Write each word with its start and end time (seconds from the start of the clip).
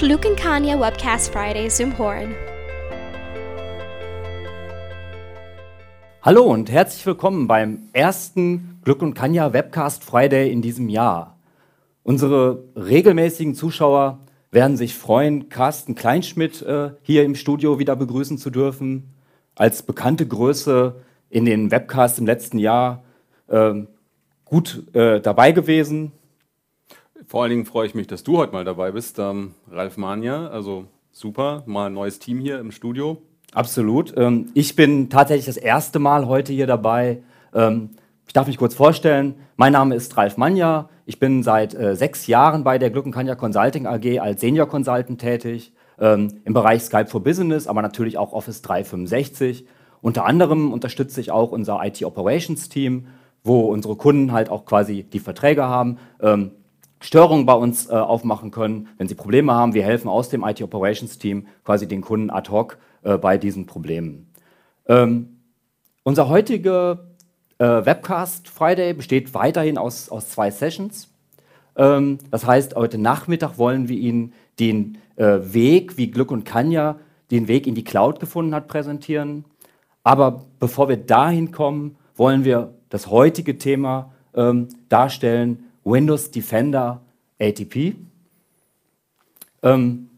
Glück 0.00 0.24
and 0.24 0.34
Kanya 0.34 0.80
Webcast 0.80 1.30
Fridays 1.30 1.78
im 1.78 1.98
Horn. 1.98 2.34
Hallo 6.22 6.44
und 6.44 6.70
herzlich 6.70 7.04
willkommen 7.04 7.46
beim 7.46 7.80
ersten 7.92 8.80
Glück 8.82 9.02
und 9.02 9.12
Kanya 9.12 9.52
Webcast 9.52 10.02
Friday 10.02 10.50
in 10.50 10.62
diesem 10.62 10.88
Jahr. 10.88 11.36
Unsere 12.02 12.64
regelmäßigen 12.76 13.54
Zuschauer 13.54 14.20
werden 14.50 14.78
sich 14.78 14.94
freuen, 14.94 15.50
Carsten 15.50 15.94
Kleinschmidt 15.94 16.62
äh, 16.62 16.92
hier 17.02 17.24
im 17.24 17.34
Studio 17.34 17.78
wieder 17.78 17.94
begrüßen 17.94 18.38
zu 18.38 18.48
dürfen. 18.48 19.12
Als 19.54 19.82
bekannte 19.82 20.26
Größe 20.26 20.94
in 21.28 21.44
den 21.44 21.70
Webcasts 21.70 22.18
im 22.18 22.24
letzten 22.24 22.58
Jahr 22.58 23.02
äh, 23.48 23.74
gut 24.46 24.82
äh, 24.94 25.20
dabei 25.20 25.52
gewesen. 25.52 26.12
Vor 27.30 27.44
allen 27.44 27.50
Dingen 27.50 27.64
freue 27.64 27.86
ich 27.86 27.94
mich, 27.94 28.08
dass 28.08 28.24
du 28.24 28.38
heute 28.38 28.52
mal 28.52 28.64
dabei 28.64 28.90
bist, 28.90 29.20
ähm, 29.20 29.54
Ralf 29.70 29.96
Mania. 29.96 30.48
Also 30.48 30.86
super, 31.12 31.62
mal 31.64 31.86
ein 31.86 31.94
neues 31.94 32.18
Team 32.18 32.40
hier 32.40 32.58
im 32.58 32.72
Studio. 32.72 33.18
Absolut. 33.52 34.12
Ähm, 34.16 34.50
ich 34.54 34.74
bin 34.74 35.10
tatsächlich 35.10 35.46
das 35.46 35.56
erste 35.56 36.00
Mal 36.00 36.26
heute 36.26 36.52
hier 36.52 36.66
dabei. 36.66 37.22
Ähm, 37.54 37.90
ich 38.26 38.32
darf 38.32 38.48
mich 38.48 38.58
kurz 38.58 38.74
vorstellen. 38.74 39.36
Mein 39.54 39.74
Name 39.74 39.94
ist 39.94 40.16
Ralf 40.16 40.38
Manja. 40.38 40.88
Ich 41.06 41.20
bin 41.20 41.44
seit 41.44 41.72
äh, 41.72 41.94
sechs 41.94 42.26
Jahren 42.26 42.64
bei 42.64 42.78
der 42.78 42.90
Glückenkanja 42.90 43.36
Consulting 43.36 43.86
AG 43.86 44.18
als 44.18 44.40
Senior 44.40 44.66
Consultant 44.66 45.20
tätig. 45.20 45.72
Ähm, 46.00 46.40
Im 46.44 46.52
Bereich 46.52 46.82
Skype 46.82 47.06
for 47.06 47.22
Business, 47.22 47.68
aber 47.68 47.80
natürlich 47.80 48.18
auch 48.18 48.32
Office 48.32 48.60
365. 48.62 49.66
Unter 50.02 50.24
anderem 50.24 50.72
unterstütze 50.72 51.20
ich 51.20 51.30
auch 51.30 51.52
unser 51.52 51.78
IT 51.84 52.02
Operations 52.02 52.68
Team, 52.68 53.06
wo 53.44 53.60
unsere 53.66 53.94
Kunden 53.94 54.32
halt 54.32 54.48
auch 54.48 54.64
quasi 54.64 55.04
die 55.04 55.20
Verträge 55.20 55.62
haben. 55.62 55.98
Ähm, 56.20 56.50
Störungen 57.00 57.46
bei 57.46 57.54
uns 57.54 57.88
äh, 57.88 57.92
aufmachen 57.92 58.50
können, 58.50 58.88
wenn 58.98 59.08
sie 59.08 59.14
Probleme 59.14 59.52
haben. 59.52 59.74
Wir 59.74 59.84
helfen 59.84 60.08
aus 60.08 60.28
dem 60.28 60.44
IT 60.44 60.62
Operations 60.62 61.18
Team 61.18 61.46
quasi 61.64 61.88
den 61.88 62.02
Kunden 62.02 62.30
ad 62.30 62.50
hoc 62.50 62.78
äh, 63.02 63.16
bei 63.16 63.38
diesen 63.38 63.66
Problemen. 63.66 64.32
Ähm, 64.86 65.40
unser 66.02 66.28
heutiger 66.28 67.08
äh, 67.58 67.64
Webcast 67.64 68.48
Friday 68.48 68.92
besteht 68.92 69.34
weiterhin 69.34 69.78
aus, 69.78 70.10
aus 70.10 70.28
zwei 70.28 70.50
Sessions. 70.50 71.10
Ähm, 71.76 72.18
das 72.30 72.46
heißt, 72.46 72.76
heute 72.76 72.98
Nachmittag 72.98 73.56
wollen 73.58 73.88
wir 73.88 73.96
Ihnen 73.96 74.34
den 74.58 74.98
äh, 75.16 75.38
Weg, 75.40 75.96
wie 75.96 76.10
Glück 76.10 76.30
und 76.30 76.44
Kanya 76.44 76.98
den 77.30 77.48
Weg 77.48 77.66
in 77.66 77.74
die 77.74 77.84
Cloud 77.84 78.20
gefunden 78.20 78.54
hat, 78.54 78.68
präsentieren. 78.68 79.44
Aber 80.02 80.46
bevor 80.58 80.88
wir 80.88 80.96
dahin 80.96 81.52
kommen, 81.52 81.96
wollen 82.16 82.44
wir 82.44 82.74
das 82.88 83.06
heutige 83.06 83.56
Thema 83.56 84.12
ähm, 84.34 84.68
darstellen, 84.88 85.69
Windows 85.90 86.30
Defender 86.30 87.02
ATP. 87.38 87.96
Ähm, 89.62 90.08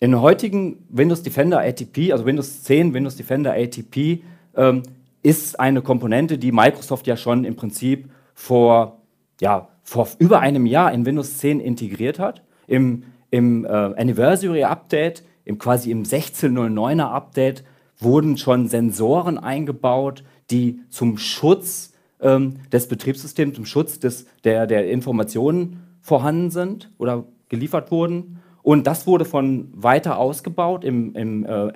in 0.00 0.20
heutigen 0.20 0.86
Windows 0.88 1.22
Defender 1.22 1.60
ATP, 1.60 2.12
also 2.12 2.24
Windows 2.24 2.62
10 2.62 2.94
Windows 2.94 3.16
Defender 3.16 3.52
ATP, 3.52 4.22
ähm, 4.56 4.82
ist 5.22 5.58
eine 5.58 5.82
Komponente, 5.82 6.38
die 6.38 6.52
Microsoft 6.52 7.06
ja 7.06 7.16
schon 7.16 7.44
im 7.44 7.56
Prinzip 7.56 8.08
vor, 8.34 9.00
ja, 9.40 9.68
vor 9.82 10.08
über 10.18 10.40
einem 10.40 10.66
Jahr 10.66 10.92
in 10.92 11.04
Windows 11.04 11.38
10 11.38 11.60
integriert 11.60 12.18
hat. 12.18 12.42
Im, 12.66 13.04
im 13.30 13.64
äh, 13.64 13.68
Anniversary 13.68 14.62
Update, 14.64 15.24
im, 15.44 15.58
quasi 15.58 15.90
im 15.90 16.04
1609er 16.04 17.10
Update, 17.10 17.64
wurden 17.98 18.36
schon 18.36 18.68
Sensoren 18.68 19.38
eingebaut, 19.38 20.22
die 20.50 20.80
zum 20.88 21.18
Schutz 21.18 21.92
ähm, 22.20 22.60
des 22.72 22.88
Betriebssystems, 22.88 23.56
zum 23.56 23.66
Schutz 23.66 23.98
des, 23.98 24.26
der, 24.44 24.66
der 24.66 24.90
Informationen 24.90 25.98
vorhanden 26.00 26.50
sind 26.50 26.90
oder 26.98 27.24
geliefert 27.48 27.90
wurden. 27.90 28.40
Und 28.62 28.86
das 28.86 29.06
wurde 29.06 29.24
von 29.24 29.70
weiter 29.74 30.18
ausgebaut 30.18 30.84
im, 30.84 31.14
im 31.14 31.46
äh, 31.46 31.72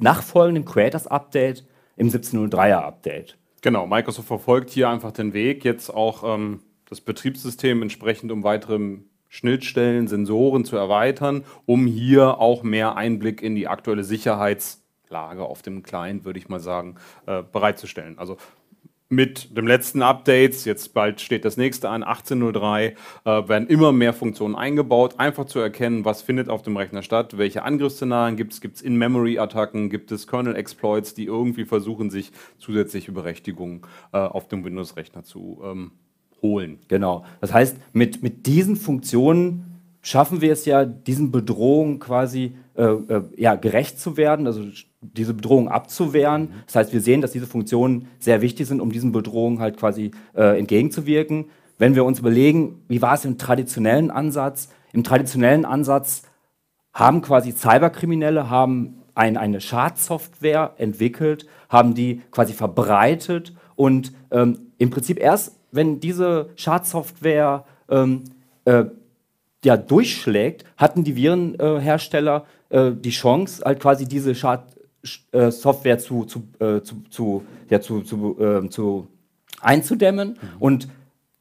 nachfolgenden 0.00 0.64
Creators 0.64 1.06
Update, 1.06 1.66
im 1.96 2.08
1703er 2.08 2.80
Update. 2.80 3.38
Genau, 3.60 3.86
Microsoft 3.86 4.26
verfolgt 4.26 4.70
hier 4.70 4.88
einfach 4.88 5.12
den 5.12 5.34
Weg, 5.34 5.64
jetzt 5.64 5.90
auch 5.90 6.24
ähm, 6.24 6.60
das 6.88 7.00
Betriebssystem 7.00 7.80
entsprechend 7.80 8.32
um 8.32 8.42
weitere 8.42 8.98
Schnittstellen, 9.28 10.08
Sensoren 10.08 10.64
zu 10.64 10.76
erweitern, 10.76 11.44
um 11.64 11.86
hier 11.86 12.38
auch 12.38 12.62
mehr 12.64 12.96
Einblick 12.96 13.40
in 13.40 13.54
die 13.54 13.68
aktuelle 13.68 14.04
Sicherheitslage 14.04 15.44
auf 15.44 15.62
dem 15.62 15.82
Client, 15.82 16.24
würde 16.24 16.38
ich 16.38 16.48
mal 16.48 16.60
sagen, 16.60 16.96
äh, 17.26 17.42
bereitzustellen. 17.42 18.18
Also 18.18 18.36
mit 19.12 19.54
dem 19.54 19.66
letzten 19.66 20.00
Updates, 20.00 20.64
jetzt 20.64 20.94
bald 20.94 21.20
steht 21.20 21.44
das 21.44 21.58
nächste 21.58 21.90
an, 21.90 22.02
18.03, 22.02 22.80
äh, 22.86 22.94
werden 23.24 23.68
immer 23.68 23.92
mehr 23.92 24.14
Funktionen 24.14 24.54
eingebaut, 24.54 25.16
einfach 25.18 25.44
zu 25.44 25.58
erkennen, 25.58 26.06
was 26.06 26.22
findet 26.22 26.48
auf 26.48 26.62
dem 26.62 26.78
Rechner 26.78 27.02
statt, 27.02 27.36
welche 27.36 27.62
Angriffsszenarien 27.62 28.38
gibt 28.38 28.54
es, 28.54 28.62
gibt 28.62 28.76
es 28.76 28.82
In-Memory-Attacken, 28.82 29.90
gibt 29.90 30.12
es 30.12 30.26
Kernel-Exploits, 30.26 31.12
die 31.12 31.26
irgendwie 31.26 31.66
versuchen, 31.66 32.08
sich 32.08 32.32
zusätzliche 32.58 33.12
Berechtigungen 33.12 33.82
äh, 34.14 34.16
auf 34.16 34.48
dem 34.48 34.64
Windows-Rechner 34.64 35.24
zu 35.24 35.60
ähm, 35.62 35.90
holen. 36.40 36.78
Genau. 36.88 37.26
Das 37.42 37.52
heißt, 37.52 37.76
mit, 37.92 38.22
mit 38.22 38.46
diesen 38.46 38.76
Funktionen 38.76 39.78
schaffen 40.00 40.40
wir 40.40 40.54
es 40.54 40.64
ja, 40.64 40.86
diesen 40.86 41.30
Bedrohungen 41.30 41.98
quasi 41.98 42.56
äh, 42.74 42.84
äh, 42.84 43.22
ja, 43.36 43.54
gerecht 43.54 44.00
zu 44.00 44.16
werden, 44.16 44.46
also 44.46 44.62
diese 45.00 45.34
Bedrohung 45.34 45.68
abzuwehren. 45.68 46.54
Das 46.66 46.76
heißt, 46.76 46.92
wir 46.92 47.00
sehen, 47.00 47.20
dass 47.20 47.32
diese 47.32 47.46
Funktionen 47.46 48.08
sehr 48.18 48.40
wichtig 48.40 48.66
sind, 48.66 48.80
um 48.80 48.90
diesen 48.90 49.12
Bedrohungen 49.12 49.58
halt 49.58 49.76
quasi 49.76 50.12
äh, 50.34 50.58
entgegenzuwirken. 50.58 51.46
Wenn 51.78 51.94
wir 51.94 52.04
uns 52.04 52.18
überlegen, 52.18 52.82
wie 52.88 53.02
war 53.02 53.14
es 53.14 53.24
im 53.24 53.38
traditionellen 53.38 54.10
Ansatz? 54.10 54.70
Im 54.92 55.04
traditionellen 55.04 55.64
Ansatz 55.64 56.22
haben 56.94 57.22
quasi 57.22 57.52
Cyberkriminelle 57.52 58.48
haben 58.48 59.02
ein, 59.14 59.36
eine 59.36 59.60
Schadsoftware 59.60 60.74
entwickelt, 60.78 61.46
haben 61.68 61.94
die 61.94 62.22
quasi 62.30 62.52
verbreitet 62.52 63.54
und 63.76 64.12
ähm, 64.30 64.72
im 64.78 64.90
Prinzip 64.90 65.18
erst, 65.18 65.58
wenn 65.70 66.00
diese 66.00 66.50
Schadsoftware 66.56 67.64
ähm, 67.88 68.24
äh, 68.64 68.84
ja, 69.64 69.76
durchschlägt, 69.76 70.64
hatten 70.76 71.04
die 71.04 71.16
Virenhersteller 71.16 72.46
äh, 72.70 72.92
die 72.92 73.10
Chance, 73.10 73.64
halt 73.64 73.80
quasi 73.80 74.06
diese 74.06 74.34
Schadsoftware 74.34 75.94
äh, 75.94 75.98
zu, 75.98 76.24
zu, 76.24 76.42
äh, 76.58 76.82
zu, 76.82 77.02
zu, 77.10 77.42
ja, 77.70 77.80
zu, 77.80 78.02
zu, 78.02 78.36
ähm, 78.40 78.70
zu 78.70 79.08
einzudämmen 79.60 80.30
mhm. 80.30 80.36
und 80.58 80.88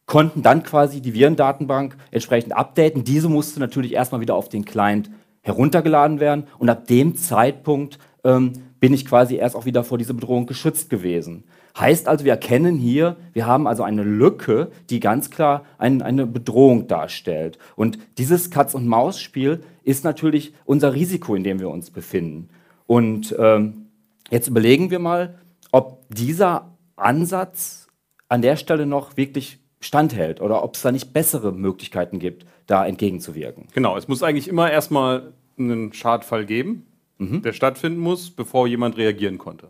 konnten 0.06 0.42
dann 0.42 0.64
quasi 0.64 1.02
die 1.02 1.14
Virendatenbank 1.14 1.96
entsprechend 2.12 2.54
updaten. 2.54 3.04
Diese 3.04 3.30
musste 3.30 3.60
natürlich 3.60 3.94
erstmal 3.94 4.22
wieder 4.22 4.36
auf 4.36 4.50
den 4.50 4.66
Client 4.66 5.10
heruntergeladen 5.42 6.20
werden 6.20 6.48
und 6.60 6.70
ab 6.70 6.86
dem 6.88 7.16
Zeitpunkt 7.16 7.98
ähm, 8.24 8.54
bin 8.80 8.94
ich 8.94 9.06
quasi 9.06 9.36
erst 9.36 9.56
auch 9.56 9.66
wieder 9.66 9.84
vor 9.84 9.98
dieser 9.98 10.14
Bedrohung 10.14 10.46
geschützt 10.46 10.90
gewesen. 10.90 11.46
Heißt 11.78 12.08
also, 12.08 12.26
wir 12.26 12.34
erkennen 12.34 12.78
hier, 12.78 13.16
wir 13.34 13.46
haben 13.46 13.68
also 13.68 13.84
eine 13.84 14.04
Lücke, 14.04 14.72
die 14.90 15.00
ganz 15.00 15.30
klar 15.30 15.64
ein, 15.78 16.02
eine 16.02 16.28
Bedrohung 16.28 16.88
darstellt. 16.88 17.58
Und 17.76 17.98
dieses 18.18 18.52
Katz-und-Maus-Spiel 18.52 19.64
ist 19.84 20.04
natürlich 20.04 20.54
unser 20.66 20.94
Risiko, 20.94 21.36
in 21.36 21.44
dem 21.44 21.60
wir 21.60 21.70
uns 21.70 21.90
befinden. 21.90 22.50
Und 22.88 23.36
ähm, 23.40 23.88
jetzt 24.30 24.48
überlegen 24.48 24.92
wir 24.92 25.00
mal, 25.00 25.36
ob 25.72 26.04
dieser 26.10 26.76
Ansatz 26.96 27.88
an 28.28 28.42
der 28.42 28.56
Stelle 28.58 28.86
noch 28.86 29.18
wirklich 29.18 29.60
standhält 29.80 30.42
oder 30.42 30.64
ob 30.64 30.76
es 30.76 30.82
da 30.82 30.92
nicht 30.92 31.14
bessere 31.14 31.52
Möglichkeiten 31.52 32.20
gibt, 32.20 32.46
da 32.68 32.86
entgegenzuwirken. 32.86 33.68
Genau, 33.74 33.98
es 33.98 34.08
muss 34.08 34.24
eigentlich 34.24 34.48
immer 34.48 34.72
erstmal 34.72 35.34
einen 35.58 35.92
Schadfall 35.94 36.46
geben, 36.46 36.86
mhm. 37.18 37.42
der 37.42 37.54
stattfinden 37.54 38.00
muss, 38.00 38.30
bevor 38.30 38.68
jemand 38.68 38.98
reagieren 38.98 39.38
konnte. 39.38 39.70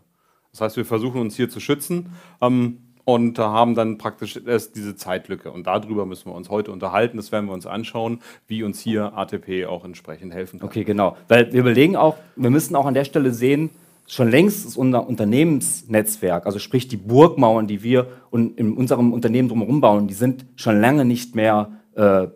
Das 0.52 0.60
heißt, 0.60 0.76
wir 0.76 0.84
versuchen 0.84 1.18
uns 1.18 1.34
hier 1.34 1.48
zu 1.48 1.60
schützen 1.60 2.10
ähm, 2.42 2.78
und 3.04 3.38
haben 3.38 3.74
dann 3.74 3.96
praktisch 3.96 4.38
erst 4.46 4.76
diese 4.76 4.94
Zeitlücke. 4.94 5.50
Und 5.50 5.66
darüber 5.66 6.04
müssen 6.04 6.26
wir 6.26 6.34
uns 6.34 6.50
heute 6.50 6.72
unterhalten. 6.72 7.16
Das 7.16 7.32
werden 7.32 7.46
wir 7.46 7.54
uns 7.54 7.66
anschauen, 7.66 8.20
wie 8.48 8.62
uns 8.62 8.78
hier 8.78 9.16
ATP 9.16 9.64
auch 9.66 9.86
entsprechend 9.86 10.34
helfen 10.34 10.60
kann. 10.60 10.68
Okay, 10.68 10.84
genau. 10.84 11.16
Weil 11.28 11.50
wir 11.54 11.60
überlegen 11.60 11.96
auch, 11.96 12.18
wir 12.36 12.50
müssen 12.50 12.76
auch 12.76 12.84
an 12.84 12.92
der 12.92 13.06
Stelle 13.06 13.32
sehen, 13.32 13.70
schon 14.06 14.30
längst 14.30 14.66
ist 14.66 14.76
unser 14.76 15.08
Unternehmensnetzwerk, 15.08 16.44
also 16.44 16.58
sprich 16.58 16.86
die 16.86 16.98
Burgmauern, 16.98 17.66
die 17.66 17.82
wir 17.82 18.08
in 18.30 18.74
unserem 18.76 19.14
Unternehmen 19.14 19.48
drumherum 19.48 19.80
bauen, 19.80 20.06
die 20.06 20.14
sind 20.14 20.44
schon 20.56 20.82
lange 20.82 21.06
nicht 21.06 21.34
mehr 21.34 21.72
äh, 21.94 22.26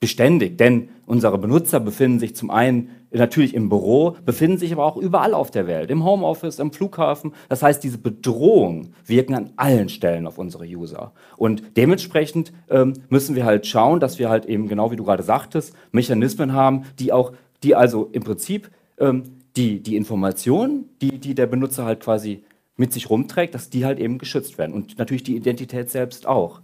beständig. 0.00 0.56
Denn 0.56 0.88
unsere 1.04 1.36
Benutzer 1.36 1.80
befinden 1.80 2.18
sich 2.18 2.34
zum 2.34 2.50
einen 2.50 2.90
natürlich 3.10 3.54
im 3.54 3.68
Büro, 3.68 4.16
befinden 4.24 4.58
sich 4.58 4.72
aber 4.72 4.84
auch 4.84 4.96
überall 4.96 5.34
auf 5.34 5.50
der 5.50 5.66
Welt, 5.66 5.90
im 5.90 6.04
Homeoffice, 6.04 6.58
im 6.58 6.72
Flughafen. 6.72 7.32
Das 7.48 7.62
heißt, 7.62 7.82
diese 7.82 7.98
Bedrohungen 7.98 8.94
wirken 9.06 9.34
an 9.34 9.52
allen 9.56 9.88
Stellen 9.88 10.26
auf 10.26 10.38
unsere 10.38 10.64
User. 10.64 11.12
Und 11.36 11.62
dementsprechend 11.76 12.52
ähm, 12.68 12.94
müssen 13.08 13.34
wir 13.34 13.44
halt 13.44 13.66
schauen, 13.66 14.00
dass 14.00 14.18
wir 14.18 14.28
halt 14.28 14.46
eben, 14.46 14.68
genau 14.68 14.90
wie 14.90 14.96
du 14.96 15.04
gerade 15.04 15.22
sagtest, 15.22 15.74
Mechanismen 15.92 16.52
haben, 16.52 16.84
die 16.98 17.12
auch, 17.12 17.32
die 17.62 17.74
also 17.74 18.08
im 18.12 18.22
Prinzip 18.22 18.70
ähm, 18.98 19.24
die, 19.56 19.82
die 19.82 19.96
Informationen, 19.96 20.88
die, 21.00 21.18
die 21.18 21.34
der 21.34 21.46
Benutzer 21.46 21.84
halt 21.84 22.00
quasi 22.00 22.44
mit 22.76 22.92
sich 22.92 23.10
rumträgt, 23.10 23.54
dass 23.54 23.70
die 23.70 23.84
halt 23.84 23.98
eben 23.98 24.18
geschützt 24.18 24.56
werden. 24.58 24.72
Und 24.72 24.98
natürlich 24.98 25.24
die 25.24 25.36
Identität 25.36 25.90
selbst 25.90 26.26
auch. 26.26 26.60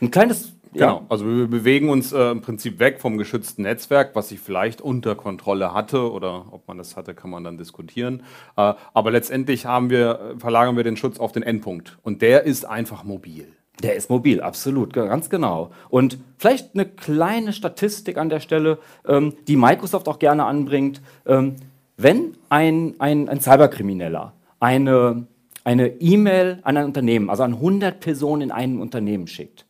Ein 0.00 0.10
kleines 0.10 0.52
Genau, 0.78 1.06
also 1.08 1.26
wir 1.26 1.46
bewegen 1.46 1.88
uns 1.88 2.12
äh, 2.12 2.30
im 2.30 2.40
Prinzip 2.40 2.78
weg 2.78 3.00
vom 3.00 3.18
geschützten 3.18 3.62
Netzwerk, 3.62 4.14
was 4.14 4.30
ich 4.30 4.40
vielleicht 4.40 4.80
unter 4.80 5.14
Kontrolle 5.14 5.72
hatte 5.72 6.10
oder 6.10 6.46
ob 6.50 6.66
man 6.68 6.78
das 6.78 6.96
hatte, 6.96 7.14
kann 7.14 7.30
man 7.30 7.44
dann 7.44 7.56
diskutieren. 7.58 8.22
Äh, 8.56 8.74
aber 8.94 9.10
letztendlich 9.10 9.66
haben 9.66 9.90
wir, 9.90 10.34
verlagern 10.38 10.76
wir 10.76 10.84
den 10.84 10.96
Schutz 10.96 11.18
auf 11.18 11.32
den 11.32 11.42
Endpunkt 11.42 11.98
und 12.02 12.22
der 12.22 12.44
ist 12.44 12.64
einfach 12.64 13.04
mobil. 13.04 13.48
Der 13.82 13.94
ist 13.94 14.08
mobil, 14.08 14.40
absolut, 14.40 14.94
ganz 14.94 15.28
genau. 15.28 15.70
Und 15.90 16.18
vielleicht 16.38 16.74
eine 16.74 16.86
kleine 16.86 17.52
Statistik 17.52 18.16
an 18.16 18.30
der 18.30 18.40
Stelle, 18.40 18.78
ähm, 19.06 19.34
die 19.48 19.56
Microsoft 19.56 20.08
auch 20.08 20.18
gerne 20.18 20.44
anbringt. 20.44 21.02
Ähm, 21.26 21.56
wenn 21.98 22.36
ein, 22.48 22.94
ein, 22.98 23.28
ein 23.28 23.40
Cyberkrimineller 23.40 24.32
eine 24.60 25.26
eine 25.66 26.00
E-Mail 26.00 26.60
an 26.62 26.76
ein 26.76 26.84
Unternehmen, 26.84 27.28
also 27.28 27.42
an 27.42 27.54
100 27.54 27.98
Personen 27.98 28.42
in 28.42 28.50
einem 28.52 28.80
Unternehmen 28.80 29.26
schickt, 29.26 29.65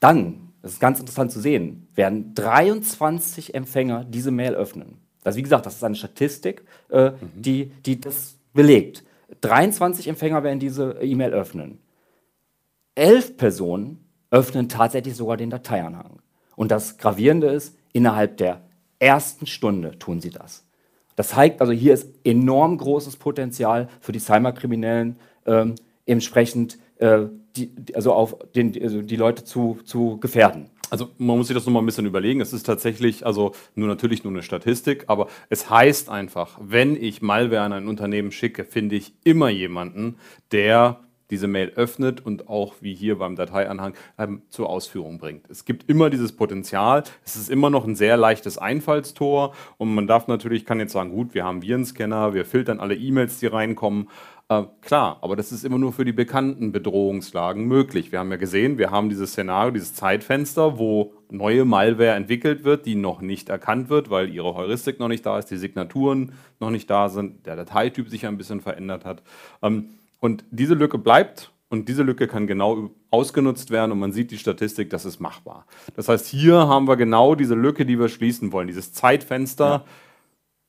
dann, 0.00 0.52
das 0.62 0.72
ist 0.72 0.80
ganz 0.80 1.00
interessant 1.00 1.32
zu 1.32 1.40
sehen, 1.40 1.88
werden 1.94 2.34
23 2.34 3.54
Empfänger 3.54 4.04
diese 4.04 4.30
Mail 4.30 4.54
öffnen. 4.54 4.98
Also 5.24 5.38
wie 5.38 5.42
gesagt, 5.42 5.66
das 5.66 5.76
ist 5.76 5.84
eine 5.84 5.94
Statistik, 5.94 6.64
äh, 6.90 7.10
mhm. 7.10 7.16
die, 7.34 7.72
die 7.86 8.00
das 8.00 8.36
belegt. 8.52 9.04
23 9.40 10.08
Empfänger 10.08 10.42
werden 10.42 10.58
diese 10.58 10.92
E-Mail 11.00 11.32
öffnen. 11.32 11.78
Elf 12.94 13.36
Personen 13.36 14.04
öffnen 14.30 14.68
tatsächlich 14.68 15.16
sogar 15.16 15.36
den 15.36 15.50
Dateianhang. 15.50 16.20
Und 16.56 16.70
das 16.70 16.98
Gravierende 16.98 17.48
ist, 17.48 17.76
innerhalb 17.92 18.36
der 18.36 18.60
ersten 18.98 19.46
Stunde 19.46 19.98
tun 19.98 20.20
sie 20.20 20.30
das. 20.30 20.64
Das 21.16 21.28
zeigt 21.28 21.60
also, 21.60 21.72
hier 21.72 21.94
ist 21.94 22.08
enorm 22.24 22.76
großes 22.78 23.16
Potenzial 23.16 23.88
für 24.00 24.12
die 24.12 24.18
Cyberkriminellen, 24.18 25.16
ähm, 25.46 25.74
entsprechend 26.06 26.78
äh, 26.98 27.26
die, 27.56 27.70
also 27.94 28.12
auf 28.12 28.36
den, 28.54 28.80
also 28.82 29.02
die 29.02 29.16
Leute 29.16 29.44
zu, 29.44 29.78
zu 29.84 30.18
gefährden. 30.18 30.70
Also 30.90 31.08
man 31.18 31.38
muss 31.38 31.48
sich 31.48 31.56
das 31.56 31.66
nochmal 31.66 31.82
ein 31.82 31.86
bisschen 31.86 32.06
überlegen. 32.06 32.40
Es 32.40 32.52
ist 32.52 32.64
tatsächlich, 32.64 33.26
also 33.26 33.52
nur 33.74 33.88
natürlich 33.88 34.22
nur 34.22 34.32
eine 34.32 34.42
Statistik, 34.42 35.04
aber 35.08 35.28
es 35.48 35.70
heißt 35.70 36.08
einfach, 36.08 36.58
wenn 36.60 36.94
ich 36.94 37.22
Malware 37.22 37.62
an 37.62 37.72
ein 37.72 37.88
Unternehmen 37.88 38.30
schicke, 38.30 38.64
finde 38.64 38.96
ich 38.96 39.14
immer 39.24 39.48
jemanden, 39.48 40.16
der 40.52 41.00
diese 41.30 41.48
Mail 41.48 41.72
öffnet 41.74 42.24
und 42.24 42.48
auch 42.48 42.74
wie 42.80 42.94
hier 42.94 43.18
beim 43.18 43.34
Dateianhang 43.34 43.94
ähm, 44.18 44.42
zur 44.50 44.68
Ausführung 44.68 45.18
bringt. 45.18 45.48
Es 45.48 45.64
gibt 45.64 45.88
immer 45.88 46.10
dieses 46.10 46.32
Potenzial. 46.32 47.02
Es 47.24 47.34
ist 47.34 47.50
immer 47.50 47.70
noch 47.70 47.84
ein 47.86 47.96
sehr 47.96 48.16
leichtes 48.16 48.58
Einfallstor 48.58 49.54
und 49.78 49.94
man 49.94 50.06
darf 50.06 50.28
natürlich, 50.28 50.64
kann 50.64 50.80
jetzt 50.80 50.92
sagen, 50.92 51.10
gut, 51.10 51.34
wir 51.34 51.44
haben 51.44 51.62
Virenscanner, 51.62 52.34
wir 52.34 52.44
filtern 52.44 52.78
alle 52.78 52.94
E-Mails, 52.94 53.38
die 53.40 53.46
reinkommen. 53.46 54.08
Äh, 54.48 54.64
klar, 54.82 55.18
aber 55.22 55.36
das 55.36 55.52
ist 55.52 55.64
immer 55.64 55.78
nur 55.78 55.92
für 55.94 56.04
die 56.04 56.12
bekannten 56.12 56.70
Bedrohungslagen 56.70 57.64
möglich. 57.64 58.12
Wir 58.12 58.18
haben 58.18 58.30
ja 58.30 58.36
gesehen, 58.36 58.76
wir 58.76 58.90
haben 58.90 59.08
dieses 59.08 59.30
Szenario, 59.30 59.70
dieses 59.70 59.94
Zeitfenster, 59.94 60.78
wo 60.78 61.14
neue 61.30 61.64
Malware 61.64 62.14
entwickelt 62.14 62.62
wird, 62.62 62.84
die 62.84 62.94
noch 62.94 63.22
nicht 63.22 63.48
erkannt 63.48 63.88
wird, 63.88 64.10
weil 64.10 64.28
ihre 64.28 64.54
Heuristik 64.54 65.00
noch 65.00 65.08
nicht 65.08 65.24
da 65.24 65.38
ist, 65.38 65.46
die 65.46 65.56
Signaturen 65.56 66.32
noch 66.60 66.70
nicht 66.70 66.90
da 66.90 67.08
sind, 67.08 67.46
der 67.46 67.56
Dateityp 67.56 68.10
sich 68.10 68.26
ein 68.26 68.36
bisschen 68.36 68.60
verändert 68.60 69.06
hat. 69.06 69.22
Ähm, 69.62 69.90
und 70.20 70.44
diese 70.50 70.74
Lücke 70.74 70.98
bleibt 70.98 71.50
und 71.70 71.88
diese 71.88 72.02
Lücke 72.02 72.28
kann 72.28 72.46
genau 72.46 72.90
ausgenutzt 73.10 73.70
werden 73.70 73.92
und 73.92 73.98
man 73.98 74.12
sieht 74.12 74.30
die 74.30 74.38
Statistik, 74.38 74.90
das 74.90 75.06
ist 75.06 75.20
machbar. 75.20 75.66
Das 75.96 76.08
heißt, 76.08 76.26
hier 76.26 76.68
haben 76.68 76.86
wir 76.86 76.96
genau 76.96 77.34
diese 77.34 77.54
Lücke, 77.54 77.86
die 77.86 77.98
wir 77.98 78.08
schließen 78.08 78.52
wollen, 78.52 78.66
dieses 78.66 78.92
Zeitfenster. 78.92 79.68
Ja 79.68 79.84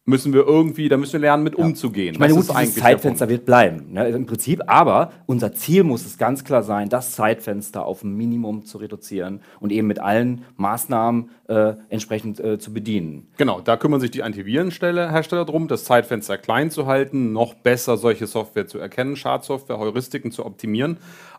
müssen 0.06 0.34
wir 0.34 0.46
irgendwie, 0.46 0.88
da 0.88 0.98
müssen 0.98 1.14
wir 1.14 1.20
lernen, 1.22 1.44
mit 1.44 1.58
ja. 1.58 1.66
umzugehen. 1.66 2.14
Ich 2.14 2.20
meine, 2.20 2.34
gut, 2.34 2.48
dieses 2.48 2.76
Zeitfenster 2.76 3.28
wird 3.28 3.46
bleiben, 3.46 3.92
ne, 3.92 4.08
im 4.10 4.28
Prinzip. 4.28 4.62
Aber 4.68 5.12
unser 5.26 5.54
Ziel 5.54 5.84
muss 5.84 6.06
es 6.06 6.18
ganz 6.18 6.44
klar 6.44 6.62
sein, 6.62 6.90
das 6.90 7.14
Zeitfenster 7.14 7.86
auf 7.86 8.04
ein 8.04 8.14
Minimum 8.16 8.66
zu 8.66 8.78
reduzieren 8.78 9.42
und 9.60 9.72
eben 9.72 9.88
mit 9.88 10.00
allen 10.00 10.46
Maßnahmen 10.58 11.32
äh, 11.48 11.74
entsprechend 11.90 12.40
äh, 12.40 12.60
zu 12.60 12.72
bedienen. 12.72 13.28
Genau, 13.38 13.62
da 13.62 13.78
kümmern 13.78 14.00
sich 14.00 14.12
die 14.12 14.22
Antivirenhersteller 14.22 15.46
drum, 15.46 15.68
das 15.68 15.86
Zeitfenster 15.86 16.38
klein 16.38 16.70
zu 16.70 16.86
halten, 16.86 17.34
noch 17.34 17.56
besser 17.56 17.98
solche 17.98 18.28
Software 18.28 18.68
zu 18.68 18.78
erkennen, 18.78 19.16
Schadsoftware, 19.16 19.80
Heuristiken 19.80 20.32
zu 20.32 20.46
optimieren. 20.46 20.98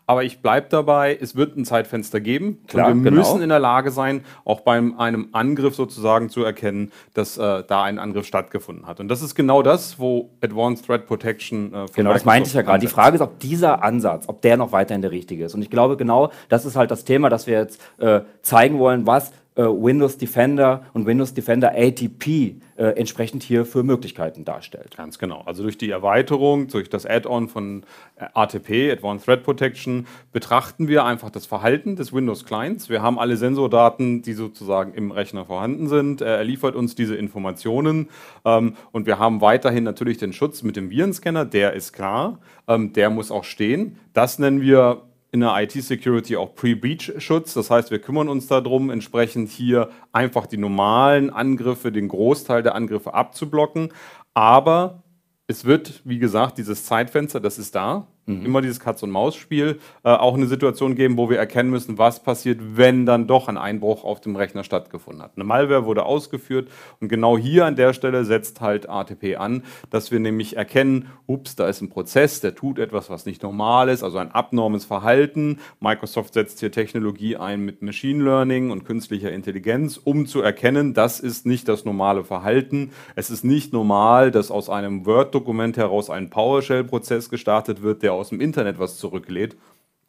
Aber 0.09 0.23
ich 0.23 0.41
bleibe 0.41 0.69
dabei, 0.71 1.19
es 1.21 1.35
wird 1.35 1.57
ein 1.57 1.65
Zeitfenster 1.65 2.21
geben. 2.21 2.63
Klar, 2.69 2.93
und 2.93 3.03
wir 3.03 3.11
genau. 3.11 3.23
müssen 3.23 3.43
in 3.43 3.49
der 3.49 3.59
Lage 3.59 3.91
sein, 3.91 4.25
auch 4.45 4.61
bei 4.61 4.77
einem 4.77 5.29
Angriff 5.33 5.75
sozusagen 5.75 6.31
zu 6.31 6.45
erkennen, 6.45 6.93
dass 7.15 7.39
äh, 7.39 7.65
da 7.67 7.83
ein 7.83 7.99
Angriff 7.99 8.25
stattgefunden 8.27 8.87
hat. 8.87 9.01
Und 9.01 9.09
das 9.09 9.21
ist 9.21 9.35
genau 9.35 9.63
das, 9.63 9.99
wo 9.99 10.31
Advanced 10.43 10.87
Threat 10.87 11.07
Protection 11.07 11.75
äh, 11.75 11.87
Genau, 11.95 12.13
das 12.13 12.25
meinte 12.25 12.49
ich 12.49 12.55
ja 12.55 12.63
gerade. 12.63 12.79
Die 12.79 12.87
Frage 12.87 13.17
ist, 13.17 13.21
ob 13.21 13.41
dieser 13.41 13.83
Ansatz, 13.83 14.29
ob 14.29 14.43
der 14.43 14.57
noch 14.57 14.71
weiterhin 14.71 15.03
der 15.03 15.11
richtige 15.11 15.45
ist. 15.45 15.55
Und 15.55 15.63
ich 15.63 15.71
glaube, 15.71 15.97
genau 15.97 16.31
das 16.49 16.65
ist 16.65 16.77
halt 16.77 16.93
das 16.93 17.05
Thema, 17.05 17.29
dass 17.29 17.49
wir 17.49 17.59
jetzt 17.59 17.81
äh, 17.99 18.21
zeigen 18.43 18.79
wollen, 18.79 19.07
was 19.07 19.33
Windows 19.63 20.19
Defender 20.19 20.85
und 20.93 21.07
Windows 21.07 21.35
Defender 21.35 21.73
ATP 21.75 22.57
äh, 22.77 22.89
entsprechend 22.97 23.43
hier 23.43 23.65
für 23.65 23.83
Möglichkeiten 23.83 24.45
darstellt. 24.45 24.97
Ganz 24.97 25.19
genau. 25.19 25.43
Also 25.47 25.63
durch 25.63 25.79
die 25.79 25.91
Erweiterung, 25.91 26.69
durch 26.69 26.91
das 26.91 27.07
Add-on 27.07 27.49
von 27.49 27.85
äh, 28.17 28.27
ATP, 28.35 28.93
Advanced 28.93 29.25
Threat 29.25 29.43
Protection, 29.45 30.07
betrachten 30.33 30.89
wir 30.89 31.05
einfach 31.05 31.31
das 31.31 31.47
Verhalten 31.47 31.97
des 31.97 32.13
Windows 32.13 32.45
Clients. 32.45 32.91
Wir 32.91 33.01
haben 33.01 33.19
alle 33.19 33.39
Sensordaten, 33.39 34.21
die 34.21 34.35
sozusagen 34.35 34.93
im 34.93 35.11
Rechner 35.11 35.47
vorhanden 35.47 35.89
sind. 35.89 36.21
Er 36.21 36.45
liefert 36.45 36.75
uns 36.75 36.95
diese 36.95 37.17
Informationen 37.17 38.09
ähm, 38.45 38.77
und 38.93 39.07
wir 39.07 39.19
haben 39.19 39.41
weiterhin 39.41 39.85
natürlich 39.85 40.19
den 40.19 40.35
Schutz 40.35 40.63
mit 40.63 40.77
dem 40.77 40.91
Virenscanner, 40.91 41.47
der 41.47 41.73
ist 41.73 41.93
klar, 41.95 42.39
ähm, 42.69 42.93
der 42.93 43.09
muss 43.09 43.31
auch 43.31 43.45
stehen. 43.45 43.99
Das 44.13 44.39
nennen 44.39 44.61
wir 44.61 45.03
in 45.37 45.41
der 45.41 45.55
IT-Security 45.63 46.37
auch 46.37 46.55
Pre-Breach-Schutz. 46.55 47.53
Das 47.53 47.71
heißt, 47.71 47.91
wir 47.91 48.01
kümmern 48.01 48.29
uns 48.29 48.47
darum, 48.47 48.89
entsprechend 48.89 49.51
hier 49.51 49.91
einfach 50.11 50.47
die 50.47 50.57
normalen 50.57 51.29
Angriffe, 51.29 51.93
den 51.93 52.09
Großteil 52.09 52.63
der 52.63 52.75
Angriffe 52.75 53.13
abzublocken. 53.13 53.93
Aber 54.33 55.03
es 55.47 55.67
wird, 55.67 56.01
wie 56.05 56.19
gesagt, 56.19 56.57
dieses 56.57 56.87
Zeitfenster, 56.87 57.39
das 57.39 57.59
ist 57.59 57.75
da. 57.75 58.07
Mhm. 58.27 58.45
Immer 58.45 58.61
dieses 58.61 58.81
Katz-und-Maus-Spiel. 58.81 59.79
Äh, 60.05 60.09
auch 60.09 60.35
eine 60.35 60.47
Situation 60.47 60.97
geben, 60.97 61.17
wo 61.17 61.31
wir 61.31 61.39
erkennen 61.39 61.71
müssen, 61.71 61.97
was 61.97 62.23
passiert, 62.23 62.59
wenn 62.77 63.07
dann 63.07 63.29
doch 63.29 63.49
ein 63.49 63.57
Einbruch 63.57 64.05
auf 64.05 64.21
dem 64.21 64.35
Rechner 64.35 64.65
stattgefunden 64.65 65.23
hat. 65.23 65.33
Eine 65.37 65.45
Malware 65.45 65.87
wurde 65.87 66.05
ausgeführt 66.05 66.69
und 67.01 67.09
genau 67.09 67.39
hier 67.39 67.67
an 67.67 67.77
der 67.77 67.93
Stelle 67.93 68.25
setzt 68.25 68.61
halt 68.61 68.89
ATP 68.89 69.37
an, 69.37 69.63
dass 69.91 70.11
wir 70.11 70.19
nämlich 70.19 70.57
erkennen, 70.57 71.09
ups, 71.27 71.55
da 71.55 71.69
ist 71.69 71.81
ein 71.81 71.89
Prozess, 71.89 72.41
der 72.41 72.57
tut 72.57 72.81
etwas, 72.81 73.11
was 73.11 73.27
nicht 73.27 73.45
normal 73.45 73.89
ist, 73.89 74.03
also 74.03 74.19
ein 74.19 74.33
abnormes 74.33 74.85
Verhalten. 74.85 75.61
Microsoft 75.79 76.35
setzt 76.35 76.59
hier 76.59 76.73
Technologie 76.73 77.37
ein 77.37 77.65
mit 77.65 77.83
Machine 77.83 78.25
Learning 78.25 78.71
und 78.73 78.85
künstlicher 78.85 79.31
Intelligenz, 79.31 80.01
um 80.03 80.27
zu 80.27 80.41
erkennen, 80.41 80.95
das 80.95 81.21
ist 81.21 81.47
nicht 81.47 81.69
das 81.69 81.85
normale 81.85 82.25
Verhalten. 82.25 82.91
Es 83.15 83.31
ist 83.31 83.45
nicht 83.45 83.73
normal, 83.73 84.33
dass 84.33 84.51
aus 84.51 84.69
einem 84.69 85.07
Word-Dokument 85.07 85.77
heraus 85.77 86.11
ein 86.11 86.29
PowerShell-Prozess 86.31 87.31
gestartet 87.31 87.83
wird, 87.83 88.03
der 88.03 88.16
aus 88.17 88.31
dem 88.31 88.41
Internet 88.41 88.79
was 88.79 88.99
zurücklädt. 88.99 89.57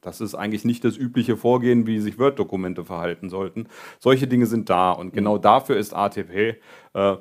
Das 0.02 0.22
ist 0.22 0.36
eigentlich 0.36 0.64
nicht 0.64 0.84
das 0.84 0.96
übliche 0.96 1.38
Vorgehen, 1.38 1.88
wie 1.88 2.00
sich 2.00 2.20
Word-Dokumente 2.20 2.86
verhalten 2.86 3.30
sollten. 3.30 3.68
Solche 4.00 4.28
Dinge 4.28 4.46
sind 4.46 4.70
da 4.70 4.92
und 4.92 5.14
genau 5.14 5.38
mhm. 5.38 5.42
dafür 5.42 5.78
ist 5.78 5.94
ATP 5.94 6.58
äh, 6.94 7.16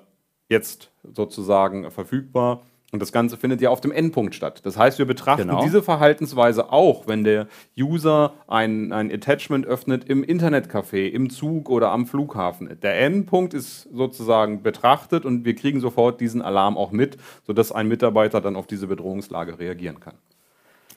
jetzt 0.48 0.90
sozusagen 1.02 1.90
verfügbar. 1.90 2.62
Und 2.92 3.02
das 3.02 3.10
Ganze 3.10 3.36
findet 3.36 3.60
ja 3.60 3.70
auf 3.70 3.80
dem 3.80 3.90
Endpunkt 3.90 4.34
statt. 4.34 4.60
Das 4.64 4.78
heißt, 4.78 4.98
wir 4.98 5.06
betrachten 5.06 5.48
genau. 5.48 5.62
diese 5.62 5.82
Verhaltensweise 5.82 6.72
auch, 6.72 7.08
wenn 7.08 7.24
der 7.24 7.48
User 7.76 8.34
ein, 8.46 8.92
ein 8.92 9.10
Attachment 9.12 9.66
öffnet 9.66 10.08
im 10.08 10.22
Internetcafé, 10.22 11.08
im 11.08 11.28
Zug 11.28 11.68
oder 11.68 11.90
am 11.90 12.06
Flughafen. 12.06 12.78
Der 12.80 13.00
Endpunkt 13.00 13.54
ist 13.54 13.88
sozusagen 13.92 14.62
betrachtet 14.62 15.24
und 15.24 15.44
wir 15.44 15.56
kriegen 15.56 15.80
sofort 15.80 16.20
diesen 16.20 16.40
Alarm 16.40 16.78
auch 16.78 16.92
mit, 16.92 17.16
sodass 17.44 17.72
ein 17.72 17.88
Mitarbeiter 17.88 18.40
dann 18.40 18.54
auf 18.54 18.68
diese 18.68 18.86
Bedrohungslage 18.86 19.58
reagieren 19.58 19.98
kann. 19.98 20.14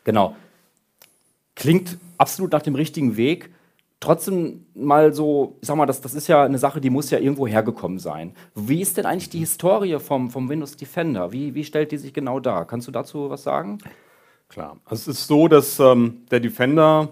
Genau. 0.10 0.36
Klingt 1.54 2.00
absolut 2.18 2.52
nach 2.52 2.64
dem 2.64 2.74
richtigen 2.74 3.16
Weg. 3.16 3.52
Trotzdem 4.00 4.66
mal 4.74 5.14
so, 5.14 5.58
ich 5.62 5.68
sag 5.68 5.76
mal, 5.76 5.86
das, 5.86 6.02
das 6.02 6.16
ist 6.16 6.28
ja 6.28 6.44
eine 6.44 6.58
Sache, 6.58 6.82
die 6.82 6.90
muss 6.90 7.12
ja 7.12 7.20
irgendwo 7.20 7.46
hergekommen 7.46 8.00
sein. 8.00 8.34
Wie 8.56 8.82
ist 8.82 8.98
denn 8.98 9.06
eigentlich 9.06 9.30
die 9.30 9.38
Historie 9.38 10.00
vom, 10.00 10.32
vom 10.32 10.50
Windows 10.50 10.78
Defender? 10.78 11.32
Wie, 11.32 11.54
wie 11.54 11.64
stellt 11.64 11.92
die 11.92 11.98
sich 11.98 12.12
genau 12.12 12.40
dar? 12.40 12.66
Kannst 12.66 12.88
du 12.88 12.92
dazu 12.92 13.30
was 13.30 13.44
sagen? 13.44 13.78
Klar. 14.48 14.78
Also 14.84 15.12
es 15.12 15.20
ist 15.20 15.28
so, 15.28 15.48
dass 15.48 15.80
ähm, 15.80 16.24
der 16.32 16.40
Defender, 16.40 17.10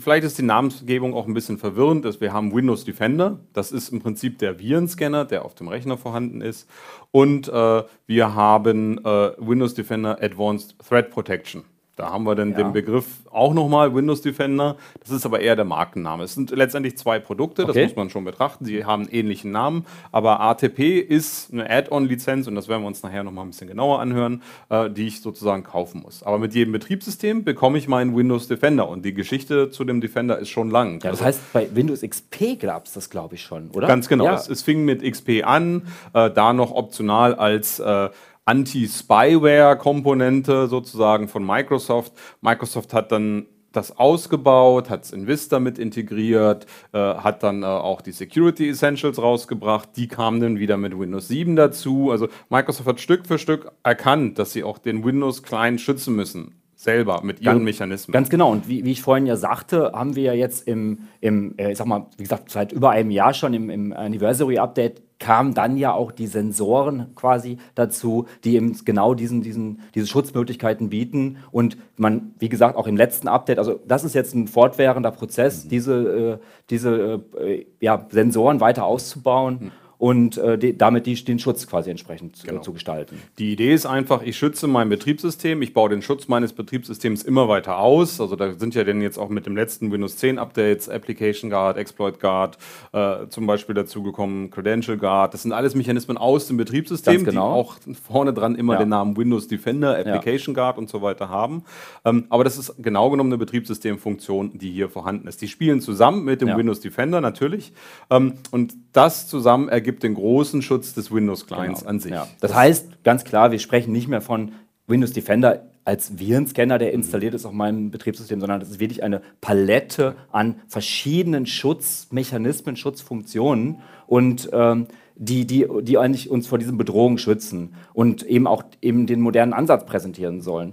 vielleicht 0.00 0.24
ist 0.24 0.36
die 0.36 0.42
Namensgebung 0.42 1.14
auch 1.14 1.26
ein 1.26 1.32
bisschen 1.32 1.56
verwirrend, 1.56 2.04
dass 2.04 2.20
wir 2.20 2.30
haben 2.34 2.54
Windows 2.54 2.84
Defender. 2.84 3.38
Das 3.54 3.72
ist 3.72 3.88
im 3.88 4.02
Prinzip 4.02 4.38
der 4.38 4.58
Virenscanner, 4.58 5.24
der 5.24 5.46
auf 5.46 5.54
dem 5.54 5.68
Rechner 5.68 5.96
vorhanden 5.96 6.42
ist. 6.42 6.68
Und 7.10 7.48
äh, 7.48 7.84
wir 8.06 8.34
haben 8.34 8.98
äh, 8.98 9.30
Windows 9.38 9.72
Defender 9.72 10.22
Advanced 10.22 10.76
Threat 10.86 11.10
Protection. 11.10 11.64
Da 11.96 12.10
haben 12.10 12.24
wir 12.24 12.34
dann 12.34 12.50
ja. 12.50 12.56
den 12.56 12.72
Begriff 12.72 13.06
auch 13.30 13.54
nochmal, 13.54 13.94
Windows 13.94 14.20
Defender. 14.20 14.76
Das 15.00 15.10
ist 15.10 15.24
aber 15.24 15.40
eher 15.40 15.54
der 15.54 15.64
Markenname. 15.64 16.24
Es 16.24 16.34
sind 16.34 16.50
letztendlich 16.50 16.96
zwei 16.98 17.20
Produkte, 17.20 17.64
das 17.64 17.76
muss 17.76 17.94
man 17.94 18.10
schon 18.10 18.24
betrachten. 18.24 18.64
Sie 18.64 18.84
haben 18.84 19.08
ähnlichen 19.08 19.52
Namen, 19.52 19.86
aber 20.10 20.40
ATP 20.40 20.98
ist 20.98 21.52
eine 21.52 21.70
Add-on-Lizenz 21.70 22.48
und 22.48 22.56
das 22.56 22.66
werden 22.66 22.82
wir 22.82 22.88
uns 22.88 23.02
nachher 23.02 23.22
nochmal 23.22 23.44
ein 23.44 23.50
bisschen 23.50 23.68
genauer 23.68 24.00
anhören, 24.00 24.42
äh, 24.70 24.90
die 24.90 25.06
ich 25.06 25.20
sozusagen 25.20 25.62
kaufen 25.62 26.02
muss. 26.02 26.24
Aber 26.24 26.38
mit 26.38 26.54
jedem 26.54 26.72
Betriebssystem 26.72 27.44
bekomme 27.44 27.78
ich 27.78 27.86
meinen 27.86 28.16
Windows 28.16 28.48
Defender 28.48 28.88
und 28.88 29.04
die 29.04 29.14
Geschichte 29.14 29.70
zu 29.70 29.84
dem 29.84 30.00
Defender 30.00 30.38
ist 30.38 30.48
schon 30.48 30.70
lang. 30.70 30.94
Ja, 30.94 31.10
das 31.10 31.22
also, 31.22 31.24
heißt, 31.24 31.52
bei 31.52 31.68
Windows 31.74 32.00
XP 32.00 32.58
gab 32.60 32.86
es 32.86 32.94
das, 32.94 33.08
glaube 33.08 33.36
ich, 33.36 33.42
schon, 33.42 33.70
oder? 33.70 33.86
Ganz 33.86 34.08
genau. 34.08 34.24
Ja. 34.24 34.34
Es, 34.34 34.48
es, 34.48 34.62
fing 34.62 34.84
mit 34.84 35.02
XP 35.02 35.44
an, 35.44 35.82
äh, 36.12 36.30
da 36.30 36.52
noch 36.52 36.72
optional 36.72 37.34
als 37.34 37.78
äh, 37.78 38.08
Anti-Spyware-Komponente 38.44 40.68
sozusagen 40.68 41.28
von 41.28 41.46
Microsoft. 41.46 42.12
Microsoft 42.40 42.92
hat 42.92 43.12
dann 43.12 43.46
das 43.72 43.96
ausgebaut, 43.98 44.88
hat 44.88 45.04
es 45.04 45.12
in 45.12 45.26
Vista 45.26 45.60
mit 45.60 45.78
integriert, 45.78 46.66
äh, 46.92 46.98
hat 46.98 47.42
dann 47.42 47.62
äh, 47.62 47.66
auch 47.66 48.00
die 48.00 48.12
Security 48.12 48.68
Essentials 48.68 49.20
rausgebracht. 49.20 49.90
Die 49.96 50.08
kamen 50.08 50.40
dann 50.40 50.58
wieder 50.58 50.76
mit 50.76 50.98
Windows 50.98 51.28
7 51.28 51.56
dazu. 51.56 52.10
Also 52.10 52.28
Microsoft 52.50 52.88
hat 52.88 53.00
Stück 53.00 53.26
für 53.26 53.38
Stück 53.38 53.72
erkannt, 53.82 54.38
dass 54.38 54.52
sie 54.52 54.64
auch 54.64 54.78
den 54.78 55.04
Windows-Client 55.04 55.80
schützen 55.80 56.14
müssen 56.14 56.54
selber 56.76 57.20
mit 57.22 57.40
ihren 57.40 57.54
ganz, 57.54 57.64
Mechanismen. 57.64 58.12
Ganz 58.12 58.28
genau. 58.28 58.52
Und 58.52 58.68
wie, 58.68 58.84
wie, 58.84 58.92
ich 58.92 59.02
vorhin 59.02 59.26
ja 59.26 59.36
sagte, 59.36 59.92
haben 59.94 60.16
wir 60.16 60.24
ja 60.24 60.32
jetzt 60.34 60.68
im, 60.68 61.08
im 61.20 61.54
äh, 61.56 61.72
ich 61.72 61.78
sag 61.78 61.86
mal, 61.86 62.06
wie 62.16 62.24
gesagt, 62.24 62.50
seit 62.50 62.72
über 62.72 62.90
einem 62.90 63.10
Jahr 63.10 63.32
schon 63.32 63.54
im, 63.54 63.70
im 63.70 63.92
Anniversary 63.92 64.58
Update 64.58 65.02
kamen 65.18 65.54
dann 65.54 65.76
ja 65.76 65.92
auch 65.92 66.12
die 66.12 66.26
Sensoren 66.26 67.14
quasi 67.14 67.58
dazu, 67.74 68.26
die 68.44 68.56
eben 68.56 68.76
genau 68.84 69.14
diesen, 69.14 69.42
diesen, 69.42 69.80
diese 69.94 70.06
Schutzmöglichkeiten 70.06 70.90
bieten. 70.90 71.38
Und 71.50 71.76
man, 71.96 72.34
wie 72.38 72.48
gesagt, 72.48 72.76
auch 72.76 72.86
im 72.86 72.96
letzten 72.96 73.28
Update, 73.28 73.58
also 73.58 73.80
das 73.86 74.04
ist 74.04 74.14
jetzt 74.14 74.34
ein 74.34 74.48
fortwährender 74.48 75.10
Prozess, 75.10 75.64
mhm. 75.64 75.68
diese, 75.68 75.94
äh, 75.94 76.38
diese 76.70 77.24
äh, 77.38 77.66
ja, 77.80 78.06
Sensoren 78.10 78.60
weiter 78.60 78.84
auszubauen. 78.84 79.58
Mhm 79.60 79.83
und 80.04 80.36
äh, 80.36 80.58
die, 80.58 80.76
damit 80.76 81.06
die, 81.06 81.14
den 81.24 81.38
Schutz 81.38 81.66
quasi 81.66 81.88
entsprechend 81.88 82.44
genau. 82.44 82.60
zu 82.60 82.74
gestalten. 82.74 83.22
Die 83.38 83.54
Idee 83.54 83.72
ist 83.72 83.86
einfach, 83.86 84.20
ich 84.20 84.36
schütze 84.36 84.66
mein 84.66 84.90
Betriebssystem, 84.90 85.62
ich 85.62 85.72
baue 85.72 85.88
den 85.88 86.02
Schutz 86.02 86.28
meines 86.28 86.52
Betriebssystems 86.52 87.22
immer 87.22 87.48
weiter 87.48 87.78
aus. 87.78 88.20
Also 88.20 88.36
da 88.36 88.52
sind 88.52 88.74
ja 88.74 88.84
dann 88.84 89.00
jetzt 89.00 89.16
auch 89.16 89.30
mit 89.30 89.46
dem 89.46 89.56
letzten 89.56 89.90
Windows 89.90 90.18
10 90.18 90.38
Updates 90.38 90.90
Application 90.90 91.48
Guard, 91.48 91.78
Exploit 91.78 92.20
Guard 92.20 92.58
äh, 92.92 93.28
zum 93.30 93.46
Beispiel 93.46 93.74
dazugekommen, 93.74 94.50
Credential 94.50 94.98
Guard. 94.98 95.32
Das 95.32 95.40
sind 95.40 95.52
alles 95.52 95.74
Mechanismen 95.74 96.18
aus 96.18 96.48
dem 96.48 96.58
Betriebssystem, 96.58 97.24
genau. 97.24 97.54
die 97.54 97.60
auch 97.60 97.76
vorne 98.06 98.34
dran 98.34 98.56
immer 98.56 98.74
ja. 98.74 98.80
den 98.80 98.90
Namen 98.90 99.16
Windows 99.16 99.48
Defender, 99.48 99.98
Application 99.98 100.54
ja. 100.54 100.64
Guard 100.64 100.76
und 100.76 100.90
so 100.90 101.00
weiter 101.00 101.30
haben. 101.30 101.64
Ähm, 102.04 102.26
aber 102.28 102.44
das 102.44 102.58
ist 102.58 102.74
genau 102.76 103.08
genommen 103.08 103.30
eine 103.30 103.38
Betriebssystemfunktion, 103.38 104.58
die 104.58 104.70
hier 104.70 104.90
vorhanden 104.90 105.28
ist. 105.28 105.40
Die 105.40 105.48
spielen 105.48 105.80
zusammen 105.80 106.26
mit 106.26 106.42
dem 106.42 106.48
ja. 106.48 106.58
Windows 106.58 106.80
Defender 106.80 107.22
natürlich. 107.22 107.72
Ähm, 108.10 108.34
und 108.50 108.74
das 108.92 109.28
zusammen 109.28 109.70
ergibt 109.70 109.93
gibt 109.94 110.02
den 110.02 110.14
großen 110.14 110.60
Schutz 110.60 110.92
des 110.92 111.12
Windows-Clients 111.12 111.80
genau. 111.80 111.90
an 111.90 112.00
sich. 112.00 112.10
Ja. 112.10 112.26
Das 112.40 112.52
heißt, 112.52 113.04
ganz 113.04 113.22
klar, 113.22 113.52
wir 113.52 113.60
sprechen 113.60 113.92
nicht 113.92 114.08
mehr 114.08 114.20
von 114.20 114.50
Windows 114.88 115.12
Defender 115.12 115.70
als 115.84 116.18
Virenscanner, 116.18 116.78
der 116.78 116.92
installiert 116.92 117.32
ist 117.32 117.46
auf 117.46 117.52
meinem 117.52 117.92
Betriebssystem, 117.92 118.40
sondern 118.40 118.58
das 118.58 118.70
ist 118.70 118.80
wirklich 118.80 119.04
eine 119.04 119.22
Palette 119.40 120.16
an 120.32 120.56
verschiedenen 120.66 121.46
Schutzmechanismen, 121.46 122.74
Schutzfunktionen 122.74 123.76
und 124.08 124.48
ähm, 124.52 124.88
die, 125.14 125.46
die, 125.46 125.68
die 125.82 125.96
eigentlich 125.96 126.28
uns 126.28 126.48
vor 126.48 126.58
diesen 126.58 126.76
Bedrohungen 126.76 127.18
schützen 127.18 127.74
und 127.92 128.24
eben 128.24 128.48
auch 128.48 128.64
eben 128.82 129.06
den 129.06 129.20
modernen 129.20 129.52
Ansatz 129.52 129.86
präsentieren 129.86 130.40
sollen. 130.40 130.72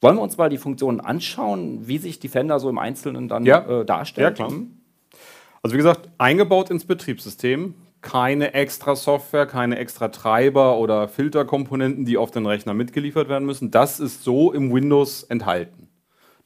Wollen 0.00 0.16
wir 0.16 0.22
uns 0.22 0.36
mal 0.36 0.48
die 0.48 0.58
Funktionen 0.58 1.00
anschauen, 1.00 1.88
wie 1.88 1.98
sich 1.98 2.20
Defender 2.20 2.60
so 2.60 2.68
im 2.68 2.78
Einzelnen 2.78 3.26
dann 3.26 3.46
ja. 3.46 3.80
äh, 3.80 3.84
darstellt? 3.84 4.38
Ja, 4.38 4.46
klar. 4.46 4.60
Also 5.62 5.74
wie 5.74 5.78
gesagt, 5.78 6.10
eingebaut 6.18 6.70
ins 6.70 6.84
Betriebssystem 6.84 7.74
keine 8.04 8.52
extra 8.52 8.94
Software, 8.94 9.46
keine 9.46 9.78
extra 9.78 10.08
Treiber 10.08 10.78
oder 10.78 11.08
Filterkomponenten, 11.08 12.04
die 12.04 12.18
auf 12.18 12.30
den 12.30 12.46
Rechner 12.46 12.74
mitgeliefert 12.74 13.28
werden 13.28 13.46
müssen. 13.46 13.70
Das 13.70 13.98
ist 13.98 14.22
so 14.22 14.52
im 14.52 14.72
Windows 14.72 15.24
enthalten. 15.24 15.88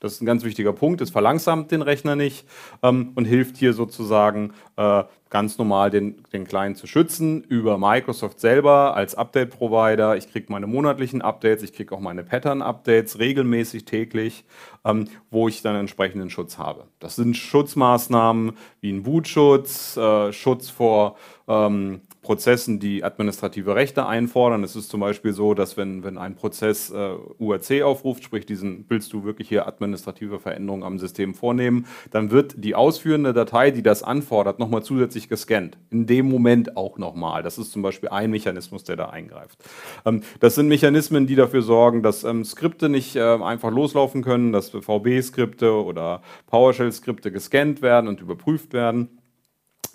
Das 0.01 0.13
ist 0.13 0.23
ein 0.23 0.27
ganz 0.27 0.45
wichtiger 0.45 0.73
Punkt. 0.73 1.01
Es 1.01 1.11
verlangsamt 1.11 1.73
den 1.73 1.83
Rechner 1.83 2.15
nicht 2.15 2.47
ähm, 2.83 3.13
und 3.17 3.25
hilft 3.25 3.57
hier 3.57 3.73
sozusagen 3.73 4.53
äh, 4.77 5.03
ganz 5.31 5.59
normal 5.59 5.91
den, 5.91 6.23
den 6.33 6.47
Client 6.47 6.79
zu 6.79 6.87
schützen 6.87 7.43
über 7.43 7.79
Microsoft 7.79 8.41
selber 8.41 8.95
als 8.95 9.15
Update-Provider. 9.15 10.17
Ich 10.17 10.31
kriege 10.31 10.47
meine 10.51 10.67
monatlichen 10.67 11.21
Updates, 11.21 11.63
ich 11.63 11.73
kriege 11.73 11.95
auch 11.95 12.01
meine 12.01 12.23
Pattern-Updates 12.23 13.19
regelmäßig 13.19 13.85
täglich, 13.85 14.45
ähm, 14.85 15.09
wo 15.31 15.49
ich 15.49 15.63
dann 15.63 15.77
entsprechenden 15.77 16.31
Schutz 16.31 16.59
habe. 16.59 16.85
Das 17.01 17.17
sind 17.17 17.37
Schutzmaßnahmen 17.37 18.53
wie 18.81 18.93
ein 18.93 19.03
Bootschutz, 19.03 19.97
äh, 19.97 20.33
Schutz 20.33 20.71
vor 20.71 21.17
ähm, 21.49 22.03
Prozessen, 22.29 22.79
die 22.79 23.05
administrative 23.05 23.75
Rechte 23.75 24.05
einfordern. 24.05 24.63
Es 24.63 24.77
ist 24.77 24.91
zum 24.91 25.01
Beispiel 25.01 25.33
so, 25.33 25.55
dass 25.55 25.79
wenn, 25.79 26.05
wenn 26.05 26.19
ein 26.19 26.35
Prozess 26.35 26.91
äh, 26.91 27.13
URC 27.39 27.81
aufruft, 27.83 28.23
sprich 28.23 28.45
diesen 28.45 28.85
willst 28.91 29.15
du 29.15 29.25
wirklich 29.25 29.49
hier 29.49 29.67
administrative 29.67 30.39
Veränderungen 30.39 30.83
am 30.83 30.99
System 30.99 31.33
vornehmen, 31.33 31.87
dann 32.11 32.31
wird 32.31 32.57
die 32.59 32.75
ausführende 32.75 33.33
Datei, 33.33 33.71
die 33.71 33.83
das 33.83 34.03
anfordert, 34.03 34.59
nochmal 34.59 34.83
zusätzlich 34.83 35.31
gescannt. 35.31 35.79
In 35.89 36.07
dem 36.07 36.29
Moment 36.29 36.77
auch 36.77 36.99
nochmal. 36.99 37.43
Das 37.43 37.57
ist 37.57 37.73
zum 37.73 37.81
Beispiel 37.81 38.11
ein 38.11 38.31
Mechanismus, 38.31 38.85
der 38.85 38.97
da 38.97 39.07
eingreift. 39.09 39.65
Ähm, 40.05 40.21
das 40.39 40.55
sind 40.55 40.69
Mechanismen, 40.69 41.27
die 41.27 41.35
dafür 41.35 41.63
sorgen, 41.63 42.03
dass 42.03 42.25
ähm, 42.25 42.45
Skripte 42.45 42.91
nicht 42.91 43.17
äh, 43.17 43.23
einfach 43.23 43.71
loslaufen 43.71 44.23
können, 44.23 44.53
dass 44.53 44.69
VB-Skripte 44.69 45.83
oder 45.83 46.21
PowerShell-Skripte 46.49 47.33
gescannt 47.33 47.81
werden 47.81 48.07
und 48.07 48.21
überprüft 48.21 48.75
werden. 48.75 49.18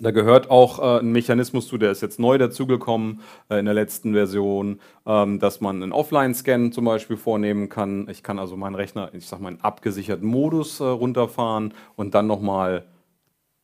Da 0.03 0.11
gehört 0.11 0.51
auch 0.51 0.79
äh, 0.79 0.99
ein 0.99 1.13
Mechanismus 1.13 1.69
zu, 1.69 1.77
der 1.77 1.89
ist 1.89 2.01
jetzt 2.01 2.19
neu 2.19 2.37
dazugekommen 2.37 3.21
äh, 3.49 3.57
in 3.59 3.63
der 3.63 3.73
letzten 3.73 4.11
Version, 4.11 4.81
ähm, 5.05 5.39
dass 5.39 5.61
man 5.61 5.81
einen 5.81 5.93
Offline-Scan 5.93 6.73
zum 6.73 6.83
Beispiel 6.83 7.15
vornehmen 7.15 7.69
kann. 7.69 8.09
Ich 8.09 8.21
kann 8.21 8.37
also 8.37 8.57
meinen 8.57 8.75
Rechner, 8.75 9.11
ich 9.13 9.25
sag 9.25 9.39
mal, 9.39 9.53
in 9.53 9.61
abgesicherten 9.61 10.27
Modus 10.27 10.81
äh, 10.81 10.83
runterfahren 10.83 11.73
und 11.95 12.15
dann 12.15 12.27
nochmal 12.27 12.83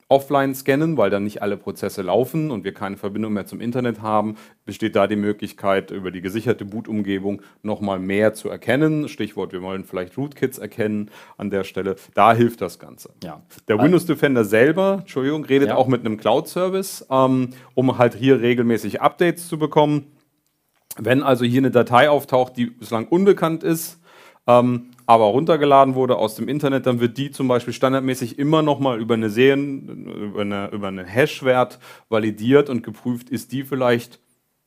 offline 0.10 0.56
scannen, 0.56 0.98
weil 0.98 1.12
dann 1.12 1.24
nicht 1.24 1.42
alle 1.44 1.56
Prozesse 1.56 2.02
laufen 2.02 2.50
und 2.50 2.64
wir 2.64 2.74
keine 2.74 2.98
Verbindung 2.98 3.32
mehr 3.34 3.46
zum 3.46 3.62
Internet 3.62 4.02
haben, 4.02 4.36
besteht 4.66 4.96
da 4.96 5.06
die 5.06 5.16
Möglichkeit, 5.16 5.92
über 5.92 6.10
die 6.10 6.22
gesicherte 6.22 6.66
Boot-Umgebung 6.66 7.44
nochmal 7.62 8.00
mehr 8.00 8.34
zu 8.34 8.50
erkennen. 8.50 9.08
Stichwort, 9.08 9.54
wir 9.54 9.62
wollen 9.62 9.86
vielleicht 9.86 10.18
Rootkits 10.18 10.58
erkennen 10.58 11.12
an 11.38 11.52
der 11.52 11.64
Stelle. 11.64 11.96
Da 12.16 12.34
hilft 12.34 12.60
das 12.62 12.80
Ganze. 12.80 13.12
Ja. 13.24 13.44
Der 13.68 13.80
Windows 13.80 14.08
Defender 14.08 14.44
selber, 14.44 14.98
Entschuldigung, 15.02 15.46
redet 15.46 15.70
ja. 15.70 15.76
auch 15.76 15.88
mit 15.88 16.04
einem 16.04 16.18
Cloud-Service, 16.18 17.06
ähm, 17.12 17.52
um 17.76 18.00
halt 18.00 18.16
hier 18.16 18.42
regelmäßig 18.42 19.02
Updates 19.02 19.48
zu 19.48 19.60
bekommen. 19.60 20.08
Wenn 20.98 21.22
also 21.22 21.46
hier 21.46 21.60
eine 21.60 21.72
Datei 21.72 22.10
auftaucht, 22.10 22.58
die 22.58 22.66
bislang 22.66 23.08
unbekannt 23.08 23.64
ist, 23.64 24.00
ähm, 24.48 24.90
aber 25.10 25.26
runtergeladen 25.26 25.96
wurde 25.96 26.18
aus 26.18 26.36
dem 26.36 26.48
Internet, 26.48 26.86
dann 26.86 27.00
wird 27.00 27.18
die 27.18 27.32
zum 27.32 27.48
Beispiel 27.48 27.74
standardmäßig 27.74 28.38
immer 28.38 28.62
nochmal 28.62 29.02
über 29.02 29.16
eine 29.16 29.32
Serien, 29.32 30.06
über, 30.06 30.42
eine, 30.42 30.70
über 30.70 30.88
einen 30.88 31.04
Hash-Wert 31.04 31.80
validiert 32.10 32.70
und 32.70 32.84
geprüft, 32.84 33.32
ist 33.32 33.52
die 33.52 33.64
vielleicht 33.64 34.20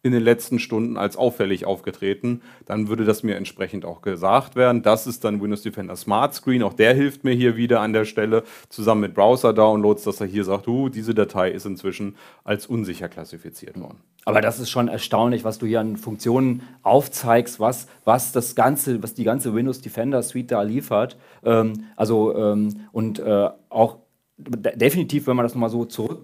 in 0.05 0.11
den 0.13 0.23
letzten 0.23 0.59
Stunden 0.59 0.97
als 0.97 1.17
auffällig 1.17 1.65
aufgetreten, 1.65 2.43
dann 2.67 2.89
würde 2.89 3.05
das 3.05 3.23
mir 3.23 3.37
entsprechend 3.37 3.85
auch 3.85 4.03
gesagt 4.03 4.57
werden. 4.57 4.83
Das 4.83 5.07
ist 5.07 5.23
dann 5.23 5.41
Windows 5.41 5.63
Defender 5.63 5.95
Smart 5.95 6.35
Screen. 6.35 6.65
Auch 6.65 6.73
der 6.73 6.93
hilft 6.95 7.23
mir 7.23 7.35
hier 7.35 7.57
wieder 7.57 7.81
an 7.81 7.93
der 7.93 8.05
Stelle 8.05 8.43
zusammen 8.69 9.03
mit 9.03 9.15
Browser-Downloads, 9.15 10.03
dass 10.03 10.21
er 10.21 10.27
hier 10.27 10.45
sagt, 10.45 10.67
uh, 10.67 10.89
diese 10.89 11.15
Datei 11.15 11.51
ist 11.51 11.67
inzwischen 11.67 12.17
als 12.43 12.67
unsicher 12.67 13.09
klassifiziert 13.09 13.79
worden. 13.81 13.99
Aber 14.25 14.41
das 14.41 14.59
ist 14.59 14.71
schon 14.71 14.89
erstaunlich, 14.89 15.45
was 15.45 15.59
du 15.59 15.67
hier 15.67 15.81
an 15.81 15.97
Funktionen 15.97 16.63
aufzeigst, 16.83 17.61
was, 17.61 17.87
was 18.05 18.33
das 18.33 18.57
ganze, 18.57 19.03
was 19.03 19.15
die 19.15 19.25
ganze 19.25 19.55
Windows 19.55 19.81
Defender 19.83 20.23
Suite 20.23 20.51
da 20.51 20.63
liefert. 20.63 21.17
Ähm, 21.45 21.85
also 21.95 22.37
ähm, 22.37 22.89
und 22.91 23.21
äh, 23.21 23.49
auch 23.69 23.99
definitiv, 24.37 25.29
wenn 25.29 25.37
man 25.37 25.45
das 25.45 25.55
nochmal 25.55 25.71
so 25.71 25.85
zurück 25.85 26.23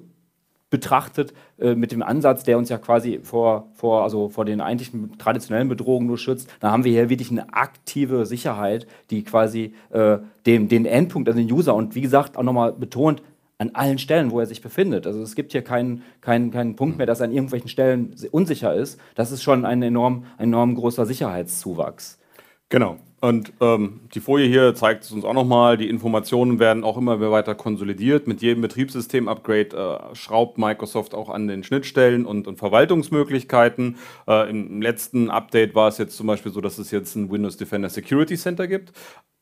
betrachtet, 0.71 1.33
äh, 1.59 1.75
mit 1.75 1.93
dem 1.93 2.03
Ansatz, 2.03 2.43
der 2.43 2.59
uns 2.59 2.69
ja 2.69 2.79
quasi 2.79 3.21
vor, 3.23 3.69
vor, 3.75 4.03
also 4.03 4.29
vor 4.29 4.45
den 4.45 4.61
eigentlichen 4.61 5.19
traditionellen 5.19 5.69
Bedrohungen 5.69 6.07
nur 6.07 6.19
schützt, 6.19 6.51
dann 6.61 6.73
haben 6.73 6.85
wir 6.85 6.93
hier 6.93 7.09
wirklich 7.09 7.31
eine 7.31 7.53
aktive 7.55 8.27
Sicherheit, 8.27 8.87
die 9.11 9.25
quasi 9.25 9.75
äh, 9.91 10.19
dem, 10.47 10.69
den 10.69 10.85
Endpunkt, 10.85 11.29
also 11.29 11.41
den 11.41 11.51
User 11.51 11.75
und 11.75 11.95
wie 11.95 12.01
gesagt 12.03 12.37
auch 12.37 12.43
nochmal 12.43 12.73
betont, 12.73 13.23
an 13.59 13.71
allen 13.75 13.99
Stellen, 13.99 14.31
wo 14.31 14.39
er 14.39 14.47
sich 14.47 14.63
befindet. 14.63 15.07
Also 15.07 15.21
es 15.21 15.35
gibt 15.35 15.51
hier 15.51 15.63
keinen, 15.63 16.05
keinen, 16.21 16.53
keinen 16.53 16.77
Punkt 16.77 16.97
mehr, 16.97 17.07
dass 17.07 17.21
er 17.21 17.25
an 17.25 17.33
irgendwelchen 17.33 17.69
Stellen 17.69 18.15
unsicher 18.31 18.73
ist. 18.73 19.01
Das 19.17 19.33
ist 19.33 19.43
schon 19.43 19.65
ein 19.65 19.83
enorm, 19.83 20.27
enorm 20.39 20.77
großer 20.77 21.07
Sicherheitszuwachs. 21.07 22.21
Genau. 22.69 22.99
Und 23.21 23.53
ähm, 23.61 24.01
die 24.15 24.21
Folie 24.21 24.47
hier 24.47 24.75
zeigt 24.77 25.03
es 25.05 25.11
uns 25.11 25.25
auch 25.25 25.33
nochmal. 25.33 25.77
Die 25.77 25.89
Informationen 25.89 26.61
werden 26.61 26.85
auch 26.85 26.97
immer 26.97 27.21
weiter 27.33 27.57
konsolidiert. 27.57 28.29
Mit 28.29 28.43
jedem 28.43 28.63
Betriebssystem-Upgrade 28.63 30.11
äh, 30.13 30.15
schraubt 30.15 30.57
Microsoft 30.57 31.15
auch 31.15 31.29
an 31.29 31.49
den 31.49 31.65
Schnittstellen 31.65 32.27
und, 32.27 32.47
und 32.47 32.59
Verwaltungsmöglichkeiten. 32.59 33.97
Äh, 34.29 34.51
Im 34.51 34.81
letzten 34.81 35.31
Update 35.31 35.75
war 35.75 35.89
es 35.89 35.99
jetzt 35.99 36.17
zum 36.17 36.29
Beispiel 36.29 36.53
so, 36.53 36.61
dass 36.61 36.79
es 36.79 36.93
jetzt 36.93 37.17
ein 37.17 37.31
Windows 37.31 37.57
Defender 37.57 37.89
Security 37.89 38.37
Center 38.37 38.69
gibt. 38.69 38.93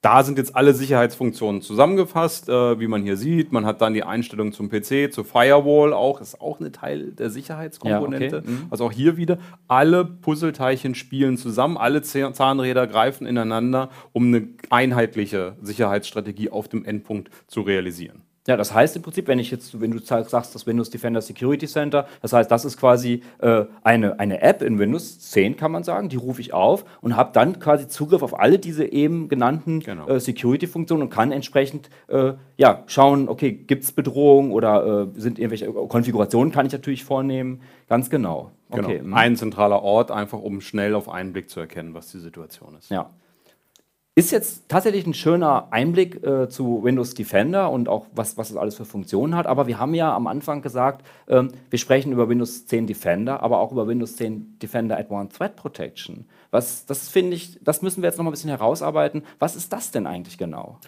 Da 0.07 0.23
sind 0.23 0.39
jetzt 0.39 0.55
alle 0.55 0.73
Sicherheitsfunktionen 0.73 1.63
zusammengefasst, 1.63 2.49
äh, 2.49 2.79
wie 2.79 2.87
man 2.87 3.03
hier 3.03 3.17
sieht. 3.17 3.51
Man 3.51 3.67
hat 3.67 3.81
dann 3.81 3.93
die 3.93 4.05
Einstellung 4.05 4.53
zum 4.53 4.69
PC, 4.69 5.13
zur 5.13 5.25
Firewall 5.25 5.93
auch, 5.93 6.21
ist 6.21 6.41
auch 6.41 6.61
ein 6.61 6.73
Teil 6.73 7.11
der 7.11 7.29
Sicherheitskomponente. 7.29 8.37
Ja, 8.37 8.43
okay. 8.43 8.49
mhm. 8.49 8.67
Also 8.71 8.85
auch 8.85 8.93
hier 8.93 9.17
wieder, 9.17 9.39
alle 9.67 10.05
Puzzleteilchen 10.05 10.95
spielen 10.95 11.39
zusammen, 11.39 11.77
alle 11.77 12.03
Zahnräder 12.03 12.87
greifen 12.87 13.27
ineinander, 13.27 13.66
um 14.13 14.27
eine 14.27 14.49
einheitliche 14.71 15.57
Sicherheitsstrategie 15.63 16.51
auf 16.51 16.69
dem 16.69 16.85
Endpunkt 16.85 17.31
zu 17.47 17.63
realisieren. 17.63 18.23
Ja, 18.47 18.57
das 18.57 18.73
heißt 18.73 18.95
im 18.95 19.03
Prinzip, 19.03 19.27
wenn 19.27 19.39
ich 19.41 19.51
jetzt, 19.51 19.81
wenn 19.81 19.91
du 19.91 19.99
sagst, 19.99 20.33
das 20.55 20.67
Windows 20.67 20.91
Defender 20.91 21.21
Security 21.21 21.67
Center, 21.67 22.07
das 22.23 22.33
heißt, 22.33 22.49
das 22.51 22.65
ist 22.65 22.77
quasi 22.77 23.23
äh, 23.39 23.65
eine, 23.83 24.21
eine 24.21 24.41
App 24.41 24.63
in 24.63 24.79
Windows 24.79 25.19
10, 25.19 25.57
kann 25.57 25.73
man 25.73 25.83
sagen, 25.83 26.09
die 26.09 26.17
rufe 26.17 26.41
ich 26.41 26.55
auf 26.55 26.85
und 27.01 27.17
habe 27.17 27.31
dann 27.33 27.59
quasi 27.59 27.89
Zugriff 27.89 28.23
auf 28.23 28.39
alle 28.39 28.59
diese 28.59 28.85
eben 28.85 29.29
genannten 29.29 29.81
Genau. 29.81 30.07
äh, 30.07 30.21
Security-Funktionen 30.21 31.03
und 31.03 31.11
kann 31.11 31.33
entsprechend 31.33 31.91
äh, 32.07 32.35
ja, 32.57 32.85
schauen, 32.87 33.29
okay, 33.29 33.51
gibt 33.53 33.83
es 33.83 33.91
Bedrohungen 33.93 34.53
oder 34.53 35.11
äh, 35.17 35.21
sind 35.21 35.41
irgendwelche 35.41 35.73
Konfigurationen, 35.73 36.53
kann 36.53 36.67
ich 36.67 36.73
natürlich 36.73 37.05
vornehmen. 37.05 37.61
Ganz 37.89 38.11
genau. 38.11 38.53
Okay. 38.71 38.99
Genau. 38.99 39.17
Ein 39.17 39.37
zentraler 39.37 39.83
Ort, 39.83 40.11
einfach 40.13 40.39
um 40.39 40.61
schnell 40.61 40.95
auf 40.95 41.09
einen 41.09 41.33
Blick 41.33 41.51
zu 41.51 41.59
erkennen, 41.61 41.95
was 41.95 42.13
die 42.13 42.19
Situation 42.19 42.77
ist. 42.79 42.91
Ja. 42.91 43.11
Ist 44.19 44.31
jetzt 44.31 44.71
tatsächlich 44.71 45.07
ein 45.07 45.13
schöner 45.13 45.69
Einblick 45.73 46.25
äh, 46.25 46.49
zu 46.49 46.83
Windows 46.83 47.13
Defender 47.13 47.71
und 47.71 47.87
auch 47.87 48.07
was, 48.15 48.39
was 48.39 48.49
es 48.49 48.57
alles 48.57 48.75
für 48.75 48.87
Funktionen 48.87 49.37
hat. 49.37 49.47
Aber 49.47 49.67
wir 49.67 49.79
haben 49.79 49.93
ja 49.93 50.17
am 50.17 50.27
Anfang 50.27 50.63
gesagt, 50.63 51.07
ähm, 51.29 51.53
wir 51.69 51.79
sprechen 51.79 52.13
über 52.13 52.27
Windows 52.27 52.67
10 52.67 52.87
Defender, 52.87 53.43
aber 53.43 53.61
auch 53.61 53.73
über 53.73 53.87
Windows 53.87 54.17
10 54.17 54.59
Defender 54.59 54.97
Advanced 54.97 55.37
Threat 55.37 55.55
Protection. 55.55 56.25
Was, 56.51 56.87
das 56.87 57.11
finde 57.11 57.37
ich, 57.37 57.59
das 57.63 57.83
müssen 57.83 58.01
wir 58.01 58.09
jetzt 58.09 58.17
noch 58.17 58.25
mal 58.25 58.31
ein 58.31 58.33
bisschen 58.33 58.49
herausarbeiten. 58.49 59.23
Was 59.39 59.55
ist 59.55 59.71
das 59.71 59.91
denn 59.91 60.07
eigentlich 60.07 60.39
genau? 60.39 60.79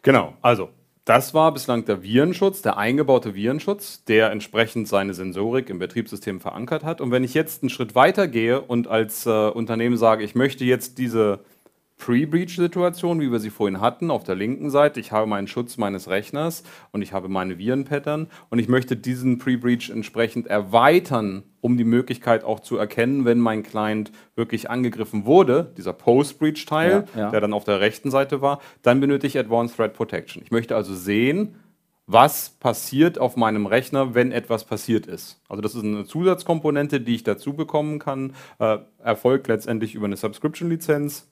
Genau, 0.00 0.32
also 0.40 0.70
das 1.04 1.34
war 1.34 1.52
bislang 1.52 1.84
der 1.84 2.02
Virenschutz, 2.02 2.62
der 2.62 2.78
eingebaute 2.78 3.34
Virenschutz, 3.34 4.04
der 4.04 4.30
entsprechend 4.30 4.88
seine 4.88 5.12
Sensorik 5.12 5.68
im 5.68 5.78
Betriebssystem 5.78 6.40
verankert 6.40 6.84
hat. 6.84 7.02
Und 7.02 7.10
wenn 7.10 7.22
ich 7.22 7.34
jetzt 7.34 7.62
einen 7.62 7.70
Schritt 7.70 7.94
weiter 7.94 8.28
gehe 8.28 8.62
und 8.62 8.88
als 8.88 9.26
äh, 9.26 9.48
Unternehmen 9.48 9.98
sage, 9.98 10.24
ich 10.24 10.34
möchte 10.34 10.64
jetzt 10.64 10.96
diese 10.96 11.40
Pre-Breach-Situation, 12.02 13.20
wie 13.20 13.30
wir 13.30 13.38
sie 13.38 13.50
vorhin 13.50 13.80
hatten, 13.80 14.10
auf 14.10 14.24
der 14.24 14.34
linken 14.34 14.70
Seite, 14.70 14.98
ich 14.98 15.12
habe 15.12 15.28
meinen 15.28 15.46
Schutz 15.46 15.76
meines 15.76 16.08
Rechners 16.08 16.64
und 16.90 17.00
ich 17.00 17.12
habe 17.12 17.28
meine 17.28 17.58
Virenpattern 17.58 18.26
und 18.50 18.58
ich 18.58 18.66
möchte 18.66 18.96
diesen 18.96 19.38
Pre-Breach 19.38 19.88
entsprechend 19.88 20.48
erweitern, 20.48 21.44
um 21.60 21.76
die 21.76 21.84
Möglichkeit 21.84 22.42
auch 22.42 22.58
zu 22.58 22.76
erkennen, 22.76 23.24
wenn 23.24 23.38
mein 23.38 23.62
Client 23.62 24.10
wirklich 24.34 24.68
angegriffen 24.68 25.26
wurde, 25.26 25.72
dieser 25.76 25.92
Post-Breach-Teil, 25.92 27.04
Ja, 27.14 27.20
ja. 27.20 27.30
der 27.30 27.40
dann 27.40 27.52
auf 27.52 27.62
der 27.62 27.78
rechten 27.78 28.10
Seite 28.10 28.42
war, 28.42 28.58
dann 28.82 28.98
benötige 28.98 29.28
ich 29.28 29.38
Advanced 29.38 29.76
Threat 29.76 29.94
Protection. 29.94 30.42
Ich 30.42 30.50
möchte 30.50 30.74
also 30.74 30.96
sehen, 30.96 31.54
was 32.08 32.50
passiert 32.50 33.20
auf 33.20 33.36
meinem 33.36 33.66
Rechner, 33.66 34.16
wenn 34.16 34.32
etwas 34.32 34.64
passiert 34.64 35.06
ist. 35.06 35.40
Also 35.48 35.62
das 35.62 35.76
ist 35.76 35.84
eine 35.84 36.04
Zusatzkomponente, 36.04 37.00
die 37.00 37.14
ich 37.14 37.22
dazu 37.22 37.52
bekommen 37.52 38.00
kann, 38.00 38.34
äh, 38.58 38.78
erfolgt 38.98 39.46
letztendlich 39.46 39.94
über 39.94 40.06
eine 40.06 40.16
Subscription-Lizenz. 40.16 41.28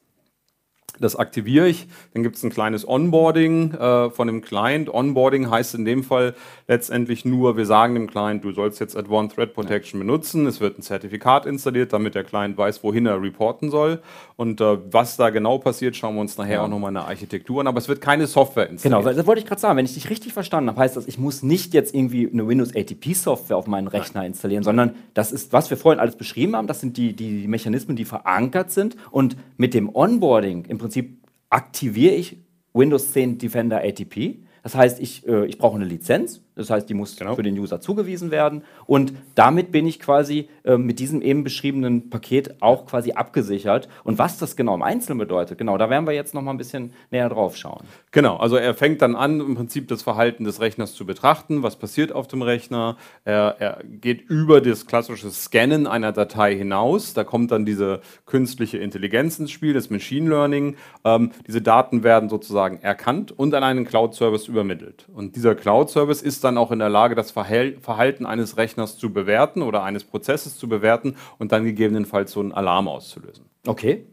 Das 0.98 1.16
aktiviere 1.16 1.68
ich, 1.68 1.86
dann 2.12 2.22
gibt 2.22 2.36
es 2.36 2.42
ein 2.42 2.50
kleines 2.50 2.86
Onboarding 2.86 3.72
äh, 3.74 4.10
von 4.10 4.26
dem 4.26 4.42
Client. 4.42 4.92
Onboarding 4.92 5.50
heißt 5.50 5.74
in 5.74 5.84
dem 5.84 6.04
Fall 6.04 6.34
letztendlich 6.68 7.24
nur, 7.24 7.56
wir 7.56 7.66
sagen 7.66 7.94
dem 7.94 8.10
Client, 8.10 8.44
du 8.44 8.52
sollst 8.52 8.80
jetzt 8.80 8.96
Advanced 8.96 9.36
Threat 9.36 9.54
Protection 9.54 10.00
benutzen. 10.00 10.46
Es 10.46 10.60
wird 10.60 10.78
ein 10.78 10.82
Zertifikat 10.82 11.46
installiert, 11.46 11.92
damit 11.92 12.14
der 12.14 12.24
Client 12.24 12.58
weiß, 12.58 12.82
wohin 12.82 13.06
er 13.06 13.22
reporten 13.22 13.70
soll. 13.70 14.00
Und 14.36 14.60
äh, 14.60 14.78
was 14.90 15.16
da 15.16 15.30
genau 15.30 15.58
passiert, 15.58 15.96
schauen 15.96 16.14
wir 16.14 16.20
uns 16.22 16.36
nachher 16.36 16.62
auch 16.62 16.68
nochmal 16.68 16.88
in 16.90 16.94
der 16.94 17.06
Architektur 17.06 17.60
an. 17.60 17.66
Aber 17.66 17.78
es 17.78 17.88
wird 17.88 18.00
keine 18.00 18.26
Software 18.26 18.68
installiert. 18.68 18.98
Genau, 18.98 19.04
weil 19.04 19.14
das 19.14 19.26
wollte 19.26 19.40
ich 19.40 19.46
gerade 19.46 19.60
sagen. 19.60 19.76
Wenn 19.76 19.84
ich 19.84 19.94
dich 19.94 20.10
richtig 20.10 20.32
verstanden 20.32 20.70
habe, 20.70 20.80
heißt 20.80 20.96
das, 20.96 21.06
ich 21.06 21.18
muss 21.18 21.42
nicht 21.42 21.74
jetzt 21.74 21.94
irgendwie 21.94 22.28
eine 22.30 22.46
Windows 22.46 22.74
ATP-Software 22.74 23.56
auf 23.56 23.66
meinen 23.66 23.86
Rechner 23.86 24.24
installieren, 24.26 24.64
sondern 24.64 24.94
das 25.14 25.32
ist, 25.32 25.52
was 25.52 25.70
wir 25.70 25.76
vorhin 25.76 26.00
alles 26.00 26.16
beschrieben 26.16 26.56
haben, 26.56 26.66
das 26.66 26.80
sind 26.80 26.96
die, 26.96 27.14
die 27.14 27.46
Mechanismen, 27.48 27.96
die 27.96 28.04
verankert 28.04 28.70
sind. 28.70 28.96
Und 29.10 29.36
mit 29.56 29.74
dem 29.74 29.94
Onboarding 29.94 30.64
im 30.64 30.78
Prinzip 30.80 31.18
aktiviere 31.48 32.14
ich 32.14 32.38
Windows 32.72 33.12
10 33.12 33.38
Defender 33.38 33.82
ATP. 33.82 34.38
Das 34.62 34.74
heißt, 34.74 35.00
ich, 35.00 35.26
äh, 35.26 35.46
ich 35.46 35.58
brauche 35.58 35.76
eine 35.76 35.84
Lizenz, 35.84 36.42
das 36.60 36.70
heißt, 36.70 36.88
die 36.88 36.94
muss 36.94 37.16
Genau. 37.16 37.34
für 37.34 37.42
den 37.42 37.58
User 37.58 37.80
zugewiesen 37.80 38.30
werden. 38.30 38.62
Und 38.86 39.12
damit 39.34 39.72
bin 39.72 39.86
ich 39.86 39.98
quasi 39.98 40.48
äh, 40.64 40.76
mit 40.76 40.98
diesem 40.98 41.22
eben 41.22 41.42
beschriebenen 41.42 42.10
Paket 42.10 42.62
auch 42.62 42.86
quasi 42.86 43.12
abgesichert. 43.12 43.88
Und 44.04 44.18
was 44.18 44.38
das 44.38 44.56
genau 44.56 44.74
im 44.74 44.82
Einzelnen 44.82 45.18
bedeutet, 45.18 45.58
genau, 45.58 45.78
da 45.78 45.90
werden 45.90 46.06
wir 46.06 46.12
jetzt 46.12 46.34
noch 46.34 46.42
mal 46.42 46.52
ein 46.52 46.58
bisschen 46.58 46.92
näher 47.10 47.28
drauf 47.28 47.56
schauen. 47.56 47.84
Genau, 48.12 48.36
also 48.36 48.56
er 48.56 48.74
fängt 48.74 49.02
dann 49.02 49.16
an, 49.16 49.40
im 49.40 49.54
Prinzip 49.54 49.88
das 49.88 50.02
Verhalten 50.02 50.44
des 50.44 50.60
Rechners 50.60 50.94
zu 50.94 51.06
betrachten, 51.06 51.62
was 51.62 51.76
passiert 51.76 52.12
auf 52.12 52.28
dem 52.28 52.42
Rechner. 52.42 52.96
Er, 53.24 53.56
er 53.58 53.78
geht 53.84 54.22
über 54.28 54.60
das 54.60 54.86
klassische 54.86 55.30
Scannen 55.30 55.86
einer 55.86 56.12
Datei 56.12 56.54
hinaus. 56.54 57.14
Da 57.14 57.24
kommt 57.24 57.50
dann 57.50 57.64
diese 57.64 58.00
künstliche 58.26 58.78
Intelligenz 58.78 59.38
ins 59.38 59.50
Spiel, 59.50 59.72
das 59.72 59.90
Machine 59.90 60.28
Learning. 60.28 60.76
Ähm, 61.04 61.30
diese 61.46 61.62
Daten 61.62 62.02
werden 62.02 62.28
sozusagen 62.28 62.80
erkannt 62.82 63.32
und 63.32 63.54
an 63.54 63.64
einen 63.64 63.84
Cloud-Service 63.86 64.48
übermittelt. 64.48 65.06
Und 65.14 65.36
dieser 65.36 65.54
Cloud-Service 65.54 66.22
ist 66.22 66.44
dann 66.44 66.49
auch 66.58 66.70
in 66.70 66.78
der 66.78 66.88
Lage, 66.88 67.14
das 67.14 67.30
Verhalten 67.30 68.26
eines 68.26 68.56
Rechners 68.56 68.98
zu 68.98 69.12
bewerten 69.12 69.62
oder 69.62 69.82
eines 69.82 70.04
Prozesses 70.04 70.58
zu 70.58 70.68
bewerten 70.68 71.16
und 71.38 71.52
dann 71.52 71.64
gegebenenfalls 71.64 72.32
so 72.32 72.40
einen 72.40 72.52
Alarm 72.52 72.88
auszulösen. 72.88 73.44
Okay. 73.66 74.04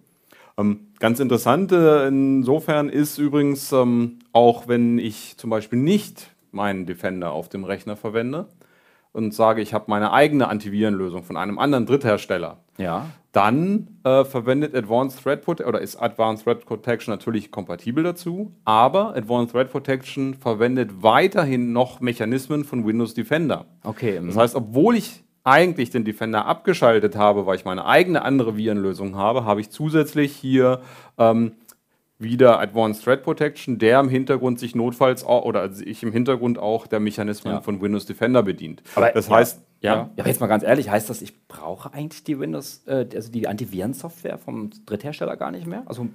Ähm, 0.57 0.87
ganz 0.99 1.19
interessant 1.19 1.71
äh, 1.71 2.07
insofern 2.07 2.89
ist 2.89 3.17
übrigens 3.17 3.71
ähm, 3.71 4.19
auch, 4.33 4.67
wenn 4.67 4.97
ich 4.97 5.37
zum 5.37 5.49
Beispiel 5.49 5.79
nicht 5.79 6.31
meinen 6.51 6.85
Defender 6.85 7.31
auf 7.31 7.49
dem 7.49 7.63
Rechner 7.63 7.95
verwende 7.95 8.47
und 9.17 9.33
sage, 9.33 9.61
ich 9.61 9.73
habe 9.73 9.85
meine 9.87 10.11
eigene 10.13 10.47
Antivirenlösung 10.47 11.23
von 11.23 11.35
einem 11.37 11.59
anderen 11.59 11.85
Dritthersteller, 11.85 12.57
Ja. 12.77 13.07
dann 13.31 13.87
äh, 14.03 14.23
verwendet 14.23 14.73
Advanced 14.75 15.21
Threat 15.23 15.43
Protection 15.43 15.67
oder 15.69 15.81
ist 15.81 15.95
Advanced 15.97 16.45
Threat 16.45 16.65
Protection 16.65 17.11
natürlich 17.13 17.51
kompatibel 17.51 18.03
dazu, 18.03 18.51
aber 18.65 19.15
Advanced 19.15 19.51
Threat 19.53 19.71
Protection 19.71 20.35
verwendet 20.35 21.01
weiterhin 21.03 21.73
noch 21.73 21.99
Mechanismen 21.99 22.63
von 22.63 22.85
Windows 22.85 23.13
Defender. 23.13 23.65
Okay. 23.83 24.21
Das 24.25 24.37
heißt, 24.37 24.55
obwohl 24.55 24.95
ich 24.95 25.23
eigentlich 25.43 25.89
den 25.91 26.03
Defender 26.03 26.45
abgeschaltet 26.45 27.15
habe, 27.15 27.45
weil 27.45 27.55
ich 27.55 27.63
meine 27.63 27.85
eigene 27.85 28.21
andere 28.21 28.57
Virenlösung 28.57 29.15
habe, 29.15 29.45
habe 29.45 29.61
ich 29.61 29.69
zusätzlich 29.69 30.33
hier 30.35 30.81
ähm, 31.17 31.53
wieder 32.19 32.59
Advanced 32.59 33.03
Threat 33.03 33.23
Protection, 33.23 33.77
der 33.77 33.99
im 33.99 34.09
Hintergrund 34.09 34.59
sich 34.59 34.75
notfalls 34.75 35.23
auch, 35.23 35.45
oder 35.45 35.71
sich 35.71 36.01
im 36.03 36.11
Hintergrund 36.11 36.57
auch 36.57 36.87
der 36.87 36.99
Mechanismen 36.99 37.53
Ja. 37.55 37.61
von 37.61 37.81
Windows 37.81 38.05
Defender 38.05 38.41
bedient. 38.43 38.81
Aber 38.95 39.11
das 39.11 39.27
ja, 39.27 39.35
heißt, 39.35 39.61
ja. 39.81 39.93
ja. 39.93 40.09
aber 40.17 40.27
jetzt 40.27 40.39
mal 40.41 40.47
ganz 40.47 40.63
ehrlich, 40.63 40.89
heißt 40.89 41.09
das, 41.09 41.21
ich 41.21 41.47
brauche 41.47 41.93
eigentlich 41.93 42.23
die 42.23 42.39
Windows, 42.39 42.83
äh, 42.87 43.05
also 43.13 43.31
die 43.31 43.47
Antivirensoftware 43.47 44.37
vom 44.39 44.71
Dritthersteller 44.85 45.37
gar 45.37 45.51
nicht 45.51 45.67
mehr? 45.67 45.83
Also 45.85 46.07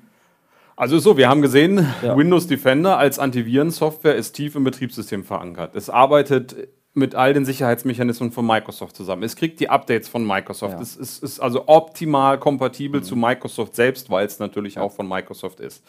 Also 0.74 0.98
so, 0.98 1.16
wir 1.16 1.28
haben 1.28 1.42
gesehen. 1.42 1.86
Windows 2.02 2.48
Defender 2.48 2.98
als 2.98 3.18
Antivirensoftware 3.18 4.16
ist 4.16 4.32
tief 4.32 4.56
im 4.56 4.64
Betriebssystem 4.64 5.22
verankert. 5.22 5.76
Es 5.76 5.88
arbeitet 5.90 6.56
mit 6.94 7.14
all 7.14 7.32
den 7.32 7.44
Sicherheitsmechanismen 7.44 8.32
von 8.32 8.46
Microsoft 8.46 8.96
zusammen. 8.96 9.22
Es 9.22 9.36
kriegt 9.36 9.60
die 9.60 9.70
Updates 9.70 10.08
von 10.08 10.26
Microsoft. 10.26 10.72
Ja. 10.72 10.76
Mhm. 10.78 10.82
Es 10.82 10.96
ist, 10.96 11.22
ist 11.22 11.40
also 11.40 11.64
optimal 11.66 12.38
kompatibel 12.38 13.02
zu 13.02 13.16
Microsoft 13.16 13.74
selbst, 13.74 14.10
weil 14.10 14.26
es 14.26 14.38
natürlich 14.38 14.78
auch 14.78 14.92
von 14.92 15.08
Microsoft 15.08 15.60
ist. 15.60 15.82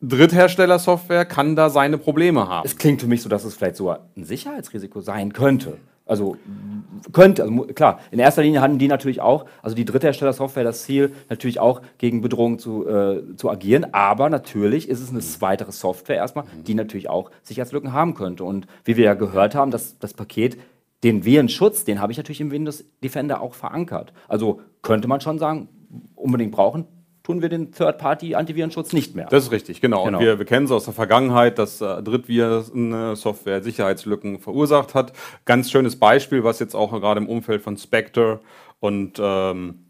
Dritthersteller-Software 0.00 1.24
kann 1.24 1.56
da 1.56 1.70
seine 1.70 1.98
Probleme 1.98 2.48
haben. 2.48 2.64
es 2.64 2.76
klingt 2.76 3.00
für 3.00 3.08
mich 3.08 3.22
so, 3.22 3.28
dass 3.28 3.44
es 3.44 3.56
vielleicht 3.56 3.76
sogar 3.76 4.08
ein 4.16 4.24
Sicherheitsrisiko 4.24 5.00
sein 5.00 5.32
könnte. 5.32 5.78
Also 6.08 6.36
könnte, 7.12 7.44
also 7.44 7.66
klar, 7.74 8.00
in 8.10 8.18
erster 8.18 8.42
Linie 8.42 8.60
hatten 8.60 8.78
die 8.78 8.88
natürlich 8.88 9.20
auch, 9.20 9.44
also 9.62 9.76
die 9.76 9.84
Dritthersteller-Software 9.84 10.64
das 10.64 10.82
Ziel, 10.82 11.12
natürlich 11.28 11.60
auch 11.60 11.82
gegen 11.98 12.22
Bedrohungen 12.22 12.58
zu, 12.58 12.88
äh, 12.88 13.36
zu 13.36 13.50
agieren, 13.50 13.86
aber 13.92 14.30
natürlich 14.30 14.88
ist 14.88 15.00
es 15.00 15.10
eine 15.10 15.20
weitere 15.40 15.70
Software 15.70 16.16
erstmal, 16.16 16.44
die 16.66 16.74
natürlich 16.74 17.08
auch 17.10 17.30
Sicherheitslücken 17.42 17.92
haben 17.92 18.14
könnte. 18.14 18.44
Und 18.44 18.66
wie 18.84 18.96
wir 18.96 19.04
ja 19.04 19.14
gehört 19.14 19.54
haben, 19.54 19.70
das, 19.70 19.98
das 19.98 20.14
Paket, 20.14 20.58
den 21.04 21.24
Virenschutz, 21.24 21.84
den 21.84 22.00
habe 22.00 22.10
ich 22.10 22.18
natürlich 22.18 22.40
im 22.40 22.50
Windows 22.50 22.84
Defender 23.04 23.40
auch 23.40 23.54
verankert. 23.54 24.12
Also 24.26 24.60
könnte 24.82 25.06
man 25.06 25.20
schon 25.20 25.38
sagen, 25.38 25.68
unbedingt 26.16 26.52
brauchen, 26.52 26.86
tun 27.28 27.42
wir 27.42 27.50
den 27.50 27.72
Third-Party-Antivirenschutz 27.72 28.94
nicht 28.94 29.14
mehr. 29.14 29.26
Das 29.26 29.44
ist 29.44 29.52
richtig, 29.52 29.82
genau. 29.82 30.04
Genau. 30.04 30.16
Und 30.16 30.24
wir, 30.24 30.38
wir 30.38 30.46
kennen 30.46 30.64
es 30.64 30.72
aus 30.72 30.86
der 30.86 30.94
Vergangenheit, 30.94 31.58
dass 31.58 31.82
äh, 31.82 32.02
Drittviren-Software 32.02 33.62
Sicherheitslücken 33.62 34.38
verursacht 34.38 34.94
hat. 34.94 35.12
Ganz 35.44 35.70
schönes 35.70 35.96
Beispiel, 35.96 36.42
was 36.42 36.58
jetzt 36.58 36.74
auch 36.74 36.90
gerade 36.90 37.20
im 37.20 37.28
Umfeld 37.28 37.60
von 37.60 37.76
Spectre 37.76 38.40
und 38.80 39.20
ähm, 39.20 39.87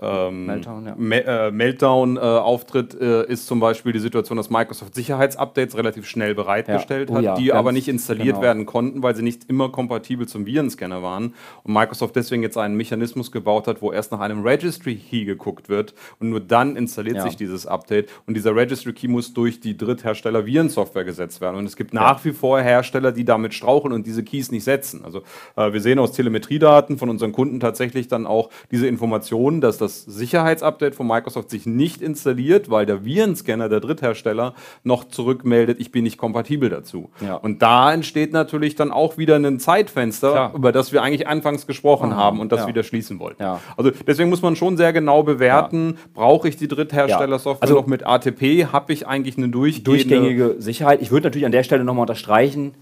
ähm, 0.00 0.46
Meltdown, 0.46 0.86
ja. 0.86 0.94
Me 0.96 1.24
äh, 1.24 1.50
Meltdown 1.50 2.16
äh, 2.16 2.20
auftritt, 2.20 2.94
äh, 3.00 3.26
ist 3.26 3.46
zum 3.46 3.60
Beispiel 3.60 3.92
die 3.92 3.98
Situation, 3.98 4.36
dass 4.36 4.50
Microsoft 4.50 4.94
Sicherheitsupdates 4.94 5.76
relativ 5.76 6.06
schnell 6.06 6.34
bereitgestellt 6.34 7.08
ja. 7.08 7.14
oh, 7.14 7.18
hat, 7.18 7.24
ja, 7.24 7.34
die 7.34 7.52
aber 7.52 7.72
nicht 7.72 7.88
installiert 7.88 8.36
genau. 8.36 8.42
werden 8.42 8.66
konnten, 8.66 9.02
weil 9.02 9.16
sie 9.16 9.22
nicht 9.22 9.48
immer 9.48 9.70
kompatibel 9.70 10.28
zum 10.28 10.44
Virenscanner 10.44 11.02
waren. 11.02 11.34
Und 11.62 11.72
Microsoft 11.72 12.14
deswegen 12.16 12.42
jetzt 12.42 12.58
einen 12.58 12.76
Mechanismus 12.76 13.32
gebaut 13.32 13.66
hat, 13.66 13.80
wo 13.80 13.90
erst 13.90 14.12
nach 14.12 14.20
einem 14.20 14.42
Registry 14.42 14.96
Key 14.96 15.24
geguckt 15.24 15.68
wird 15.68 15.94
und 16.18 16.28
nur 16.28 16.40
dann 16.40 16.76
installiert 16.76 17.22
sich 17.22 17.36
dieses 17.36 17.66
Update. 17.66 18.10
Und 18.26 18.36
dieser 18.36 18.54
Registry 18.54 18.92
Key 18.92 19.08
muss 19.08 19.32
durch 19.32 19.60
die 19.60 19.76
Dritthersteller 19.76 20.44
Virensoftware 20.44 21.04
gesetzt 21.04 21.40
werden. 21.40 21.56
Und 21.56 21.64
es 21.64 21.76
gibt 21.76 21.94
nach 21.94 22.22
wie 22.24 22.32
vor 22.32 22.60
Hersteller, 22.60 23.12
die 23.12 23.24
damit 23.24 23.54
strauchen 23.54 23.92
und 23.92 24.06
diese 24.06 24.22
Keys 24.22 24.50
nicht 24.50 24.64
setzen. 24.64 25.04
Also 25.04 25.22
äh, 25.56 25.72
wir 25.72 25.80
sehen 25.80 25.98
aus 25.98 26.12
Telemetriedaten 26.12 26.98
von 26.98 27.08
unseren 27.08 27.32
Kunden 27.32 27.60
tatsächlich 27.60 28.08
dann 28.08 28.26
auch 28.26 28.50
diese 28.70 28.86
Informationen, 28.86 29.60
dass 29.60 29.78
das 29.78 29.85
das 29.86 30.04
Sicherheitsupdate 30.04 30.94
von 30.94 31.06
Microsoft 31.06 31.50
sich 31.50 31.66
nicht 31.66 32.02
installiert, 32.02 32.70
weil 32.70 32.86
der 32.86 33.04
Virenscanner 33.04 33.68
der 33.68 33.80
Dritthersteller 33.80 34.54
noch 34.82 35.04
zurückmeldet, 35.04 35.78
ich 35.80 35.92
bin 35.92 36.04
nicht 36.04 36.18
kompatibel 36.18 36.68
dazu. 36.68 37.10
Ja. 37.20 37.34
Und 37.36 37.62
da 37.62 37.92
entsteht 37.92 38.32
natürlich 38.32 38.74
dann 38.74 38.90
auch 38.90 39.16
wieder 39.16 39.36
ein 39.36 39.58
Zeitfenster, 39.60 40.32
Klar. 40.32 40.54
über 40.54 40.72
das 40.72 40.92
wir 40.92 41.02
eigentlich 41.02 41.26
anfangs 41.26 41.66
gesprochen 41.66 42.10
mhm. 42.10 42.16
haben 42.16 42.40
und 42.40 42.52
das 42.52 42.62
ja. 42.62 42.68
wieder 42.68 42.82
schließen 42.82 43.18
wollten. 43.18 43.42
Ja. 43.42 43.60
Also 43.76 43.90
deswegen 44.06 44.28
muss 44.28 44.42
man 44.42 44.56
schon 44.56 44.76
sehr 44.76 44.92
genau 44.92 45.22
bewerten, 45.22 45.98
brauche 46.14 46.48
ich 46.48 46.56
die 46.56 46.68
Drittherstellersoftware 46.68 47.62
also, 47.62 47.80
noch 47.80 47.86
mit 47.86 48.06
ATP, 48.06 48.66
habe 48.72 48.92
ich 48.92 49.06
eigentlich 49.06 49.38
eine 49.38 49.48
durchgängige 49.48 50.56
Sicherheit. 50.58 51.00
Ich 51.00 51.10
würde 51.10 51.28
natürlich 51.28 51.46
an 51.46 51.52
der 51.52 51.62
Stelle 51.62 51.84
nochmal 51.84 52.02
unterstreichen, 52.02 52.74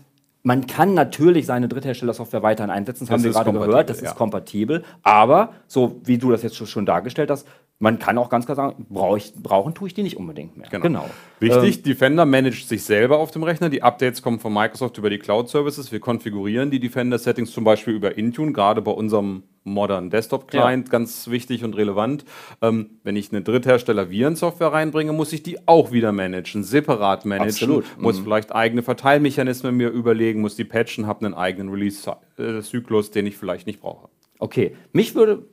man 0.44 0.66
kann 0.66 0.92
natürlich 0.92 1.46
seine 1.46 1.68
Dritthersteller-Software 1.68 2.42
weiterhin 2.42 2.70
einsetzen, 2.70 3.07
das, 3.07 3.09
das 3.09 3.16
haben 3.16 3.24
wir 3.24 3.52
gerade 3.52 3.66
gehört, 3.66 3.90
das 3.90 4.02
ja. 4.02 4.11
ist 4.11 4.16
kompatibel, 4.16 4.85
aber 5.02 5.54
so 5.66 6.00
wie 6.04 6.18
du 6.18 6.30
das 6.30 6.42
jetzt 6.42 6.57
schon 6.68 6.87
dargestellt 6.87 7.30
hast, 7.30 7.48
man 7.85 7.99
kann 7.99 8.16
auch 8.16 8.31
ganz 8.31 8.47
klar 8.47 8.57
sagen, 8.57 8.87
brauch 8.88 9.18
ich, 9.18 9.35
brauchen 9.35 9.75
tue 9.75 9.88
ich 9.88 9.94
die 9.94 10.03
nicht 10.03 10.16
unbedingt 10.16 10.57
mehr. 10.57 10.68
Genau. 10.70 10.83
genau. 10.83 11.11
Wichtig, 11.38 11.77
ähm, 11.77 11.83
Defender 11.83 12.25
managt 12.25 12.66
sich 12.66 12.83
selber 12.83 13.18
auf 13.18 13.31
dem 13.31 13.42
Rechner. 13.42 13.68
Die 13.68 13.83
Updates 13.83 14.23
kommen 14.23 14.40
von 14.40 14.55
Microsoft 14.55 14.97
über 14.97 15.11
die 15.11 15.18
Cloud 15.18 15.51
Services. 15.51 15.92
Wir 15.92 16.01
konfigurieren 16.01 16.70
die 16.70 16.81
Defender-Settings 16.81 17.53
zum 17.53 17.62
Beispiel 17.62 17.92
über 17.92 18.16
Intune, 18.16 18.53
gerade 18.53 18.81
bei 18.81 18.90
unserem 18.90 19.42
Modern 19.64 20.09
Desktop 20.09 20.49
Client, 20.49 20.87
ja. 20.87 20.92
ganz 20.92 21.29
wichtig 21.29 21.62
und 21.62 21.77
relevant. 21.77 22.25
Ähm, 22.62 22.99
wenn 23.03 23.16
ich 23.16 23.31
eine 23.33 23.42
Dritthersteller 23.42 24.09
Virensoftware 24.09 24.73
reinbringe, 24.73 25.12
muss 25.12 25.35
ich 25.35 25.42
die 25.42 25.68
auch 25.68 25.92
wieder 25.92 26.11
managen, 26.11 26.64
separat 26.64 27.27
managen. 27.27 27.51
Absolut. 27.51 27.85
Muss 27.99 28.18
mhm. 28.18 28.25
vielleicht 28.25 28.55
eigene 28.55 28.83
Verteilmechanismen 28.83 29.77
mir 29.77 29.90
überlegen, 29.90 30.40
muss 30.40 30.57
die 30.57 30.64
patchen, 30.64 31.07
habe 31.07 31.27
einen 31.27 31.35
eigenen 31.35 31.68
Release-Zyklus, 31.68 33.11
den 33.11 33.27
ich 33.27 33.37
vielleicht 33.37 33.66
nicht 33.66 33.83
brauche. 33.83 34.09
Okay, 34.38 34.75
mich 34.92 35.14
würde 35.14 35.44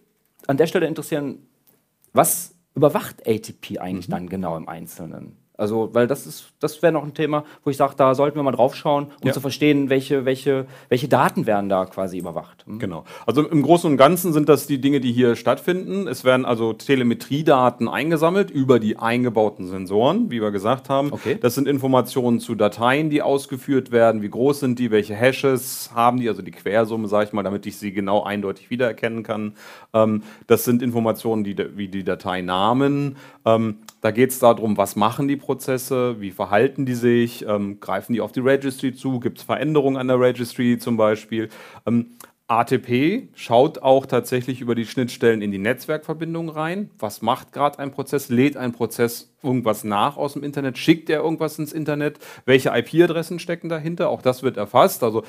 an 0.48 0.56
der 0.56 0.67
Stelle 0.67 0.88
interessieren, 0.88 1.39
was 2.13 2.56
überwacht 2.76 3.28
ATP 3.28 3.80
eigentlich 3.80 4.08
mhm. 4.08 4.12
dann 4.12 4.30
genau 4.30 4.58
im 4.58 4.67
Einzelnen? 4.67 5.38
Also, 5.62 5.89
weil 5.93 6.08
das 6.08 6.26
ist, 6.26 6.45
das 6.60 6.82
wäre 6.82 6.91
noch 6.91 7.04
ein 7.04 7.13
Thema, 7.13 7.43
wo 7.63 7.69
ich 7.69 7.78
sage, 7.78 7.93
da 7.95 8.15
sollten 8.15 8.36
wir 8.36 8.41
mal 8.41 8.52
drauf 8.52 8.76
schauen, 8.76 9.12
um 9.21 9.28
ja. 9.28 9.32
zu 9.32 9.41
verstehen, 9.41 9.91
welche, 9.91 10.26
welche, 10.26 10.65
welche 10.89 11.08
Daten 11.08 11.45
werden 11.45 11.69
da 11.69 11.86
quasi 11.86 12.17
überwacht. 12.17 12.65
Mhm. 12.65 12.80
Genau. 12.80 13.04
Also 13.28 13.47
im 13.47 13.62
Großen 13.62 13.91
und 13.91 13.95
Ganzen 13.95 14.34
sind 14.34 14.50
das 14.50 14.65
die 14.65 14.82
Dinge, 14.82 15.02
die 15.02 15.12
hier 15.12 15.36
stattfinden. 15.36 16.08
Es 16.08 16.24
werden 16.24 16.47
also 16.47 16.74
Telemetriedaten 16.74 17.88
eingesammelt 17.88 18.50
über 18.50 18.80
die 18.80 18.97
eingebauten 18.97 19.67
Sensoren, 19.67 20.32
wie 20.32 20.41
wir 20.41 20.50
gesagt 20.50 20.89
haben. 20.89 21.13
Okay. 21.13 21.38
Das 21.39 21.54
sind 21.54 21.67
Informationen 21.67 22.39
zu 22.39 22.56
Dateien, 22.56 23.12
die 23.12 23.21
ausgeführt 23.21 23.91
werden. 23.91 24.24
Wie 24.24 24.30
groß 24.32 24.62
sind 24.62 24.80
die? 24.80 24.89
Welche 24.89 25.13
Hashes 25.13 25.91
haben 25.93 26.19
die? 26.19 26.28
Also 26.28 26.41
die 26.41 26.50
Quersumme, 26.50 27.08
sage 27.08 27.26
ich 27.26 27.34
mal, 27.34 27.43
damit 27.43 27.67
ich 27.67 27.78
sie 27.78 27.91
genau 27.91 28.24
eindeutig 28.24 28.71
wiedererkennen 28.71 29.21
kann. 29.21 29.54
Ähm, 29.93 30.24
das 30.47 30.65
sind 30.65 30.82
Informationen, 30.82 31.43
die, 31.43 31.56
wie 31.78 31.88
die 31.88 32.04
Dateinamen. 32.04 33.17
Ähm, 33.45 33.76
da 34.02 34.12
geht 34.12 34.32
es 34.32 34.40
darum, 34.40 34.78
was 34.78 34.96
machen 34.96 35.28
die 35.28 35.38
Prozesse, 35.38 36.20
wie 36.20 36.32
verhalten 36.32 36.86
die 36.86 36.96
sich, 36.96 37.46
ähm, 37.48 37.80
greifen 37.80 38.14
die 38.14 38.22
auf 38.22 38.32
die 38.32 38.40
Registry 38.40 38.94
zu, 38.94 39.20
gibt 39.20 39.38
es 39.38 39.44
Veränderungen 39.44 39.98
an 39.98 40.08
der 40.08 40.20
Registry 40.20 40.80
zum 40.80 40.98
Beispiel. 40.98 41.50
Ähm, 41.86 42.08
ATP 42.48 43.30
schaut 43.34 43.82
auch 43.82 44.06
tatsächlich 44.06 44.60
über 44.60 44.76
die 44.76 44.86
Schnittstellen 44.86 45.42
in 45.42 45.52
die 45.52 45.58
Netzwerkverbindung 45.58 46.50
rein. 46.50 46.90
Was 47.00 47.22
macht 47.22 47.54
gerade 47.54 47.80
ein 47.80 47.92
Prozess? 47.92 48.28
Lädt 48.28 48.58
ein 48.58 48.74
Prozess 48.74 49.32
irgendwas 49.42 49.86
nach 49.86 50.18
aus 50.18 50.34
dem 50.34 50.44
Internet? 50.44 50.78
Schickt 50.78 51.10
er 51.10 51.22
irgendwas 51.22 51.58
ins 51.60 51.72
Internet? 51.72 52.20
Welche 52.44 52.70
IP-Adressen 52.76 53.40
stecken 53.40 53.70
dahinter? 53.70 54.10
Auch 54.10 54.22
das 54.22 54.44
wird 54.44 54.58
erfasst. 54.58 55.02
Also 55.02 55.24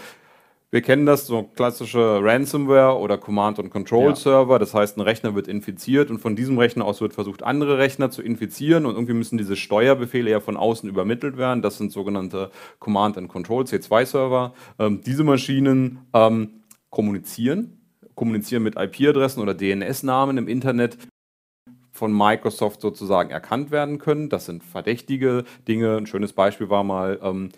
wir 0.72 0.80
kennen 0.80 1.04
das, 1.04 1.26
so 1.26 1.42
klassische 1.42 2.20
Ransomware 2.22 2.98
oder 2.98 3.18
Command- 3.18 3.58
und 3.58 3.68
Control-Server. 3.68 4.54
Ja. 4.54 4.58
Das 4.58 4.72
heißt, 4.72 4.96
ein 4.96 5.02
Rechner 5.02 5.34
wird 5.34 5.46
infiziert 5.46 6.10
und 6.10 6.18
von 6.18 6.34
diesem 6.34 6.58
Rechner 6.58 6.86
aus 6.86 7.02
wird 7.02 7.12
versucht, 7.12 7.42
andere 7.42 7.76
Rechner 7.76 8.10
zu 8.10 8.22
infizieren 8.22 8.86
und 8.86 8.94
irgendwie 8.94 9.12
müssen 9.12 9.36
diese 9.36 9.54
Steuerbefehle 9.54 10.30
ja 10.30 10.40
von 10.40 10.56
außen 10.56 10.88
übermittelt 10.88 11.36
werden. 11.36 11.60
Das 11.60 11.76
sind 11.76 11.92
sogenannte 11.92 12.50
Command- 12.78 13.18
and 13.18 13.28
Control, 13.28 13.64
C2-Server. 13.64 14.54
Ähm, 14.78 15.02
diese 15.04 15.24
Maschinen 15.24 15.98
ähm, 16.14 16.62
kommunizieren, 16.88 17.78
kommunizieren 18.14 18.62
mit 18.62 18.76
IP-Adressen 18.76 19.42
oder 19.42 19.52
DNS-Namen 19.52 20.38
im 20.38 20.48
Internet 20.48 20.96
von 21.90 22.16
Microsoft 22.16 22.80
sozusagen 22.80 23.28
erkannt 23.28 23.72
werden 23.72 23.98
können. 23.98 24.30
Das 24.30 24.46
sind 24.46 24.64
verdächtige 24.64 25.44
Dinge. 25.68 25.98
Ein 25.98 26.06
schönes 26.06 26.32
Beispiel 26.32 26.70
war 26.70 26.82
mal, 26.82 27.20
ähm, 27.22 27.50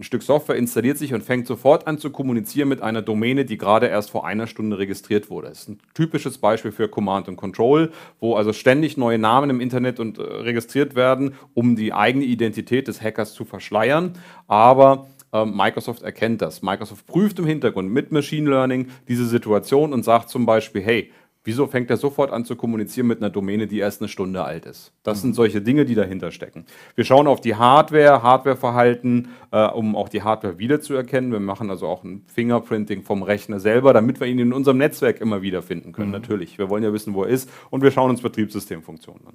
ein 0.00 0.02
Stück 0.02 0.22
Software 0.22 0.56
installiert 0.56 0.96
sich 0.96 1.12
und 1.12 1.22
fängt 1.22 1.46
sofort 1.46 1.86
an 1.86 1.98
zu 1.98 2.08
kommunizieren 2.08 2.70
mit 2.70 2.80
einer 2.80 3.02
Domäne, 3.02 3.44
die 3.44 3.58
gerade 3.58 3.86
erst 3.86 4.10
vor 4.10 4.26
einer 4.26 4.46
Stunde 4.46 4.78
registriert 4.78 5.28
wurde. 5.28 5.48
Das 5.48 5.60
ist 5.60 5.68
ein 5.68 5.78
typisches 5.92 6.38
Beispiel 6.38 6.72
für 6.72 6.88
Command 6.88 7.28
and 7.28 7.36
Control, 7.36 7.92
wo 8.18 8.34
also 8.34 8.54
ständig 8.54 8.96
neue 8.96 9.18
Namen 9.18 9.50
im 9.50 9.60
Internet 9.60 10.00
und, 10.00 10.18
äh, 10.18 10.22
registriert 10.22 10.94
werden, 10.94 11.34
um 11.52 11.76
die 11.76 11.92
eigene 11.92 12.24
Identität 12.24 12.88
des 12.88 13.02
Hackers 13.02 13.34
zu 13.34 13.44
verschleiern. 13.44 14.14
Aber 14.48 15.06
ähm, 15.34 15.54
Microsoft 15.54 16.02
erkennt 16.02 16.40
das. 16.40 16.62
Microsoft 16.62 17.06
prüft 17.06 17.38
im 17.38 17.46
Hintergrund 17.46 17.90
mit 17.90 18.10
Machine 18.10 18.48
Learning 18.48 18.88
diese 19.06 19.26
Situation 19.26 19.92
und 19.92 20.02
sagt 20.02 20.30
zum 20.30 20.46
Beispiel, 20.46 20.82
hey, 20.82 21.12
Wieso 21.42 21.66
fängt 21.66 21.88
er 21.88 21.96
sofort 21.96 22.32
an 22.32 22.44
zu 22.44 22.54
kommunizieren 22.54 23.06
mit 23.06 23.18
einer 23.18 23.30
Domäne, 23.30 23.66
die 23.66 23.78
erst 23.78 24.02
eine 24.02 24.08
Stunde 24.08 24.44
alt 24.44 24.66
ist? 24.66 24.92
Das 25.02 25.18
mhm. 25.18 25.20
sind 25.22 25.34
solche 25.36 25.62
Dinge, 25.62 25.86
die 25.86 25.94
dahinter 25.94 26.32
stecken. 26.32 26.66
Wir 26.96 27.04
schauen 27.04 27.26
auf 27.26 27.40
die 27.40 27.54
Hardware, 27.54 28.22
Hardwareverhalten, 28.22 29.28
äh, 29.50 29.66
um 29.68 29.96
auch 29.96 30.10
die 30.10 30.22
Hardware 30.22 30.58
wiederzuerkennen. 30.58 31.32
Wir 31.32 31.40
machen 31.40 31.70
also 31.70 31.86
auch 31.86 32.04
ein 32.04 32.24
Fingerprinting 32.26 33.02
vom 33.02 33.22
Rechner 33.22 33.58
selber, 33.58 33.94
damit 33.94 34.20
wir 34.20 34.26
ihn 34.26 34.38
in 34.38 34.52
unserem 34.52 34.76
Netzwerk 34.76 35.22
immer 35.22 35.40
wiederfinden 35.40 35.92
können. 35.92 36.08
Mhm. 36.08 36.14
Natürlich. 36.14 36.58
Wir 36.58 36.68
wollen 36.68 36.84
ja 36.84 36.92
wissen, 36.92 37.14
wo 37.14 37.24
er 37.24 37.30
ist 37.30 37.48
und 37.70 37.82
wir 37.82 37.90
schauen 37.90 38.10
uns 38.10 38.20
Betriebssystemfunktionen 38.20 39.26
an. 39.26 39.34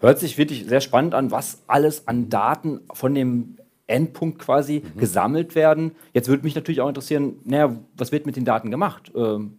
Hört 0.00 0.18
sich 0.18 0.38
wirklich 0.38 0.66
sehr 0.66 0.80
spannend 0.80 1.14
an, 1.14 1.30
was 1.30 1.62
alles 1.68 2.08
an 2.08 2.28
Daten 2.28 2.80
von 2.92 3.14
dem 3.14 3.58
Endpunkt 3.86 4.40
quasi 4.40 4.82
mhm. 4.82 4.98
gesammelt 4.98 5.54
werden. 5.54 5.92
Jetzt 6.12 6.28
würde 6.28 6.42
mich 6.42 6.56
natürlich 6.56 6.80
auch 6.80 6.88
interessieren, 6.88 7.36
naja, 7.44 7.76
was 7.96 8.10
wird 8.10 8.26
mit 8.26 8.36
den 8.36 8.44
Daten 8.44 8.70
gemacht? 8.70 9.12
Ähm, 9.16 9.58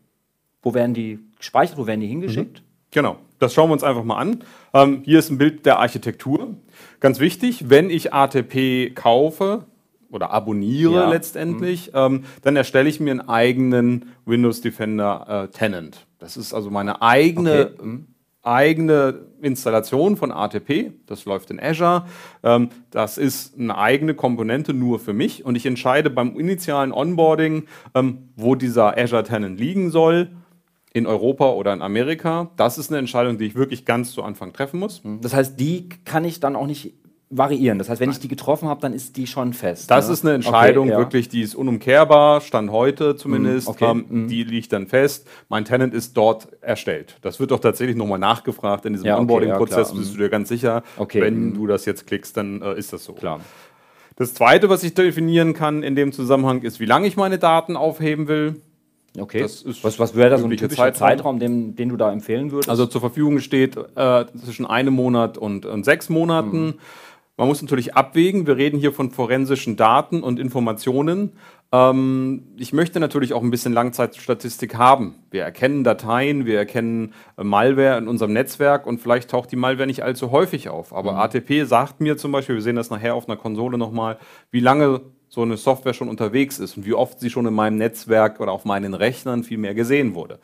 wo 0.62 0.74
werden 0.74 0.94
die 0.94 1.20
gespeichert, 1.38 1.78
wo 1.78 1.88
werden 1.88 2.02
die 2.02 2.08
hingeschickt? 2.08 2.60
Mhm. 2.60 2.66
Genau, 2.92 3.18
das 3.38 3.54
schauen 3.54 3.70
wir 3.70 3.74
uns 3.74 3.84
einfach 3.84 4.04
mal 4.04 4.18
an. 4.18 4.44
Ähm, 4.74 5.02
hier 5.06 5.20
ist 5.20 5.30
ein 5.30 5.38
Bild 5.38 5.66
der 5.66 5.80
Architektur. 5.80 6.56
Ganz 7.00 7.20
wichtig, 7.20 7.70
wenn 7.70 7.90
ich 7.90 8.14
ATP 8.14 8.96
kaufe 8.96 9.66
oder 10.12 10.32
abonniere 10.32 10.94
ja. 10.94 11.10
letztendlich, 11.10 11.94
mhm. 11.94 11.98
ähm, 11.98 12.24
dann 12.42 12.56
erstelle 12.56 12.90
ich 12.90 13.00
mir 13.00 13.12
einen 13.12 13.30
eigenen 13.30 14.14
Windows 14.26 14.62
Defender 14.62 15.46
äh, 15.46 15.56
Tenant. 15.56 16.08
Das 16.18 16.36
ist 16.36 16.54
also 16.54 16.70
meine 16.70 17.02
eigene 17.02 17.72
okay. 17.74 17.86
Mhm 17.86 18.08
eigene 18.42 19.26
Installation 19.42 20.16
von 20.18 20.32
ATP, 20.32 20.92
das 21.06 21.26
läuft 21.26 21.52
in 21.52 21.60
Azure. 21.60 22.06
Ähm, 22.44 22.70
das 22.90 23.18
ist 23.18 23.60
eine 23.60 23.78
eigene 23.78 24.14
Komponente 24.14 24.74
nur 24.74 25.00
für 25.00 25.14
mich 25.14 25.46
und 25.46 25.56
ich 25.56 25.66
entscheide 25.66 26.10
beim 26.10 26.38
initialen 26.38 26.92
Onboarding, 26.92 27.66
ähm, 27.94 28.30
wo 28.36 28.56
dieser 28.56 28.98
Azure 28.98 29.24
Tenant 29.24 29.60
liegen 29.60 29.92
soll 29.92 30.30
in 30.94 31.06
Europa 31.06 31.52
oder 31.52 31.74
in 31.74 31.82
Amerika. 31.82 32.50
Das 32.56 32.78
ist 32.78 32.90
eine 32.90 32.98
Entscheidung, 33.00 33.38
die 33.38 33.46
ich 33.46 33.56
wirklich 33.56 33.86
ganz 33.86 34.12
zu 34.12 34.24
Anfang 34.24 34.54
treffen 34.54 34.80
muss. 34.80 35.02
Das 35.22 35.34
heißt, 35.34 35.60
die 35.60 35.90
kann 36.06 36.26
ich 36.26 36.40
dann 36.40 36.56
auch 36.56 36.66
nicht 36.66 36.94
variieren. 37.30 37.78
Das 37.78 37.90
heißt, 37.90 38.02
wenn 38.02 38.10
ich 38.10 38.20
die 38.20 38.28
getroffen 38.28 38.68
habe, 38.68 38.82
dann 38.82 38.94
ist 38.94 39.16
die 39.16 39.28
schon 39.28 39.54
fest. 39.54 39.92
Das 39.92 40.08
ne? 40.08 40.14
ist 40.14 40.26
eine 40.26 40.34
Entscheidung, 40.34 40.88
okay, 40.88 40.94
ja. 40.94 40.98
wirklich, 40.98 41.30
die 41.30 41.42
ist 41.42 41.54
unumkehrbar, 41.54 42.42
Stand 42.42 42.72
heute 42.72 43.16
zumindest. 43.16 43.68
Mm, 43.68 43.72
okay. 43.72 43.92
ähm, 43.92 44.06
mm. 44.10 44.28
Die 44.28 44.44
liegt 44.44 44.74
dann 44.74 44.88
fest. 44.88 45.28
Mein 45.48 45.64
Tenant 45.64 45.94
ist 45.94 46.18
dort 46.18 46.48
erstellt. 46.62 47.18
Das 47.22 47.40
wird 47.40 47.52
doch 47.52 47.60
tatsächlich 47.60 47.96
nochmal 47.96 48.20
nachgefragt 48.20 48.86
in 48.86 48.94
diesem 48.94 49.06
ja, 49.06 49.14
okay, 49.14 49.22
Onboarding-Prozess. 49.22 49.92
Ja, 49.92 49.98
bist 49.98 50.14
du 50.16 50.18
dir 50.18 50.30
ganz 50.30 50.50
sicher, 50.50 50.84
wenn 51.14 51.52
mm. 51.52 51.54
du 51.54 51.68
das 51.68 51.86
jetzt 51.86 52.08
klickst, 52.08 52.36
dann 52.36 52.64
äh, 52.64 52.78
ist 52.78 52.94
das 52.94 53.04
so. 53.04 53.14
Klar. 53.14 53.42
Das 54.16 54.34
zweite, 54.34 54.68
was 54.70 54.84
ich 54.84 54.96
definieren 54.96 55.54
kann 55.54 55.84
in 55.84 55.96
dem 55.96 56.12
Zusammenhang, 56.12 56.64
ist, 56.64 56.80
wie 56.80 56.86
lange 56.86 57.08
ich 57.08 57.16
meine 57.16 57.38
Daten 57.38 57.78
aufheben 57.78 58.28
will. 58.28 58.62
Okay. 59.18 59.44
was, 59.44 60.00
was 60.00 60.16
wäre 60.16 60.30
da 60.30 60.38
so 60.38 60.46
ein 60.46 60.52
typischer 60.52 60.94
Zeitraum, 60.94 60.94
Zeitraum 60.94 61.40
den, 61.40 61.76
den, 61.76 61.90
du 61.90 61.98
da 61.98 62.12
empfehlen 62.12 62.52
würdest? 62.52 62.70
Also 62.70 62.86
zur 62.86 63.02
Verfügung 63.02 63.40
steht 63.40 63.76
äh, 63.96 64.26
zwischen 64.44 64.66
einem 64.66 64.94
Monat 64.94 65.38
und, 65.38 65.66
und 65.66 65.84
sechs 65.84 66.10
Monaten. 66.10 66.66
Mhm. 66.66 66.74
Man 67.38 67.48
muss 67.48 67.62
natürlich 67.62 67.96
abwägen, 67.96 68.48
wir 68.48 68.58
reden 68.58 68.80
hier 68.80 68.92
von 68.92 69.12
forensischen 69.12 69.78
Daten 69.78 70.24
und 70.24 70.40
Informationen. 70.40 71.32
Ähm, 71.72 72.44
ich 72.58 72.74
möchte 72.74 73.00
natürlich 73.00 73.34
auch 73.34 73.44
ein 73.44 73.52
bisschen 73.52 73.74
Langzeitstatistik 73.74 74.76
haben. 74.76 75.24
Wir 75.32 75.44
erkennen 75.44 75.84
Dateien, 75.84 76.46
wir 76.46 76.58
erkennen 76.58 77.14
äh, 77.38 77.44
Malware 77.44 77.98
in 77.98 78.08
unserem 78.08 78.34
Netzwerk 78.34 78.86
und 78.86 79.00
vielleicht 79.00 79.30
taucht 79.30 79.52
die 79.52 79.56
Malware 79.56 79.88
nicht 79.88 80.04
allzu 80.04 80.32
häufig 80.32 80.70
auf. 80.70 80.94
Aber 80.94 81.14
mhm. 81.14 81.18
ATP 81.20 81.66
sagt 81.66 82.02
mir 82.02 82.18
zum 82.18 82.32
Beispiel, 82.32 82.56
wir 82.56 82.62
sehen 82.62 82.76
das 82.76 82.90
nachher 82.90 83.16
auf 83.16 83.30
einer 83.30 83.38
Konsole 83.38 83.78
nochmal, 83.78 84.18
wie 84.52 84.60
lange 84.60 85.02
so 85.30 85.44
eine 85.44 85.58
Software 85.58 85.94
schon 85.94 86.10
unterwegs 86.10 86.60
ist 86.60 86.76
und 86.76 86.86
wie 86.86 86.94
oft 86.94 87.20
sie 87.20 87.30
schon 87.30 87.46
in 87.46 87.54
meinem 87.54 87.78
Netzwerk 87.78 88.40
oder 88.40 88.52
auf 88.52 88.66
meinen 88.66 88.94
Rechnern 88.96 89.44
viel 89.44 89.60
mehr 89.60 89.76
gesehen 89.76 90.16
wurde. 90.16 90.36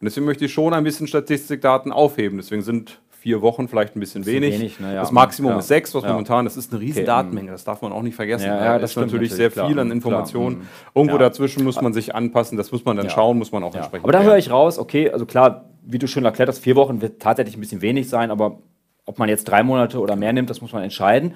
Und 0.00 0.04
deswegen 0.04 0.26
möchte 0.26 0.44
ich 0.44 0.52
schon 0.52 0.74
ein 0.74 0.84
bisschen 0.84 1.06
Statistikdaten 1.06 1.90
aufheben. 1.90 2.36
Deswegen 2.36 2.62
sind 2.62 3.00
vier 3.24 3.40
Wochen 3.40 3.68
vielleicht 3.68 3.96
ein 3.96 4.00
bisschen, 4.00 4.22
bisschen 4.22 4.42
wenig. 4.42 4.60
wenig 4.60 4.78
ja. 4.80 5.00
Das 5.00 5.10
Maximum 5.10 5.52
ja. 5.52 5.58
ist 5.58 5.68
sechs, 5.68 5.94
was 5.94 6.02
ja. 6.02 6.10
momentan, 6.10 6.44
das 6.44 6.58
ist 6.58 6.72
eine 6.72 6.82
riesen. 6.82 7.06
Datenmenge, 7.06 7.52
das 7.52 7.64
darf 7.64 7.80
man 7.80 7.90
auch 7.90 8.02
nicht 8.02 8.16
vergessen. 8.16 8.48
Ja, 8.48 8.78
das 8.78 8.90
ist 8.90 8.96
natürlich, 8.98 9.32
sehr 9.32 9.48
klar. 9.48 9.66
viel 9.66 9.78
an 9.78 9.90
Informationen. 9.90 10.56
Klar. 10.56 10.66
Mhm. 10.66 11.00
Irgendwo 11.00 11.16
dazwischen 11.16 11.64
muss 11.64 11.80
man 11.80 11.94
sich 11.94 12.14
anpassen, 12.14 12.58
das 12.58 12.70
muss 12.70 12.84
man 12.84 12.98
dann 12.98 13.08
schauen, 13.08 13.38
muss 13.38 13.50
man 13.50 13.64
auch 13.64 13.74
entsprechend. 13.74 14.04
Aber 14.04 14.12
da 14.12 14.22
höre 14.22 14.36
ich 14.36 14.50
raus, 14.50 14.78
okay, 14.78 15.10
also 15.10 15.24
klar, 15.24 15.70
wie 15.82 15.98
du 15.98 16.06
schon 16.06 16.26
erklärt 16.26 16.50
hast, 16.50 16.58
vier 16.58 16.76
Wochen 16.76 17.00
wird 17.00 17.22
tatsächlich 17.22 17.56
ein 17.56 17.60
bisschen 17.60 17.80
wenig 17.80 18.10
sein, 18.10 18.30
aber 18.30 18.58
ob 19.06 19.18
man 19.18 19.30
jetzt 19.30 19.44
drei 19.44 19.62
Monate 19.62 20.00
oder 20.00 20.16
mehr 20.16 20.34
nimmt, 20.34 20.50
das 20.50 20.60
muss 20.60 20.72
man 20.72 20.82
entscheiden. 20.82 21.34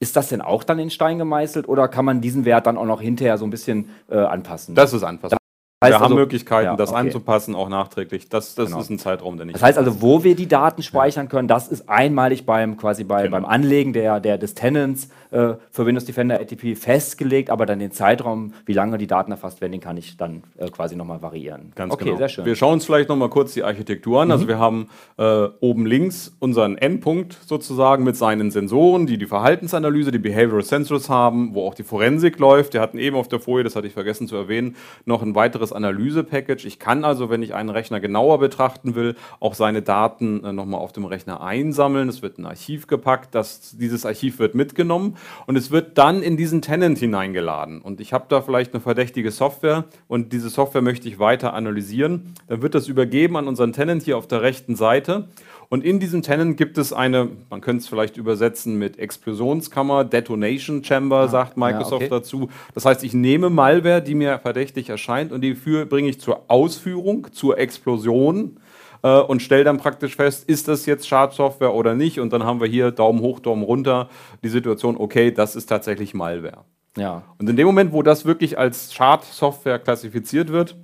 Ist 0.00 0.16
das 0.16 0.28
denn 0.28 0.40
auch 0.40 0.62
dann 0.62 0.78
in 0.78 0.90
Stein 0.90 1.18
gemeißelt 1.18 1.68
oder 1.68 1.88
kann 1.88 2.04
man 2.04 2.20
diesen 2.20 2.44
Wert 2.44 2.66
dann 2.66 2.78
auch 2.78 2.84
noch 2.84 3.00
hinterher 3.00 3.36
so 3.36 3.44
ein 3.44 3.50
bisschen 3.50 3.90
äh, 4.08 4.16
anpassen? 4.16 4.76
Das 4.76 4.92
ist 4.92 5.02
anpassbar. 5.02 5.38
Heißt 5.80 5.92
wir 5.92 5.96
also, 6.00 6.04
haben 6.06 6.14
Möglichkeiten, 6.16 6.64
ja, 6.64 6.76
das 6.76 6.90
okay. 6.90 6.98
anzupassen, 6.98 7.54
auch 7.54 7.68
nachträglich. 7.68 8.28
Das, 8.28 8.56
das 8.56 8.70
genau. 8.70 8.80
ist 8.80 8.90
ein 8.90 8.98
Zeitraum, 8.98 9.36
der 9.36 9.46
nicht. 9.46 9.54
Das 9.54 9.62
heißt 9.62 9.78
also, 9.78 10.02
wo 10.02 10.24
wir 10.24 10.34
die 10.34 10.48
Daten 10.48 10.82
speichern 10.82 11.28
können, 11.28 11.46
das 11.46 11.68
ist 11.68 11.88
einmalig 11.88 12.44
beim 12.44 12.76
quasi 12.76 13.04
bei, 13.04 13.22
genau. 13.22 13.36
beim 13.36 13.44
Anlegen 13.44 13.92
der, 13.92 14.18
der, 14.18 14.38
des 14.38 14.54
Tenants 14.54 15.08
äh, 15.30 15.54
für 15.70 15.86
Windows 15.86 16.04
Defender 16.04 16.40
ATP 16.40 16.74
festgelegt, 16.74 17.50
aber 17.50 17.64
dann 17.64 17.78
den 17.78 17.92
Zeitraum, 17.92 18.54
wie 18.66 18.72
lange 18.72 18.98
die 18.98 19.06
Daten 19.06 19.30
erfasst 19.30 19.60
werden, 19.60 19.70
den 19.70 19.80
kann 19.80 19.96
ich 19.96 20.16
dann 20.16 20.42
äh, 20.56 20.68
quasi 20.68 20.96
nochmal 20.96 21.22
variieren. 21.22 21.70
Ganz 21.76 21.92
okay, 21.92 22.06
genau. 22.06 22.16
sehr 22.16 22.28
schön. 22.28 22.44
Wir 22.44 22.56
schauen 22.56 22.74
uns 22.74 22.84
vielleicht 22.84 23.08
nochmal 23.08 23.28
kurz 23.28 23.54
die 23.54 23.62
Architektur 23.62 24.22
an. 24.22 24.32
Also 24.32 24.46
mhm. 24.46 24.48
Also 24.48 24.48
wir 24.48 24.58
haben 24.58 24.88
äh, 25.16 25.48
oben 25.60 25.84
links 25.84 26.32
unseren 26.38 26.78
Endpunkt 26.78 27.38
sozusagen 27.44 28.04
mit 28.04 28.16
seinen 28.16 28.52
Sensoren, 28.52 29.06
die 29.06 29.18
die 29.18 29.26
Verhaltensanalyse, 29.26 30.12
die 30.12 30.18
Behavioral 30.18 30.62
Sensors 30.62 31.08
haben, 31.08 31.54
wo 31.54 31.66
auch 31.66 31.74
die 31.74 31.82
Forensik 31.82 32.38
läuft. 32.38 32.74
Wir 32.74 32.80
hatten 32.80 32.98
eben 32.98 33.16
auf 33.16 33.26
der 33.26 33.40
Folie, 33.40 33.64
das 33.64 33.74
hatte 33.74 33.88
ich 33.88 33.92
vergessen 33.92 34.28
zu 34.28 34.36
erwähnen, 34.36 34.76
noch 35.06 35.22
ein 35.22 35.34
weiteres 35.34 35.67
weiteres 35.68 35.72
Analyse-Package. 35.72 36.64
Ich 36.64 36.78
kann 36.78 37.04
also, 37.04 37.30
wenn 37.30 37.42
ich 37.42 37.54
einen 37.54 37.70
Rechner 37.70 38.00
genauer 38.00 38.38
betrachten 38.38 38.94
will, 38.94 39.14
auch 39.40 39.54
seine 39.54 39.82
Daten 39.82 40.44
äh, 40.44 40.52
nochmal 40.52 40.80
auf 40.80 40.92
dem 40.92 41.04
Rechner 41.04 41.40
einsammeln. 41.40 42.08
Es 42.08 42.22
wird 42.22 42.38
ein 42.38 42.46
Archiv 42.46 42.86
gepackt, 42.86 43.34
das, 43.34 43.76
dieses 43.78 44.04
Archiv 44.06 44.38
wird 44.38 44.54
mitgenommen 44.54 45.16
und 45.46 45.56
es 45.56 45.70
wird 45.70 45.98
dann 45.98 46.22
in 46.22 46.36
diesen 46.36 46.62
Tenant 46.62 46.98
hineingeladen. 46.98 47.80
Und 47.80 48.00
ich 48.00 48.12
habe 48.12 48.26
da 48.28 48.40
vielleicht 48.40 48.74
eine 48.74 48.80
verdächtige 48.80 49.30
Software 49.30 49.84
und 50.08 50.32
diese 50.32 50.50
Software 50.50 50.82
möchte 50.82 51.08
ich 51.08 51.18
weiter 51.18 51.54
analysieren. 51.54 52.34
Dann 52.46 52.62
wird 52.62 52.74
das 52.74 52.88
übergeben 52.88 53.36
an 53.36 53.48
unseren 53.48 53.72
Tenant 53.72 54.02
hier 54.02 54.16
auf 54.16 54.26
der 54.26 54.42
rechten 54.42 54.76
Seite 54.76 55.28
und 55.70 55.84
in 55.84 56.00
diesem 56.00 56.22
Tenant 56.22 56.56
gibt 56.56 56.78
es 56.78 56.94
eine, 56.94 57.28
man 57.50 57.60
könnte 57.60 57.82
es 57.82 57.88
vielleicht 57.88 58.16
übersetzen 58.16 58.78
mit 58.78 58.98
Explosionskammer, 58.98 60.04
Detonation 60.04 60.82
Chamber, 60.82 61.16
ah, 61.20 61.28
sagt 61.28 61.58
Microsoft 61.58 62.02
ja, 62.02 62.06
okay. 62.06 62.08
dazu. 62.08 62.48
Das 62.74 62.86
heißt, 62.86 63.04
ich 63.04 63.12
nehme 63.12 63.50
Malware, 63.50 64.00
die 64.00 64.14
mir 64.14 64.38
verdächtig 64.38 64.88
erscheint, 64.88 65.30
und 65.30 65.42
die 65.42 65.52
bringe 65.52 66.08
ich 66.08 66.20
zur 66.20 66.44
Ausführung, 66.48 67.30
zur 67.32 67.58
Explosion 67.58 68.58
äh, 69.02 69.20
und 69.20 69.42
stelle 69.42 69.64
dann 69.64 69.76
praktisch 69.76 70.16
fest, 70.16 70.48
ist 70.48 70.68
das 70.68 70.86
jetzt 70.86 71.06
Schadsoftware 71.06 71.74
oder 71.74 71.94
nicht? 71.94 72.18
Und 72.18 72.32
dann 72.32 72.44
haben 72.44 72.60
wir 72.60 72.66
hier 72.66 72.90
Daumen 72.90 73.20
hoch, 73.20 73.40
Daumen 73.40 73.62
runter 73.62 74.08
die 74.42 74.48
Situation, 74.48 74.96
okay, 74.96 75.32
das 75.32 75.54
ist 75.54 75.66
tatsächlich 75.66 76.14
Malware. 76.14 76.64
Ja. 76.96 77.24
Und 77.38 77.50
in 77.50 77.56
dem 77.56 77.66
Moment, 77.66 77.92
wo 77.92 78.02
das 78.02 78.24
wirklich 78.24 78.58
als 78.58 78.94
Schadsoftware 78.94 79.78
klassifiziert 79.78 80.50
wird, 80.50 80.76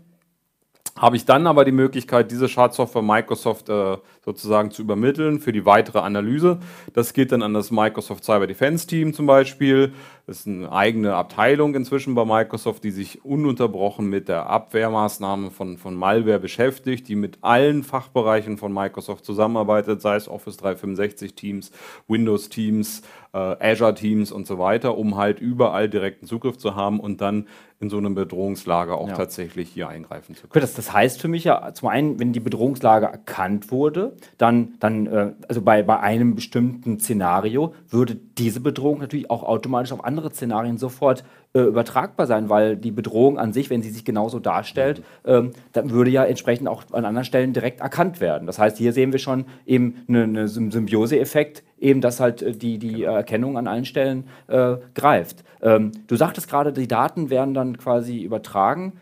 habe 0.97 1.17
ich 1.17 1.25
dann 1.25 1.47
aber 1.47 1.65
die 1.65 1.73
Möglichkeit, 1.73 2.31
diese 2.31 2.49
Schadsoftware 2.49 3.03
Microsoft 3.03 3.69
äh, 3.69 3.97
sozusagen 4.25 4.71
zu 4.71 4.83
übermitteln 4.83 5.41
für 5.41 5.53
die 5.53 5.67
weitere 5.67 5.99
Analyse. 5.99 6.59
Das 6.93 7.13
geht 7.13 7.33
dann 7.33 7.43
an 7.43 7.55
das 7.55 7.71
Microsoft 7.71 8.25
Cyber 8.25 8.47
Defense 8.47 8.87
Team 8.87 9.13
zum 9.13 9.27
Beispiel. 9.27 9.93
Das 10.27 10.41
ist 10.41 10.47
eine 10.47 10.73
eigene 10.73 11.15
Abteilung 11.15 11.75
inzwischen 11.75 12.15
bei 12.15 12.25
Microsoft, 12.25 12.83
die 12.83 12.91
sich 12.91 13.27
ununterbrochen 13.27 14.09
mit 14.09 14.29
der 14.29 14.47
Abwehrmaßnahme 14.47 15.51
von, 15.51 15.77
von 15.77 15.95
Malware 15.95 16.39
beschäftigt, 16.39 17.09
die 17.09 17.15
mit 17.15 17.39
allen 17.43 17.83
Fachbereichen 17.83 18.57
von 18.57 18.73
Microsoft 18.73 19.27
zusammenarbeitet, 19.27 20.01
sei 20.01 20.17
es 20.17 20.27
Office 20.27 20.57
365 20.57 21.35
Teams, 21.35 21.73
Windows 22.09 22.49
Teams, 22.49 23.03
äh, 23.35 23.39
Azure 23.39 23.95
Teams 23.95 24.33
und 24.33 24.47
so 24.47 24.59
weiter, 24.59 24.97
um 24.97 25.17
halt 25.17 25.41
überall 25.41 25.91
direkten 25.91 26.27
Zugriff 26.27 26.57
zu 26.57 26.75
haben 26.75 27.01
und 27.01 27.21
dann 27.21 27.47
in 27.81 27.91
so 27.91 27.99
einem 27.99 28.15
Bedrohungslager 28.15 28.97
auch 28.97 29.09
ja. 29.09 29.15
tatsächlich 29.15 29.69
hier 29.69 29.89
eingreifen 29.89 30.35
zu 30.35 30.47
können. 30.47 30.63
Das, 30.63 30.75
das 30.75 30.93
heißt 30.93 31.21
für 31.21 31.29
mich 31.29 31.45
ja 31.45 31.75
zum 31.75 31.89
einen, 31.89 32.19
wenn 32.19 32.33
die 32.33 32.41
Bedrohungslage 32.41 33.07
erkannt 33.07 33.71
wurde, 33.71 34.14
dann, 34.39 34.75
dann 34.81 35.07
äh, 35.07 35.33
also 35.49 35.63
bei, 35.63 35.83
bei 35.83 36.01
einem 36.01 36.35
bestimmten 36.35 36.99
Szenario, 36.99 37.75
würde 37.89 38.17
diese 38.39 38.61
Bedrohung 38.61 39.01
natürlich 39.01 39.31
auch 39.31 39.43
automatisch 39.43 39.93
auf 39.93 40.05
andere 40.05 40.33
Szenarien 40.33 40.79
sofort 40.79 41.25
äh, 41.55 41.61
übertragbar 41.61 42.27
sein, 42.27 42.49
weil 42.49 42.77
die 42.77 42.91
Bedrohung 42.91 43.39
an 43.39 43.53
sich, 43.53 43.71
wenn 43.71 43.81
sie 43.81 43.91
sich 43.91 44.05
genauso 44.05 44.41
darstellt, 44.41 45.05
ähm, 45.25 45.51
dann 45.73 45.91
würde 45.91 46.11
ja 46.11 46.25
entsprechend 46.25 46.67
auch 46.67 46.83
an 46.93 47.05
anderen 47.05 47.25
Stellen 47.25 47.53
direkt 47.53 47.81
erkannt 47.81 48.21
werden. 48.21 48.47
Das 48.47 48.59
heißt, 48.59 48.77
hier 48.77 48.93
sehen 48.93 49.13
wir 49.13 49.21
schon 49.21 49.45
eben 49.65 50.03
einen 50.09 50.37
eine 50.37 50.49
Symbiose-Effekt, 50.49 51.63
eben 51.79 52.01
dass 52.01 52.19
halt 52.19 52.43
äh, 52.43 52.53
die, 52.53 52.79
die 52.79 53.01
genau. 53.01 53.15
Erkennung 53.15 53.57
an 53.57 53.69
allen 53.69 53.85
Stellen 53.85 54.25
äh, 54.49 54.77
greift. 54.95 55.45
Ähm, 55.63 55.93
du 56.09 56.17
sagtest 56.17 56.49
gerade, 56.49 56.73
die 56.73 56.89
Daten 56.89 57.31
werden 57.31 57.55
dann 57.55 57.79
quasi 57.79 58.23
übertragen, 58.23 58.95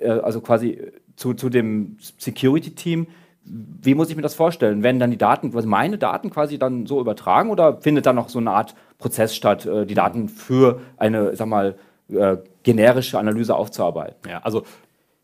äh, 0.00 0.08
also 0.08 0.40
quasi 0.40 0.80
zu, 1.14 1.34
zu 1.34 1.48
dem 1.48 1.96
Security-Team 2.00 3.06
wie 3.50 3.94
muss 3.94 4.10
ich 4.10 4.16
mir 4.16 4.22
das 4.22 4.34
vorstellen? 4.34 4.82
Werden 4.82 4.98
dann 4.98 5.10
die 5.10 5.18
Daten, 5.18 5.52
quasi 5.52 5.66
meine 5.66 5.98
Daten 5.98 6.30
quasi 6.30 6.58
dann 6.58 6.86
so 6.86 7.00
übertragen 7.00 7.50
oder 7.50 7.80
findet 7.80 8.06
da 8.06 8.12
noch 8.12 8.28
so 8.28 8.38
eine 8.38 8.50
Art 8.50 8.74
Prozess 8.98 9.34
statt, 9.34 9.66
äh, 9.66 9.86
die 9.86 9.94
Daten 9.94 10.28
für 10.28 10.80
eine, 10.96 11.34
sag 11.36 11.48
mal, 11.48 11.76
äh, 12.10 12.36
generische 12.62 13.18
Analyse 13.18 13.54
aufzuarbeiten? 13.54 14.30
Ja, 14.30 14.40
also 14.40 14.64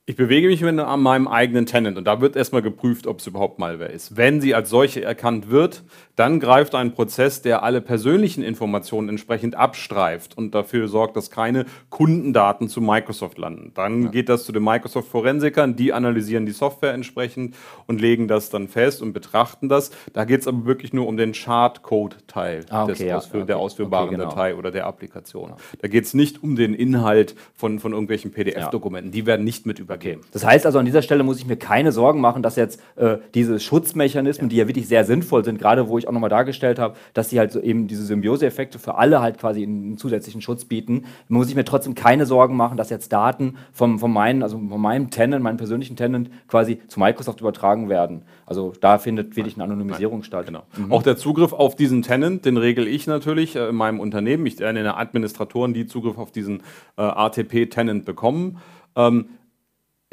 ich 0.06 0.16
bewege 0.16 0.48
mich 0.48 0.62
an 0.62 1.00
meinem 1.00 1.26
eigenen 1.26 1.64
Tenant 1.64 1.96
und 1.96 2.04
da 2.04 2.20
wird 2.20 2.36
erstmal 2.36 2.60
geprüft, 2.60 3.06
ob 3.06 3.20
es 3.20 3.26
überhaupt 3.26 3.58
Malware 3.58 3.90
ist. 3.90 4.18
Wenn 4.18 4.42
sie 4.42 4.54
als 4.54 4.68
solche 4.68 5.02
erkannt 5.02 5.48
wird, 5.48 5.82
dann 6.14 6.40
greift 6.40 6.74
ein 6.74 6.92
Prozess, 6.92 7.40
der 7.40 7.62
alle 7.62 7.80
persönlichen 7.80 8.42
Informationen 8.42 9.08
entsprechend 9.08 9.54
abstreift 9.54 10.36
und 10.36 10.54
dafür 10.54 10.88
sorgt, 10.88 11.16
dass 11.16 11.30
keine 11.30 11.64
Kundendaten 11.88 12.68
zu 12.68 12.82
Microsoft 12.82 13.38
landen. 13.38 13.72
Dann 13.74 14.02
ja. 14.02 14.08
geht 14.10 14.28
das 14.28 14.44
zu 14.44 14.52
den 14.52 14.62
Microsoft 14.62 15.08
Forensikern, 15.08 15.74
die 15.74 15.94
analysieren 15.94 16.44
die 16.44 16.52
Software 16.52 16.92
entsprechend 16.92 17.56
und 17.86 17.98
legen 17.98 18.28
das 18.28 18.50
dann 18.50 18.68
fest 18.68 19.00
und 19.00 19.14
betrachten 19.14 19.70
das. 19.70 19.90
Da 20.12 20.26
geht 20.26 20.42
es 20.42 20.46
aber 20.46 20.66
wirklich 20.66 20.92
nur 20.92 21.08
um 21.08 21.16
den 21.16 21.32
Chartcode-Teil 21.32 22.66
ah, 22.68 22.84
okay, 22.84 23.08
ja, 23.08 23.16
Ausführ 23.16 23.40
okay. 23.40 23.46
der 23.46 23.56
ausführbaren 23.56 24.08
okay, 24.08 24.16
genau. 24.16 24.28
Datei 24.28 24.54
oder 24.54 24.70
der 24.70 24.86
Applikation. 24.86 25.54
Da 25.80 25.88
geht 25.88 26.04
es 26.04 26.12
nicht 26.12 26.42
um 26.42 26.56
den 26.56 26.74
Inhalt 26.74 27.34
von, 27.54 27.80
von 27.80 27.92
irgendwelchen 27.92 28.32
PDF-Dokumenten. 28.32 29.10
Die 29.10 29.24
werden 29.24 29.44
nicht 29.44 29.64
mit 29.64 29.78
über 29.78 29.93
Okay. 29.94 30.18
Das 30.32 30.44
heißt 30.44 30.66
also, 30.66 30.78
an 30.78 30.84
dieser 30.84 31.02
Stelle 31.02 31.22
muss 31.22 31.38
ich 31.38 31.46
mir 31.46 31.56
keine 31.56 31.92
Sorgen 31.92 32.20
machen, 32.20 32.42
dass 32.42 32.56
jetzt 32.56 32.80
äh, 32.96 33.18
diese 33.34 33.60
Schutzmechanismen, 33.60 34.46
ja. 34.46 34.50
die 34.50 34.56
ja 34.56 34.68
wirklich 34.68 34.88
sehr 34.88 35.04
sinnvoll 35.04 35.44
sind, 35.44 35.58
gerade 35.58 35.88
wo 35.88 35.98
ich 35.98 36.08
auch 36.08 36.12
nochmal 36.12 36.30
dargestellt 36.30 36.78
habe, 36.78 36.96
dass 37.12 37.30
sie 37.30 37.38
halt 37.38 37.52
so 37.52 37.60
eben 37.60 37.86
diese 37.86 38.04
Symbiose-Effekte 38.04 38.78
für 38.78 38.96
alle 38.96 39.20
halt 39.20 39.38
quasi 39.38 39.62
einen 39.62 39.96
zusätzlichen 39.98 40.40
Schutz 40.40 40.64
bieten, 40.64 41.04
muss 41.28 41.48
ich 41.48 41.54
mir 41.54 41.64
trotzdem 41.64 41.94
keine 41.94 42.26
Sorgen 42.26 42.56
machen, 42.56 42.76
dass 42.76 42.90
jetzt 42.90 43.12
Daten 43.12 43.56
vom, 43.72 43.98
von, 43.98 44.12
meinen, 44.12 44.42
also 44.42 44.58
von 44.58 44.80
meinem 44.80 45.10
Tenant, 45.10 45.42
meinem 45.42 45.56
persönlichen 45.56 45.96
Tenant 45.96 46.30
quasi 46.48 46.80
zu 46.88 47.00
Microsoft 47.00 47.40
übertragen 47.40 47.88
werden. 47.88 48.22
Also 48.46 48.72
da 48.80 48.98
findet 48.98 49.36
wirklich 49.36 49.54
eine 49.54 49.64
Anonymisierung 49.64 50.18
Nein. 50.18 50.24
statt. 50.24 50.46
Genau. 50.46 50.64
Mhm. 50.76 50.92
Auch 50.92 51.02
der 51.02 51.16
Zugriff 51.16 51.52
auf 51.52 51.76
diesen 51.76 52.02
Tenant, 52.02 52.44
den 52.44 52.56
regel 52.56 52.86
ich 52.88 53.06
natürlich 53.06 53.56
äh, 53.56 53.68
in 53.68 53.76
meinem 53.76 54.00
Unternehmen. 54.00 54.46
Ich 54.46 54.58
nenne 54.58 54.96
Administratoren, 54.96 55.74
die 55.74 55.86
Zugriff 55.86 56.18
auf 56.18 56.30
diesen 56.32 56.62
äh, 56.96 57.02
ATP-Tenant 57.02 58.04
bekommen. 58.04 58.58
Ähm, 58.96 59.26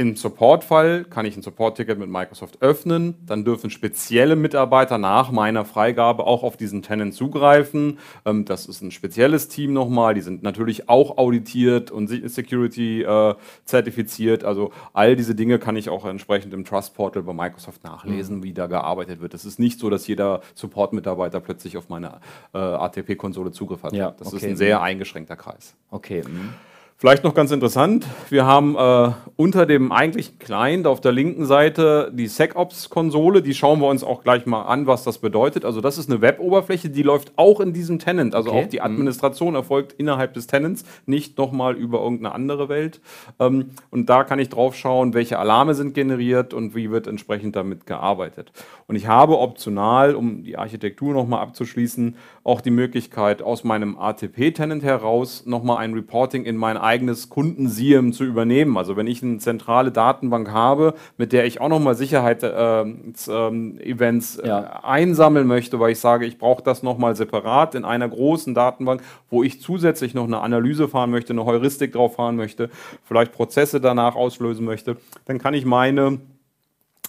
im 0.01 0.15
Support-Fall 0.15 1.05
kann 1.05 1.27
ich 1.27 1.37
ein 1.37 1.43
Support-Ticket 1.43 1.99
mit 1.99 2.09
Microsoft 2.09 2.59
öffnen. 2.61 3.13
Dann 3.27 3.45
dürfen 3.45 3.69
spezielle 3.69 4.35
Mitarbeiter 4.35 4.97
nach 4.97 5.31
meiner 5.31 5.63
Freigabe 5.63 6.25
auch 6.25 6.41
auf 6.41 6.57
diesen 6.57 6.81
Tenant 6.81 7.13
zugreifen. 7.13 7.99
Ähm, 8.25 8.43
das 8.45 8.65
ist 8.65 8.81
ein 8.81 8.89
spezielles 8.89 9.47
Team 9.47 9.73
nochmal. 9.73 10.15
Die 10.15 10.21
sind 10.21 10.41
natürlich 10.41 10.89
auch 10.89 11.19
auditiert 11.19 11.91
und 11.91 12.07
Security 12.07 13.03
äh, 13.03 13.35
zertifiziert. 13.63 14.43
Also 14.43 14.71
all 14.91 15.15
diese 15.15 15.35
Dinge 15.35 15.59
kann 15.59 15.75
ich 15.75 15.89
auch 15.89 16.05
entsprechend 16.05 16.51
im 16.55 16.65
Trust 16.65 16.95
Portal 16.95 17.21
bei 17.21 17.33
Microsoft 17.33 17.83
nachlesen, 17.83 18.37
mhm. 18.37 18.43
wie 18.43 18.53
da 18.53 18.65
gearbeitet 18.65 19.21
wird. 19.21 19.35
Es 19.35 19.45
ist 19.45 19.59
nicht 19.59 19.79
so, 19.79 19.91
dass 19.91 20.07
jeder 20.07 20.41
Support-Mitarbeiter 20.55 21.39
plötzlich 21.41 21.77
auf 21.77 21.89
meine 21.89 22.21
äh, 22.55 22.57
ATP-Konsole 22.57 23.51
Zugriff 23.51 23.83
hat. 23.83 23.93
Ja, 23.93 24.15
das 24.17 24.29
okay. 24.29 24.37
ist 24.37 24.43
ein 24.45 24.55
sehr 24.55 24.81
eingeschränkter 24.81 25.35
Kreis. 25.35 25.75
Okay. 25.91 26.23
Mhm. 26.27 26.55
Vielleicht 27.01 27.23
noch 27.23 27.33
ganz 27.33 27.49
interessant, 27.49 28.05
wir 28.29 28.45
haben 28.45 28.75
äh, 28.75 29.11
unter 29.35 29.65
dem 29.65 29.91
eigentlichen 29.91 30.37
Client 30.37 30.85
auf 30.85 31.01
der 31.01 31.11
linken 31.11 31.47
Seite 31.47 32.11
die 32.13 32.27
SecOps-Konsole, 32.27 33.41
die 33.41 33.55
schauen 33.55 33.79
wir 33.79 33.87
uns 33.87 34.03
auch 34.03 34.23
gleich 34.23 34.45
mal 34.45 34.65
an, 34.65 34.85
was 34.85 35.03
das 35.03 35.17
bedeutet. 35.17 35.65
Also 35.65 35.81
das 35.81 35.97
ist 35.97 36.11
eine 36.11 36.21
Web-Oberfläche, 36.21 36.91
die 36.91 37.01
läuft 37.01 37.31
auch 37.37 37.59
in 37.59 37.73
diesem 37.73 37.97
Tenant, 37.97 38.35
also 38.35 38.51
Okay. 38.51 38.63
auch 38.63 38.69
die 38.69 38.81
Administration 38.81 39.55
erfolgt 39.55 39.93
innerhalb 39.93 40.35
des 40.35 40.45
Tenants, 40.45 40.85
nicht 41.07 41.39
nochmal 41.39 41.73
über 41.73 42.03
irgendeine 42.03 42.35
andere 42.35 42.69
Welt. 42.69 43.01
Ähm, 43.39 43.71
und 43.89 44.07
da 44.07 44.23
kann 44.23 44.37
ich 44.37 44.49
drauf 44.49 44.75
schauen, 44.75 45.15
welche 45.15 45.39
Alarme 45.39 45.73
sind 45.73 45.95
generiert 45.95 46.53
und 46.53 46.75
wie 46.75 46.91
wird 46.91 47.07
entsprechend 47.07 47.55
damit 47.55 47.87
gearbeitet. 47.87 48.51
Und 48.85 48.95
ich 48.95 49.07
habe 49.07 49.39
optional, 49.39 50.13
um 50.13 50.43
die 50.43 50.55
Architektur 50.55 51.13
nochmal 51.15 51.41
abzuschließen, 51.41 52.15
auch 52.43 52.61
die 52.61 52.71
Möglichkeit, 52.71 53.43
aus 53.43 53.63
meinem 53.63 53.97
ATP-Tenant 53.97 54.81
heraus 54.83 55.45
nochmal 55.45 55.77
ein 55.77 55.93
Reporting 55.93 56.43
in 56.43 56.57
mein 56.57 56.75
eigenes 56.75 57.29
Kunden-SIEM 57.29 58.13
zu 58.13 58.23
übernehmen. 58.23 58.77
Also 58.77 58.97
wenn 58.97 59.05
ich 59.05 59.21
eine 59.21 59.37
zentrale 59.37 59.91
Datenbank 59.91 60.49
habe, 60.49 60.95
mit 61.17 61.33
der 61.33 61.45
ich 61.45 61.61
auch 61.61 61.69
nochmal 61.69 61.93
Sicherheits-Events 61.93 63.27
ähm, 63.31 63.79
Events, 63.79 64.41
Ja. 64.43 64.59
äh, 64.59 64.85
einsammeln 64.85 65.45
möchte, 65.45 65.79
weil 65.79 65.91
ich 65.91 65.99
sage, 65.99 66.25
ich 66.25 66.39
brauche 66.39 66.63
das 66.63 66.81
nochmal 66.81 67.15
separat 67.15 67.75
in 67.75 67.85
einer 67.85 68.09
großen 68.09 68.55
Datenbank, 68.55 69.01
wo 69.29 69.43
ich 69.43 69.61
zusätzlich 69.61 70.13
noch 70.15 70.25
eine 70.25 70.39
Analyse 70.41 70.87
fahren 70.87 71.11
möchte, 71.11 71.33
eine 71.33 71.45
Heuristik 71.45 71.93
drauf 71.93 72.15
fahren 72.15 72.35
möchte, 72.37 72.69
vielleicht 73.03 73.33
Prozesse 73.33 73.79
danach 73.79 74.15
auslösen 74.15 74.65
möchte, 74.65 74.97
dann 75.25 75.37
kann 75.37 75.53
ich 75.53 75.65
meine 75.65 76.19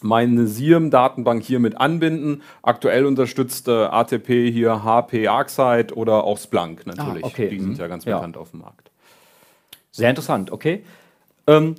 meine 0.05 0.47
SIEM-Datenbank 0.47 1.43
hier 1.43 1.59
mit 1.59 1.77
anbinden. 1.81 2.43
Aktuell 2.63 3.07
unterstützt 3.07 3.69
äh, 3.69 3.85
ATP 3.85 4.51
hier 4.51 4.85
HP 4.85 5.29
ArcSight 5.29 5.97
oder 5.97 6.25
auch 6.25 6.39
Splunk 6.39 6.87
natürlich. 6.87 7.25
Ah, 7.25 7.29
okay. 7.29 7.49
Die 7.49 7.61
sind 7.61 7.79
ja 7.79 7.87
ganz 7.89 8.05
Ja. 8.05 8.17
bekannt 8.17 8.37
auf 8.37 8.51
dem 8.51 8.61
Markt. 8.61 8.91
Sehr 9.91 10.09
interessant, 10.11 10.51
okay. 10.51 10.85
Ähm, 11.47 11.75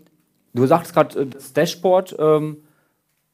du 0.54 0.66
sagst 0.66 0.94
gerade, 0.94 1.22
äh, 1.22 1.26
das 1.26 1.54
Dashboard, 1.54 2.16
ähm, 2.20 2.58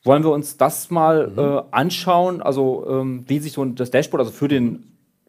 wollen 0.04 0.24
wir 0.24 0.32
uns 0.32 0.58
das 0.58 0.90
mal 0.90 1.32
äh, 1.72 1.76
anschauen? 1.76 2.42
Also, 2.42 2.86
ähm, 2.90 3.26
wie 3.28 3.40
sich 3.40 3.52
so 3.52 3.66
das 3.66 3.92
Dashboard 3.92 4.22
also 4.22 4.32
für 4.32 4.48
den 4.48 4.86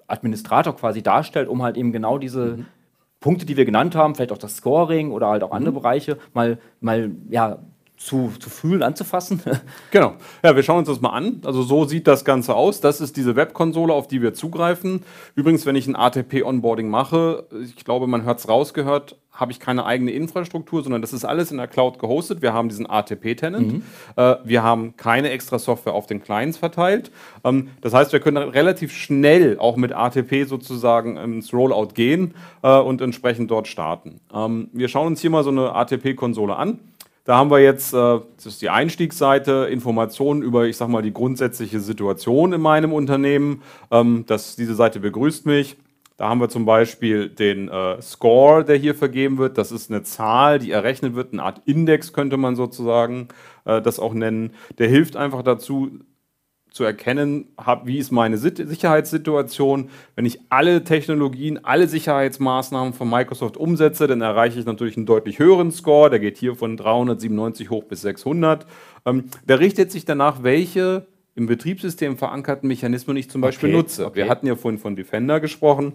Administrator 0.06 0.76
quasi 0.76 1.02
darstellt, 1.02 1.48
um 1.48 1.62
halt 1.62 1.76
eben 1.76 1.92
genau 1.92 2.18
diese 2.18 2.60
Punkte, 3.20 3.44
die 3.46 3.56
wir 3.56 3.64
genannt 3.64 3.94
haben, 3.96 4.14
vielleicht 4.14 4.32
auch 4.32 4.38
das 4.38 4.56
Scoring 4.56 5.10
oder 5.12 5.28
halt 5.28 5.42
auch 5.42 5.50
andere 5.52 5.74
Bereiche, 5.74 6.18
mal, 6.32 6.58
mal 6.80 7.10
ja, 7.28 7.58
zu, 8.00 8.32
zu 8.40 8.48
fühlen, 8.50 8.82
anzufassen. 8.82 9.42
Genau. 9.90 10.14
Ja, 10.42 10.54
wir 10.56 10.62
schauen 10.62 10.78
uns 10.78 10.88
das 10.88 11.00
mal 11.00 11.10
an. 11.10 11.42
Also 11.44 11.62
so 11.62 11.84
sieht 11.84 12.06
das 12.06 12.24
Ganze 12.24 12.54
aus. 12.54 12.80
Das 12.80 13.00
ist 13.00 13.16
diese 13.16 13.36
Webkonsole, 13.36 13.92
auf 13.92 14.08
die 14.08 14.22
wir 14.22 14.34
zugreifen. 14.34 15.02
Übrigens, 15.34 15.66
wenn 15.66 15.76
ich 15.76 15.86
ein 15.86 15.96
ATP-Onboarding 15.96 16.88
mache, 16.88 17.44
ich 17.62 17.84
glaube, 17.84 18.06
man 18.06 18.24
hat 18.24 18.38
es 18.38 18.48
rausgehört, 18.48 19.16
habe 19.32 19.52
ich 19.52 19.60
keine 19.60 19.84
eigene 19.86 20.12
Infrastruktur, 20.12 20.82
sondern 20.82 21.02
das 21.02 21.12
ist 21.12 21.24
alles 21.24 21.50
in 21.50 21.58
der 21.58 21.66
Cloud 21.66 21.98
gehostet. 21.98 22.42
Wir 22.42 22.52
haben 22.52 22.68
diesen 22.68 22.88
ATP-Tenant. 22.88 23.82
Äh, 24.16 24.36
wir 24.44 24.62
haben 24.62 24.96
keine 24.96 25.30
extra 25.30 25.58
Software 25.58 25.94
auf 25.94 26.06
den 26.06 26.22
Clients 26.22 26.56
verteilt. 26.56 27.10
Ähm, 27.44 27.70
das 27.80 27.92
heißt, 27.92 28.12
wir 28.12 28.20
können 28.20 28.36
relativ 28.36 28.92
schnell 28.92 29.58
auch 29.58 29.76
mit 29.76 29.92
ATP 29.92 30.44
sozusagen 30.44 31.16
ins 31.16 31.52
Rollout 31.52 31.94
gehen 31.94 32.34
äh, 32.62 32.78
und 32.78 33.00
entsprechend 33.00 33.50
dort 33.50 33.68
starten. 33.68 34.20
Ähm, 34.32 34.68
wir 34.72 34.88
schauen 34.88 35.08
uns 35.08 35.20
hier 35.20 35.30
mal 35.30 35.44
so 35.44 35.50
eine 35.50 35.74
ATP-Konsole 35.74 36.56
an. 36.56 36.78
Da 37.24 37.36
haben 37.36 37.50
wir 37.50 37.60
jetzt, 37.60 37.92
äh, 37.92 38.20
das 38.36 38.46
ist 38.46 38.62
die 38.62 38.70
Einstiegsseite, 38.70 39.68
Informationen 39.70 40.42
über, 40.42 40.66
ich 40.66 40.76
sag 40.76 40.88
mal, 40.88 41.02
die 41.02 41.12
grundsätzliche 41.12 41.80
Situation 41.80 42.52
in 42.52 42.60
meinem 42.60 42.92
Unternehmen. 42.92 43.62
Ähm, 43.90 44.24
das, 44.26 44.56
diese 44.56 44.74
Seite 44.74 45.00
begrüßt 45.00 45.46
mich. 45.46 45.76
Da 46.16 46.28
haben 46.28 46.40
wir 46.40 46.50
zum 46.50 46.66
Beispiel 46.66 47.30
den 47.30 47.68
äh, 47.68 48.00
Score, 48.02 48.62
der 48.62 48.76
hier 48.76 48.94
vergeben 48.94 49.38
wird. 49.38 49.56
Das 49.56 49.72
ist 49.72 49.90
eine 49.90 50.02
Zahl, 50.02 50.58
die 50.58 50.70
errechnet 50.70 51.14
wird, 51.14 51.32
eine 51.32 51.42
Art 51.42 51.62
Index 51.64 52.12
könnte 52.12 52.36
man 52.36 52.56
sozusagen 52.56 53.28
äh, 53.64 53.80
das 53.80 53.98
auch 53.98 54.12
nennen. 54.12 54.52
Der 54.78 54.88
hilft 54.88 55.16
einfach 55.16 55.42
dazu, 55.42 55.90
zu 56.70 56.84
erkennen, 56.84 57.46
hab, 57.56 57.86
wie 57.86 57.98
ist 57.98 58.10
meine 58.12 58.38
Sit- 58.38 58.56
Sicherheitssituation. 58.68 59.90
Wenn 60.14 60.26
ich 60.26 60.40
alle 60.50 60.84
Technologien, 60.84 61.64
alle 61.64 61.88
Sicherheitsmaßnahmen 61.88 62.92
von 62.92 63.08
Microsoft 63.10 63.56
umsetze, 63.56 64.06
dann 64.06 64.20
erreiche 64.20 64.58
ich 64.60 64.66
natürlich 64.66 64.96
einen 64.96 65.06
deutlich 65.06 65.38
höheren 65.38 65.72
Score. 65.72 66.10
Der 66.10 66.20
geht 66.20 66.36
hier 66.38 66.54
von 66.54 66.76
397 66.76 67.70
hoch 67.70 67.84
bis 67.84 68.02
600. 68.02 68.66
Ähm, 69.06 69.24
der 69.48 69.60
richtet 69.60 69.90
sich 69.90 70.04
danach, 70.04 70.42
welche 70.42 71.06
im 71.34 71.46
Betriebssystem 71.46 72.16
verankerten 72.18 72.68
Mechanismen 72.68 73.16
ich 73.16 73.30
zum 73.30 73.40
Beispiel 73.40 73.70
Okay, 73.70 73.76
nutze. 73.78 74.06
okay. 74.06 74.16
Wir 74.16 74.28
hatten 74.28 74.46
ja 74.46 74.56
vorhin 74.56 74.78
von 74.78 74.96
Defender 74.96 75.40
gesprochen 75.40 75.94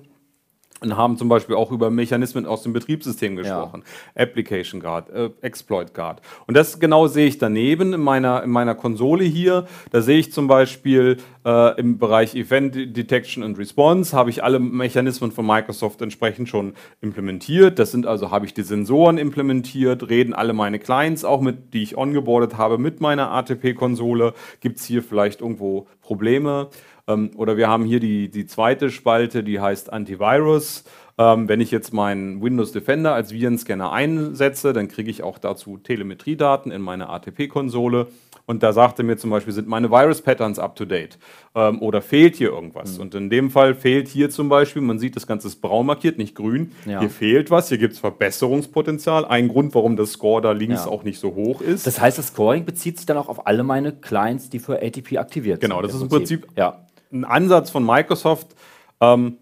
und 0.81 0.97
haben 0.97 1.17
zum 1.17 1.29
Beispiel 1.29 1.55
auch 1.55 1.71
über 1.71 1.89
Mechanismen 1.89 2.45
aus 2.45 2.63
dem 2.63 2.73
Betriebssystem 2.73 3.37
gesprochen. 3.37 3.83
Application 4.13 4.81
Guard, 4.81 5.09
äh, 5.09 5.29
Exploit 5.41 5.93
Guard. 5.93 6.21
Und 6.47 6.55
das 6.55 6.79
genau 6.79 7.07
sehe 7.07 7.27
ich 7.27 7.37
daneben 7.37 7.93
in 7.93 8.01
meiner, 8.01 8.43
in 8.43 8.49
meiner 8.49 8.75
Konsole 8.75 9.23
hier. 9.23 9.65
Da 9.91 10.01
sehe 10.01 10.19
ich 10.19 10.33
zum 10.33 10.47
Beispiel 10.47 11.17
äh, 11.45 11.79
im 11.79 11.97
Bereich 11.97 12.35
Event 12.35 12.75
Detection 12.75 13.41
and 13.41 13.57
Response 13.57 14.15
habe 14.15 14.29
ich 14.29 14.43
alle 14.43 14.59
Mechanismen 14.59 15.31
von 15.31 15.47
Microsoft 15.47 16.01
entsprechend 16.01 16.49
schon 16.49 16.73
implementiert. 17.01 17.79
Das 17.79 17.91
sind 17.91 18.05
also, 18.05 18.31
habe 18.31 18.45
ich 18.45 18.53
die 18.53 18.63
Sensoren 18.63 19.17
implementiert, 19.17 20.09
reden 20.09 20.33
alle 20.33 20.53
meine 20.53 20.79
Clients 20.79 21.23
auch 21.23 21.39
mit, 21.39 21.73
die 21.73 21.83
ich 21.83 21.97
ongeboardet 21.97 22.57
habe 22.57 22.77
mit 22.77 22.99
meiner 22.99 23.31
ATP-Konsole. 23.31 24.33
Gibt 24.59 24.79
es 24.79 24.85
hier 24.85 25.01
vielleicht 25.01 25.39
irgendwo 25.39 25.87
Probleme? 26.01 26.69
Ähm, 27.07 27.31
oder 27.35 27.57
wir 27.57 27.67
haben 27.67 27.85
hier 27.85 27.99
die, 27.99 28.29
die 28.29 28.45
zweite 28.45 28.89
Spalte, 28.89 29.43
die 29.43 29.59
heißt 29.59 29.91
Antivirus. 29.93 30.83
Ähm, 31.17 31.47
wenn 31.47 31.61
ich 31.61 31.71
jetzt 31.71 31.93
meinen 31.93 32.41
Windows 32.43 32.71
Defender 32.73 33.13
als 33.13 33.31
Virenscanner 33.31 33.91
einsetze, 33.91 34.73
dann 34.73 34.87
kriege 34.89 35.09
ich 35.09 35.23
auch 35.23 35.37
dazu 35.37 35.77
Telemetriedaten 35.77 36.71
in 36.71 36.81
meine 36.81 37.09
ATP-Konsole. 37.09 38.07
Und 38.47 38.61
da 38.61 38.73
sagte 38.73 39.01
mir 39.01 39.17
zum 39.17 39.31
Beispiel, 39.31 39.53
sind 39.53 39.67
meine 39.67 39.89
Virus-Patterns 39.89 40.59
up-to-date? 40.59 41.17
Ähm, 41.55 41.81
oder 41.81 42.01
fehlt 42.03 42.35
hier 42.35 42.49
irgendwas? 42.49 42.99
Und 42.99 43.15
in 43.15 43.29
dem 43.31 43.49
Fall 43.49 43.73
fehlt 43.73 44.07
hier 44.07 44.29
zum 44.29 44.49
Beispiel, 44.49 44.83
man 44.83 44.99
sieht, 44.99 45.15
das 45.15 45.25
Ganze 45.25 45.47
ist 45.47 45.61
braun 45.61 45.85
markiert, 45.87 46.17
nicht 46.19 46.35
grün. 46.35 46.71
Ja. 46.85 46.99
Hier 46.99 47.09
fehlt 47.09 47.49
was, 47.49 47.69
hier 47.69 47.79
gibt 47.79 47.93
es 47.93 47.99
Verbesserungspotenzial. 47.99 49.25
Ein 49.25 49.47
Grund, 49.47 49.73
warum 49.73 49.95
das 49.95 50.11
Score 50.11 50.41
da 50.41 50.51
links 50.51 50.85
Ja. 50.85 50.91
auch 50.91 51.03
nicht 51.03 51.19
so 51.19 51.33
hoch 51.33 51.61
ist. 51.61 51.87
Das 51.87 51.99
heißt, 51.99 52.17
das 52.19 52.27
Scoring 52.27 52.65
bezieht 52.65 52.97
sich 52.97 53.05
dann 53.07 53.17
auch 53.17 53.29
auf 53.29 53.47
alle 53.47 53.63
meine 53.63 53.93
Clients, 53.93 54.49
die 54.49 54.59
für 54.59 54.81
ATP 54.81 55.17
aktiviert 55.17 55.61
Genau, 55.61 55.77
sind. 55.77 55.85
das 55.87 55.95
ist 55.95 56.01
im 56.03 56.09
Prinzip 56.09 56.47
Ja. 56.55 56.81
Ein 57.15 57.25
Ansatz 57.25 57.69
von 57.69 57.85
Microsoft, 57.85 58.55
ähm, 59.01 59.37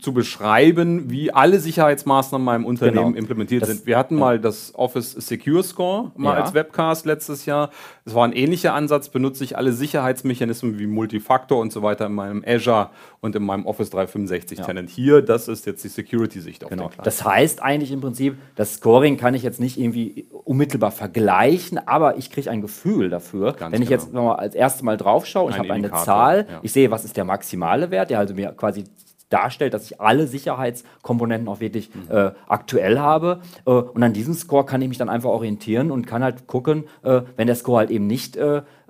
zu- 0.00 0.12
beschreiben, 0.12 1.10
wie 1.10 1.32
alle 1.32 1.60
Sicherheitsmaßnahmen 1.60 2.42
in 2.42 2.44
meinem 2.44 2.66
Unternehmen 2.66 3.06
Genau. 3.14 3.18
implementiert 3.18 3.62
Das- 3.62 3.68
sind. 3.70 3.86
Wir 3.86 3.96
hatten 3.96 4.16
mal 4.16 4.38
das 4.38 4.74
Office 4.74 5.12
Secure 5.12 5.62
Score 5.62 6.12
mal 6.16 6.34
Ja. 6.36 6.42
als 6.42 6.54
Webcast 6.54 7.06
letztes 7.06 7.46
Jahr. 7.46 7.70
Es 8.04 8.14
war 8.14 8.24
ein 8.26 8.32
ähnlicher 8.32 8.74
Ansatz, 8.74 9.08
benutze 9.08 9.44
ich 9.44 9.56
alle 9.56 9.72
Sicherheitsmechanismen 9.72 10.78
wie 10.78 10.86
Multifaktor 10.86 11.58
und 11.60 11.72
so 11.72 11.82
weiter 11.82 12.06
in 12.06 12.12
meinem 12.14 12.44
Azure 12.46 12.90
und 13.20 13.34
in 13.36 13.42
meinem 13.44 13.66
Office 13.66 13.90
365 13.90 14.60
Tenant. 14.60 14.90
Hier, 14.90 15.22
das 15.22 15.48
ist 15.48 15.66
jetzt 15.66 15.82
die 15.84 15.88
Security-Sicht 15.88 16.64
auf 16.64 16.70
Genau. 16.70 16.84
den 16.84 16.90
Client. 16.90 17.06
Das 17.06 17.24
heißt 17.24 17.62
eigentlich 17.62 17.90
im 17.92 18.00
Prinzip, 18.00 18.36
das 18.56 18.74
Scoring 18.74 19.16
kann 19.16 19.34
ich 19.34 19.42
jetzt 19.42 19.60
nicht 19.60 19.78
irgendwie 19.78 20.26
unmittelbar 20.44 20.90
vergleichen, 20.90 21.78
aber 21.86 22.16
ich 22.16 22.30
kriege 22.30 22.50
ein 22.50 22.60
Gefühl 22.62 23.10
dafür. 23.10 23.52
Ganz 23.54 23.72
Wenn 23.74 23.82
ich 23.82 23.88
genau. 23.88 24.00
jetzt 24.02 24.12
noch 24.12 24.24
mal 24.24 24.34
als 24.36 24.54
erstes 24.54 24.82
Mal 24.82 24.96
drauf 24.96 25.26
schaue, 25.26 25.50
ich 25.50 25.58
habe 25.58 25.72
eine 25.72 25.90
Zahl, 25.92 26.46
ja. 26.50 26.58
ich 26.62 26.72
sehe, 26.72 26.90
was 26.90 27.04
ist 27.04 27.16
der 27.16 27.24
maximale 27.24 27.90
Wert, 27.90 28.10
der 28.10 28.18
also 28.18 28.34
mir 28.34 28.52
quasi 28.52 28.84
darstellt, 29.30 29.74
dass 29.74 29.84
ich 29.84 30.00
alle 30.00 30.26
Sicherheitskomponenten 30.26 31.48
auch 31.48 31.60
wirklich 31.60 31.90
Mhm. 31.94 32.10
äh, 32.10 32.30
aktuell 32.46 32.98
habe. 32.98 33.40
Äh, 33.66 33.70
und 33.70 34.02
an 34.02 34.12
diesem 34.12 34.34
Score 34.34 34.64
kann 34.64 34.82
ich 34.82 34.88
mich 34.88 34.98
dann 34.98 35.08
einfach 35.08 35.30
orientieren 35.30 35.90
und 35.90 36.06
kann 36.06 36.22
halt 36.22 36.46
gucken, 36.46 36.84
äh, 37.02 37.22
wenn 37.36 37.46
der 37.46 37.56
Score 37.56 37.78
halt 37.78 37.90
eben 37.90 38.06
nicht 38.06 38.38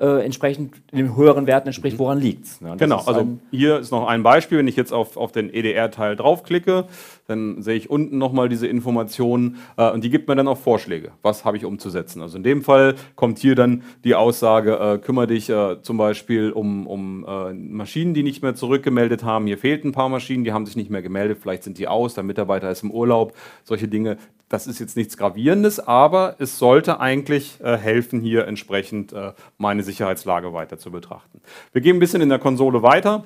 äh, 0.01 0.25
entsprechend 0.25 0.75
den 0.93 1.17
höheren 1.17 1.47
Werten 1.47 1.69
entspricht, 1.69 1.99
woran 1.99 2.19
liegt 2.21 2.45
es. 2.45 2.61
Genau, 2.79 3.03
also 3.05 3.39
hier 3.51 3.79
ist 3.79 3.91
noch 3.91 4.07
ein 4.07 4.23
Beispiel. 4.23 4.59
Wenn 4.59 4.69
ich 4.69 4.77
jetzt 4.77 4.93
auf, 4.93 5.17
auf 5.17 5.33
den 5.33 5.53
EDR-Teil 5.53 6.17
draufklicke, 6.17 6.87
dann 7.27 7.63
sehe 7.63 7.75
ich 7.75 7.91
unten 7.91 8.19
nochmal 8.19 8.49
diese 8.49 8.67
Informationen 8.67 9.59
äh, 9.77 9.91
und 9.91 10.05
die 10.05 10.11
gibt 10.11 10.29
mir 10.29 10.37
dann 10.37 10.49
auch 10.49 10.59
Vorschläge. 10.59 11.13
Was 11.23 11.45
habe 11.45 11.57
ich 11.57 11.65
umzusetzen? 11.65 12.23
Also 12.23 12.37
in 12.37 12.43
dem 12.43 12.63
Fall 12.63 12.95
kommt 13.17 13.39
hier 13.39 13.55
dann 13.55 13.83
die 14.05 14.15
Aussage, 14.15 14.79
äh, 14.79 14.99
kümmere 14.99 15.27
dich 15.27 15.51
äh, 15.51 15.83
zum 15.83 15.97
Beispiel 15.97 16.53
um, 16.53 16.87
um 16.87 17.27
äh, 17.29 17.53
Maschinen, 17.53 18.15
die 18.15 18.23
nicht 18.23 18.43
mehr 18.43 18.55
zurückgemeldet 18.55 19.25
haben. 19.25 19.47
Hier 19.47 19.59
fehlten 19.59 19.89
ein 19.89 19.93
paar 19.93 20.09
Maschinen, 20.09 20.45
die 20.45 20.53
haben 20.53 20.65
sich 20.65 20.77
nicht 20.77 20.91
mehr 20.91 21.03
gemeldet, 21.03 21.39
vielleicht 21.41 21.65
sind 21.65 21.79
die 21.79 21.89
aus, 21.89 22.15
der 22.15 22.25
Mitarbeiter 22.25 22.71
ist 22.71 22.83
im 22.83 22.91
Urlaub. 22.91 23.35
Solche 23.65 23.89
Dinge, 23.89 24.17
das 24.49 24.67
ist 24.67 24.79
jetzt 24.79 24.97
nichts 24.97 25.17
Gravierendes, 25.17 25.79
aber 25.81 26.37
es 26.39 26.59
sollte 26.59 27.01
eigentlich 27.01 27.61
äh, 27.61 27.77
helfen, 27.77 28.21
hier 28.21 28.47
entsprechend 28.47 29.13
äh, 29.13 29.33
meine 29.59 29.83
Sicherheitslage 29.83 30.53
weiter 30.53 30.79
zu 30.79 30.91
betrachten. 30.91 31.41
Wir 31.73 31.83
gehen 31.83 31.97
ein 31.97 32.01
bisschen 32.01 32.23
in 32.23 32.29
der 32.29 32.39
Konsole 32.39 32.83
weiter. 32.83 33.25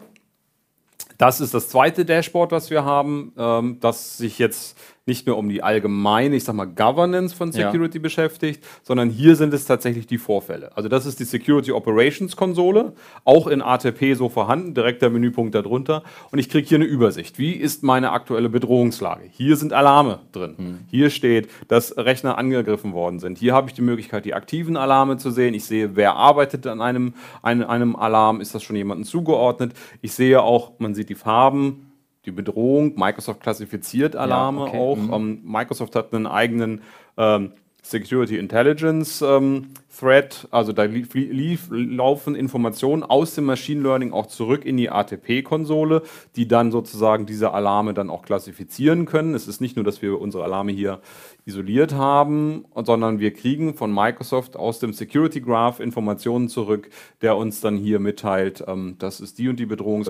Das 1.18 1.40
ist 1.40 1.54
das 1.54 1.68
zweite 1.68 2.04
Dashboard, 2.04 2.50
was 2.50 2.70
wir 2.70 2.84
haben, 2.84 3.32
ähm, 3.38 3.78
das 3.80 4.16
sich 4.16 4.38
jetzt 4.38 4.76
nicht 5.04 5.26
mehr 5.26 5.36
um 5.36 5.48
die 5.48 5.62
allgemeine, 5.62 6.36
ich 6.36 6.44
sag 6.44 6.54
mal, 6.54 6.66
Governance 6.66 7.34
von 7.34 7.50
Security 7.50 7.98
ja. 7.98 8.02
beschäftigt, 8.02 8.64
sondern 8.82 9.10
hier 9.10 9.34
sind 9.34 9.52
es 9.52 9.64
tatsächlich 9.64 10.06
die 10.06 10.18
Vorfälle. 10.18 10.76
Also 10.76 10.88
das 10.88 11.06
ist 11.06 11.18
die 11.18 11.24
Security 11.24 11.72
Operations 11.72 12.36
Konsole, 12.36 12.92
auch 13.24 13.48
in 13.48 13.62
ATP 13.62 14.14
so 14.14 14.28
vorhanden, 14.28 14.74
direkt 14.74 15.02
der 15.02 15.10
Menüpunkt 15.10 15.54
darunter. 15.54 16.04
Und 16.30 16.38
ich 16.38 16.48
kriege 16.48 16.68
hier 16.68 16.78
eine 16.78 16.84
Übersicht. 16.84 17.38
Wie 17.38 17.52
ist 17.52 17.82
meine 17.82 18.12
aktuelle 18.12 18.48
Bedrohungslage? 18.48 19.24
Hier 19.30 19.56
sind 19.56 19.72
Alarme 19.72 20.20
drin. 20.30 20.54
Mhm. 20.56 20.78
Hier 20.88 21.10
steht, 21.10 21.48
dass 21.66 21.96
Rechner 21.96 22.38
angegriffen 22.38 22.92
worden 22.92 23.18
sind. 23.18 23.38
Hier 23.38 23.54
habe 23.54 23.68
ich 23.68 23.74
die 23.74 23.82
Möglichkeit, 23.82 24.24
die 24.24 24.34
aktiven 24.34 24.76
Alarme 24.76 25.16
zu 25.16 25.30
sehen. 25.30 25.54
Ich 25.54 25.64
sehe, 25.64 25.96
wer 25.96 26.14
arbeitet 26.14 26.66
an 26.66 26.80
einem, 26.80 27.14
einem, 27.42 27.68
einem 27.68 27.96
Alarm. 27.96 28.40
Ist 28.40 28.54
das 28.54 28.62
schon 28.62 28.76
jemandem 28.76 29.04
zugeordnet? 29.04 29.72
Ich 30.00 30.12
sehe 30.12 30.42
auch, 30.42 30.78
man 30.78 30.94
sieht 30.94 31.08
die 31.08 31.14
Farben 31.16 31.91
die 32.24 32.30
Bedrohung. 32.30 32.94
Microsoft 32.96 33.40
klassifiziert 33.40 34.16
Alarme 34.16 34.60
ja, 34.60 34.66
okay. 34.66 34.78
auch. 34.78 34.96
Mhm. 34.96 35.12
Ähm, 35.12 35.40
Microsoft 35.44 35.96
hat 35.96 36.14
einen 36.14 36.26
eigenen 36.26 36.82
ähm, 37.16 37.52
Security 37.84 38.38
Intelligence 38.38 39.22
ähm, 39.22 39.70
Thread, 39.98 40.46
also 40.52 40.72
da 40.72 40.84
lief, 40.84 41.14
lief, 41.14 41.66
laufen 41.70 42.36
Informationen 42.36 43.02
aus 43.02 43.34
dem 43.34 43.44
Machine 43.44 43.82
Learning 43.82 44.12
auch 44.12 44.26
zurück 44.26 44.64
in 44.64 44.76
die 44.76 44.88
ATP-Konsole, 44.88 46.02
die 46.36 46.46
dann 46.46 46.70
sozusagen 46.70 47.26
diese 47.26 47.52
Alarme 47.52 47.92
dann 47.92 48.08
auch 48.08 48.22
klassifizieren 48.22 49.04
können. 49.04 49.34
Es 49.34 49.48
ist 49.48 49.60
nicht 49.60 49.74
nur, 49.74 49.84
dass 49.84 50.00
wir 50.00 50.20
unsere 50.20 50.44
Alarme 50.44 50.70
hier 50.70 51.00
isoliert 51.44 51.92
haben, 51.92 52.66
sondern 52.84 53.18
wir 53.18 53.32
kriegen 53.32 53.74
von 53.74 53.92
Microsoft 53.92 54.56
aus 54.56 54.78
dem 54.78 54.92
Security 54.92 55.40
Graph 55.40 55.80
Informationen 55.80 56.48
zurück, 56.48 56.88
der 57.20 57.36
uns 57.36 57.60
dann 57.60 57.76
hier 57.76 57.98
mitteilt, 57.98 58.62
ähm, 58.68 58.94
das 59.00 59.20
ist 59.20 59.38
die 59.38 59.48
und 59.48 59.58
die 59.58 59.66
Bedrohung, 59.66 60.06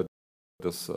das 0.62 0.90
äh, 0.90 0.92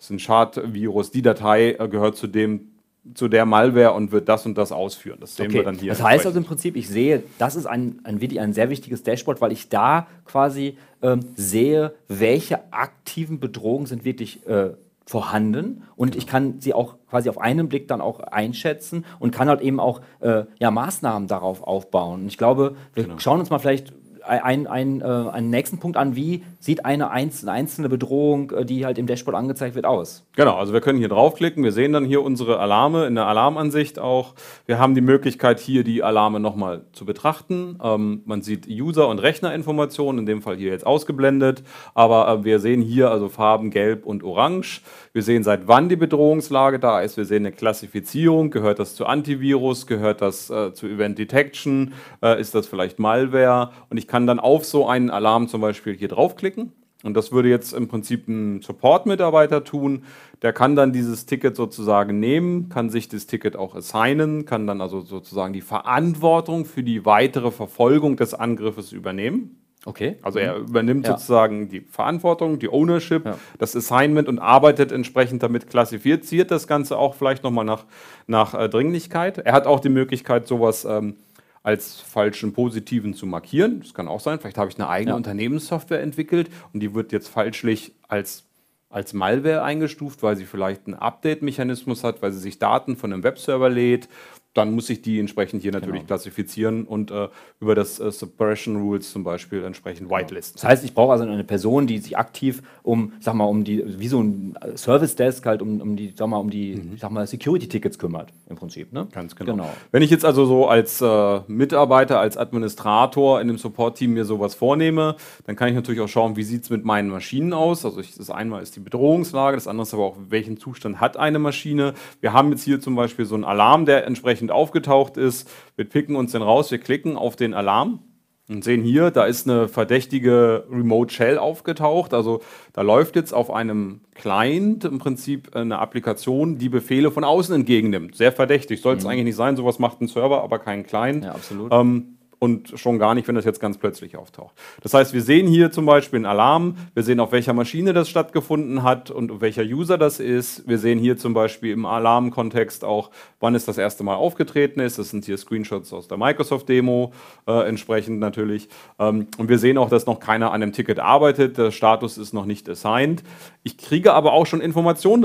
ist 0.00 0.10
ein 0.10 0.18
Schadvirus, 0.18 1.10
die 1.10 1.22
Datei 1.22 1.72
äh, 1.72 1.88
gehört 1.88 2.16
zu 2.16 2.26
dem 2.26 2.66
zu 3.14 3.28
der 3.28 3.46
Malware 3.46 3.94
und 3.94 4.12
wird 4.12 4.28
das 4.28 4.44
und 4.44 4.58
das 4.58 4.72
ausführen. 4.72 5.18
Das 5.20 5.34
sehen 5.34 5.46
okay. 5.46 5.54
wir 5.54 5.64
dann 5.64 5.74
hier. 5.74 5.88
Das 5.88 6.02
heißt 6.02 6.26
also 6.26 6.38
im 6.38 6.44
Prinzip, 6.44 6.76
ich 6.76 6.86
sehe, 6.86 7.22
das 7.38 7.56
ist 7.56 7.64
ein, 7.64 8.00
ein, 8.04 8.20
ein 8.38 8.52
sehr 8.52 8.68
wichtiges 8.68 9.02
Dashboard, 9.02 9.40
weil 9.40 9.52
ich 9.52 9.70
da 9.70 10.06
quasi 10.26 10.76
ähm, 11.00 11.20
sehe, 11.34 11.94
welche 12.08 12.72
aktiven 12.72 13.40
Bedrohungen 13.40 13.86
sind 13.86 14.04
wirklich 14.04 14.46
äh, 14.46 14.72
vorhanden 15.06 15.82
und 15.96 16.14
ich 16.14 16.26
kann 16.26 16.60
sie 16.60 16.72
auch 16.74 16.94
quasi 17.08 17.28
auf 17.28 17.38
einen 17.38 17.68
Blick 17.68 17.88
dann 17.88 18.00
auch 18.00 18.20
einschätzen 18.20 19.04
und 19.18 19.32
kann 19.32 19.48
halt 19.48 19.60
eben 19.60 19.80
auch 19.80 20.02
äh, 20.20 20.44
ja, 20.58 20.70
Maßnahmen 20.70 21.26
darauf 21.26 21.62
aufbauen. 21.62 22.20
Und 22.20 22.26
ich 22.28 22.38
glaube, 22.38 22.76
wir 22.94 23.04
genau. 23.04 23.18
schauen 23.18 23.40
uns 23.40 23.50
mal 23.50 23.58
vielleicht 23.58 23.92
ein, 24.24 24.66
ein, 24.66 25.00
äh, 25.00 25.04
einen 25.04 25.50
nächsten 25.50 25.78
Punkt 25.78 25.96
an, 25.96 26.16
wie 26.16 26.42
sieht 26.58 26.84
eine 26.84 27.10
einzelne 27.10 27.88
Bedrohung, 27.88 28.50
äh, 28.50 28.64
die 28.64 28.84
halt 28.84 28.98
im 28.98 29.06
Dashboard 29.06 29.36
angezeigt 29.36 29.74
wird, 29.74 29.86
aus? 29.86 30.26
Genau, 30.36 30.56
also 30.56 30.72
wir 30.72 30.80
können 30.80 30.98
hier 30.98 31.08
draufklicken, 31.08 31.64
wir 31.64 31.72
sehen 31.72 31.92
dann 31.92 32.04
hier 32.04 32.22
unsere 32.22 32.58
Alarme 32.58 33.06
in 33.06 33.14
der 33.14 33.26
Alarmansicht 33.26 33.98
auch. 33.98 34.34
Wir 34.66 34.78
haben 34.78 34.94
die 34.94 35.00
Möglichkeit, 35.00 35.60
hier 35.60 35.84
die 35.84 36.02
Alarme 36.02 36.40
nochmal 36.40 36.82
zu 36.92 37.04
betrachten. 37.04 37.78
Ähm, 37.82 38.22
man 38.24 38.42
sieht 38.42 38.66
User- 38.68 39.08
und 39.08 39.18
Rechnerinformationen, 39.18 40.20
in 40.20 40.26
dem 40.26 40.42
Fall 40.42 40.56
hier 40.56 40.70
jetzt 40.70 40.86
ausgeblendet, 40.86 41.62
aber 41.94 42.28
äh, 42.28 42.44
wir 42.44 42.60
sehen 42.60 42.82
hier 42.82 43.10
also 43.10 43.28
Farben 43.28 43.70
gelb 43.70 44.06
und 44.06 44.22
orange. 44.22 44.82
Wir 45.12 45.24
sehen, 45.24 45.42
seit 45.42 45.66
wann 45.66 45.88
die 45.88 45.96
Bedrohungslage 45.96 46.78
da 46.78 47.00
ist. 47.00 47.16
Wir 47.16 47.24
sehen 47.24 47.44
eine 47.44 47.50
Klassifizierung. 47.50 48.50
Gehört 48.50 48.78
das 48.78 48.94
zu 48.94 49.06
Antivirus? 49.06 49.88
Gehört 49.88 50.20
das 50.20 50.50
äh, 50.50 50.72
zu 50.72 50.86
Event 50.86 51.18
Detection? 51.18 51.94
Äh, 52.22 52.40
ist 52.40 52.54
das 52.54 52.68
vielleicht 52.68 53.00
Malware? 53.00 53.72
Und 53.88 53.96
ich 53.96 54.06
kann 54.06 54.28
dann 54.28 54.38
auf 54.38 54.64
so 54.64 54.86
einen 54.86 55.10
Alarm 55.10 55.48
zum 55.48 55.62
Beispiel 55.62 55.96
hier 55.96 56.06
draufklicken. 56.06 56.72
Und 57.02 57.14
das 57.14 57.32
würde 57.32 57.48
jetzt 57.48 57.72
im 57.72 57.88
Prinzip 57.88 58.28
ein 58.28 58.60
Support-Mitarbeiter 58.62 59.64
tun. 59.64 60.04
Der 60.42 60.52
kann 60.52 60.76
dann 60.76 60.92
dieses 60.92 61.26
Ticket 61.26 61.56
sozusagen 61.56 62.20
nehmen, 62.20 62.68
kann 62.68 62.88
sich 62.88 63.08
das 63.08 63.26
Ticket 63.26 63.56
auch 63.56 63.74
assignen, 63.74 64.44
kann 64.44 64.68
dann 64.68 64.80
also 64.80 65.00
sozusagen 65.00 65.52
die 65.52 65.60
Verantwortung 65.60 66.66
für 66.66 66.84
die 66.84 67.04
weitere 67.04 67.50
Verfolgung 67.50 68.16
des 68.16 68.34
Angriffes 68.34 68.92
übernehmen. 68.92 69.56
Okay. 69.86 70.16
Also 70.22 70.38
er 70.38 70.58
mhm. 70.58 70.66
übernimmt 70.66 71.06
ja. 71.06 71.12
sozusagen 71.12 71.68
die 71.68 71.80
Verantwortung, 71.80 72.58
die 72.58 72.68
Ownership, 72.68 73.24
ja. 73.24 73.38
das 73.58 73.74
Assignment 73.74 74.28
und 74.28 74.38
arbeitet 74.38 74.92
entsprechend 74.92 75.42
damit, 75.42 75.70
klassifiziert 75.70 76.50
das 76.50 76.66
Ganze 76.66 76.98
auch 76.98 77.14
vielleicht 77.14 77.42
nochmal 77.42 77.64
nach, 77.64 77.84
nach 78.26 78.54
äh, 78.54 78.68
Dringlichkeit. 78.68 79.38
Er 79.38 79.52
hat 79.52 79.66
auch 79.66 79.80
die 79.80 79.88
Möglichkeit, 79.88 80.46
sowas 80.46 80.84
ähm, 80.84 81.16
als 81.62 82.00
falschen 82.00 82.52
Positiven 82.52 83.14
zu 83.14 83.26
markieren. 83.26 83.80
Das 83.80 83.94
kann 83.94 84.08
auch 84.08 84.20
sein. 84.20 84.38
Vielleicht 84.38 84.58
habe 84.58 84.70
ich 84.70 84.78
eine 84.78 84.88
eigene 84.88 85.12
ja. 85.12 85.16
Unternehmenssoftware 85.16 86.02
entwickelt 86.02 86.50
und 86.72 86.80
die 86.80 86.94
wird 86.94 87.12
jetzt 87.12 87.28
falschlich 87.28 87.92
als 88.08 88.44
als 88.92 89.12
Malware 89.12 89.62
eingestuft, 89.62 90.24
weil 90.24 90.36
sie 90.36 90.46
vielleicht 90.46 90.88
einen 90.88 90.96
Update-Mechanismus 90.96 92.02
hat, 92.02 92.22
weil 92.22 92.32
sie 92.32 92.40
sich 92.40 92.58
Daten 92.58 92.96
von 92.96 93.12
einem 93.12 93.22
Webserver 93.22 93.70
lädt 93.70 94.08
dann 94.54 94.74
muss 94.74 94.90
ich 94.90 95.00
die 95.00 95.20
entsprechend 95.20 95.62
hier 95.62 95.70
natürlich 95.70 96.00
genau. 96.00 96.06
klassifizieren 96.06 96.84
und 96.84 97.12
äh, 97.12 97.28
über 97.60 97.76
das 97.76 98.00
äh, 98.00 98.10
Suppression 98.10 98.82
Rules 98.82 99.12
zum 99.12 99.22
Beispiel 99.22 99.62
entsprechend 99.62 100.08
genau. 100.08 100.20
whitelisten. 100.20 100.54
Das 100.56 100.64
heißt, 100.64 100.84
ich 100.84 100.92
brauche 100.92 101.12
also 101.12 101.24
eine 101.24 101.44
Person, 101.44 101.86
die 101.86 101.98
sich 101.98 102.18
aktiv 102.18 102.62
um, 102.82 103.12
sag 103.20 103.34
mal, 103.34 103.44
um 103.44 103.62
die, 103.62 103.84
wie 103.86 104.08
so 104.08 104.20
ein 104.20 104.58
Service 104.74 105.14
Desk 105.14 105.46
halt 105.46 105.62
um, 105.62 105.80
um 105.80 105.94
die, 105.94 106.12
sag 106.16 106.26
mal, 106.28 106.38
um 106.38 106.50
die, 106.50 106.76
mhm. 106.76 106.96
sag 106.98 107.12
mal, 107.12 107.26
Security 107.28 107.68
Tickets 107.68 107.98
kümmert 107.98 108.32
im 108.48 108.56
Prinzip. 108.56 108.92
Ne? 108.92 109.06
Ganz 109.12 109.36
genau. 109.36 109.52
genau. 109.52 109.70
Wenn 109.92 110.02
ich 110.02 110.10
jetzt 110.10 110.24
also 110.24 110.44
so 110.46 110.66
als 110.66 111.00
äh, 111.00 111.40
Mitarbeiter, 111.46 112.18
als 112.18 112.36
Administrator 112.36 113.40
in 113.40 113.46
dem 113.46 113.58
Support-Team 113.58 114.14
mir 114.14 114.24
sowas 114.24 114.56
vornehme, 114.56 115.14
dann 115.46 115.54
kann 115.54 115.68
ich 115.68 115.74
natürlich 115.76 116.00
auch 116.00 116.08
schauen, 116.08 116.34
wie 116.34 116.42
sieht 116.42 116.64
es 116.64 116.70
mit 116.70 116.84
meinen 116.84 117.08
Maschinen 117.08 117.52
aus. 117.52 117.84
Also 117.84 118.00
ich, 118.00 118.16
das 118.16 118.30
einmal 118.30 118.62
ist 118.62 118.74
die 118.74 118.80
Bedrohungslage, 118.80 119.56
das 119.56 119.68
andere 119.68 119.82
ist 119.84 119.94
aber 119.94 120.04
auch, 120.04 120.16
welchen 120.28 120.58
Zustand 120.58 121.00
hat 121.00 121.16
eine 121.16 121.38
Maschine. 121.38 121.94
Wir 122.20 122.32
haben 122.32 122.50
jetzt 122.50 122.64
hier 122.64 122.80
zum 122.80 122.96
Beispiel 122.96 123.26
so 123.26 123.36
einen 123.36 123.44
Alarm, 123.44 123.86
der 123.86 124.06
entsprechend 124.06 124.39
entsprechend 124.40 124.50
aufgetaucht 124.50 125.16
ist. 125.16 125.48
Wir 125.76 125.84
picken 125.84 126.16
uns 126.16 126.32
den 126.32 126.42
raus, 126.42 126.70
wir 126.70 126.78
klicken 126.78 127.16
auf 127.16 127.36
den 127.36 127.54
Alarm 127.54 128.00
und 128.48 128.64
sehen 128.64 128.82
hier, 128.82 129.10
da 129.10 129.26
ist 129.26 129.48
eine 129.48 129.68
verdächtige 129.68 130.64
Remote 130.70 131.12
Shell 131.12 131.38
aufgetaucht. 131.38 132.12
Also 132.14 132.40
da 132.72 132.82
läuft 132.82 133.16
jetzt 133.16 133.32
auf 133.32 133.50
einem 133.50 134.00
Client 134.14 134.84
im 134.84 134.98
Prinzip 134.98 135.54
eine 135.54 135.78
Applikation, 135.78 136.58
die 136.58 136.68
Befehle 136.68 137.10
von 137.10 137.24
außen 137.24 137.54
entgegennimmt. 137.54 138.16
Sehr 138.16 138.32
verdächtig. 138.32 138.80
Soll 138.80 138.96
es 138.96 139.04
mhm. 139.04 139.10
eigentlich 139.10 139.24
nicht 139.24 139.36
sein. 139.36 139.56
Sowas 139.56 139.78
macht 139.78 140.00
ein 140.00 140.08
Server, 140.08 140.42
aber 140.42 140.58
kein 140.58 140.84
Client. 140.84 141.24
Ja, 141.24 141.32
absolut. 141.32 141.72
Ähm, 141.72 142.16
und 142.40 142.72
schon 142.76 142.98
gar 142.98 143.14
nicht, 143.14 143.28
wenn 143.28 143.34
das 143.34 143.44
jetzt 143.44 143.60
ganz 143.60 143.76
plötzlich 143.76 144.16
auftaucht. 144.16 144.54
Das 144.82 144.94
heißt, 144.94 145.12
wir 145.12 145.20
sehen 145.20 145.46
hier 145.46 145.70
zum 145.70 145.84
Beispiel 145.84 146.16
einen 146.16 146.26
Alarm, 146.26 146.76
wir 146.94 147.02
sehen, 147.02 147.20
auf 147.20 147.32
welcher 147.32 147.52
Maschine 147.52 147.92
das 147.92 148.08
stattgefunden 148.08 148.82
hat 148.82 149.10
und 149.10 149.42
welcher 149.42 149.62
User 149.62 149.98
das 149.98 150.20
ist. 150.20 150.66
Wir 150.66 150.78
sehen 150.78 150.98
hier 150.98 151.18
zum 151.18 151.34
Beispiel 151.34 151.70
im 151.70 151.84
Alarmkontext 151.84 152.82
auch, 152.82 153.10
wann 153.40 153.54
es 153.54 153.66
das 153.66 153.76
erste 153.76 154.04
Mal 154.04 154.14
aufgetreten 154.14 154.80
ist. 154.80 154.98
Das 154.98 155.10
sind 155.10 155.26
hier 155.26 155.36
Screenshots 155.36 155.92
aus 155.92 156.08
der 156.08 156.16
Microsoft-Demo 156.16 157.12
äh, 157.46 157.68
entsprechend 157.68 158.20
natürlich. 158.20 158.70
Ähm, 158.98 159.26
und 159.36 159.50
wir 159.50 159.58
sehen 159.58 159.76
auch, 159.76 159.90
dass 159.90 160.06
noch 160.06 160.18
keiner 160.18 160.52
an 160.52 160.62
dem 160.62 160.72
Ticket 160.72 160.98
arbeitet. 160.98 161.58
Der 161.58 161.70
Status 161.70 162.16
ist 162.16 162.32
noch 162.32 162.46
nicht 162.46 162.66
assigned. 162.70 163.22
Ich 163.64 163.76
kriege 163.76 164.14
aber 164.14 164.32
auch 164.32 164.46
schon 164.46 164.62
Informationen 164.62 165.20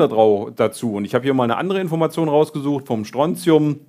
dazu. 0.58 0.96
Und 0.96 1.06
ich 1.06 1.16
habe 1.16 1.24
hier 1.24 1.34
mal 1.34 1.46
eine 1.46 1.56
andere 1.56 1.80
Information 1.80 2.28
rausgesucht 2.28 2.86
vom 2.86 3.06
Strontium. 3.06 3.80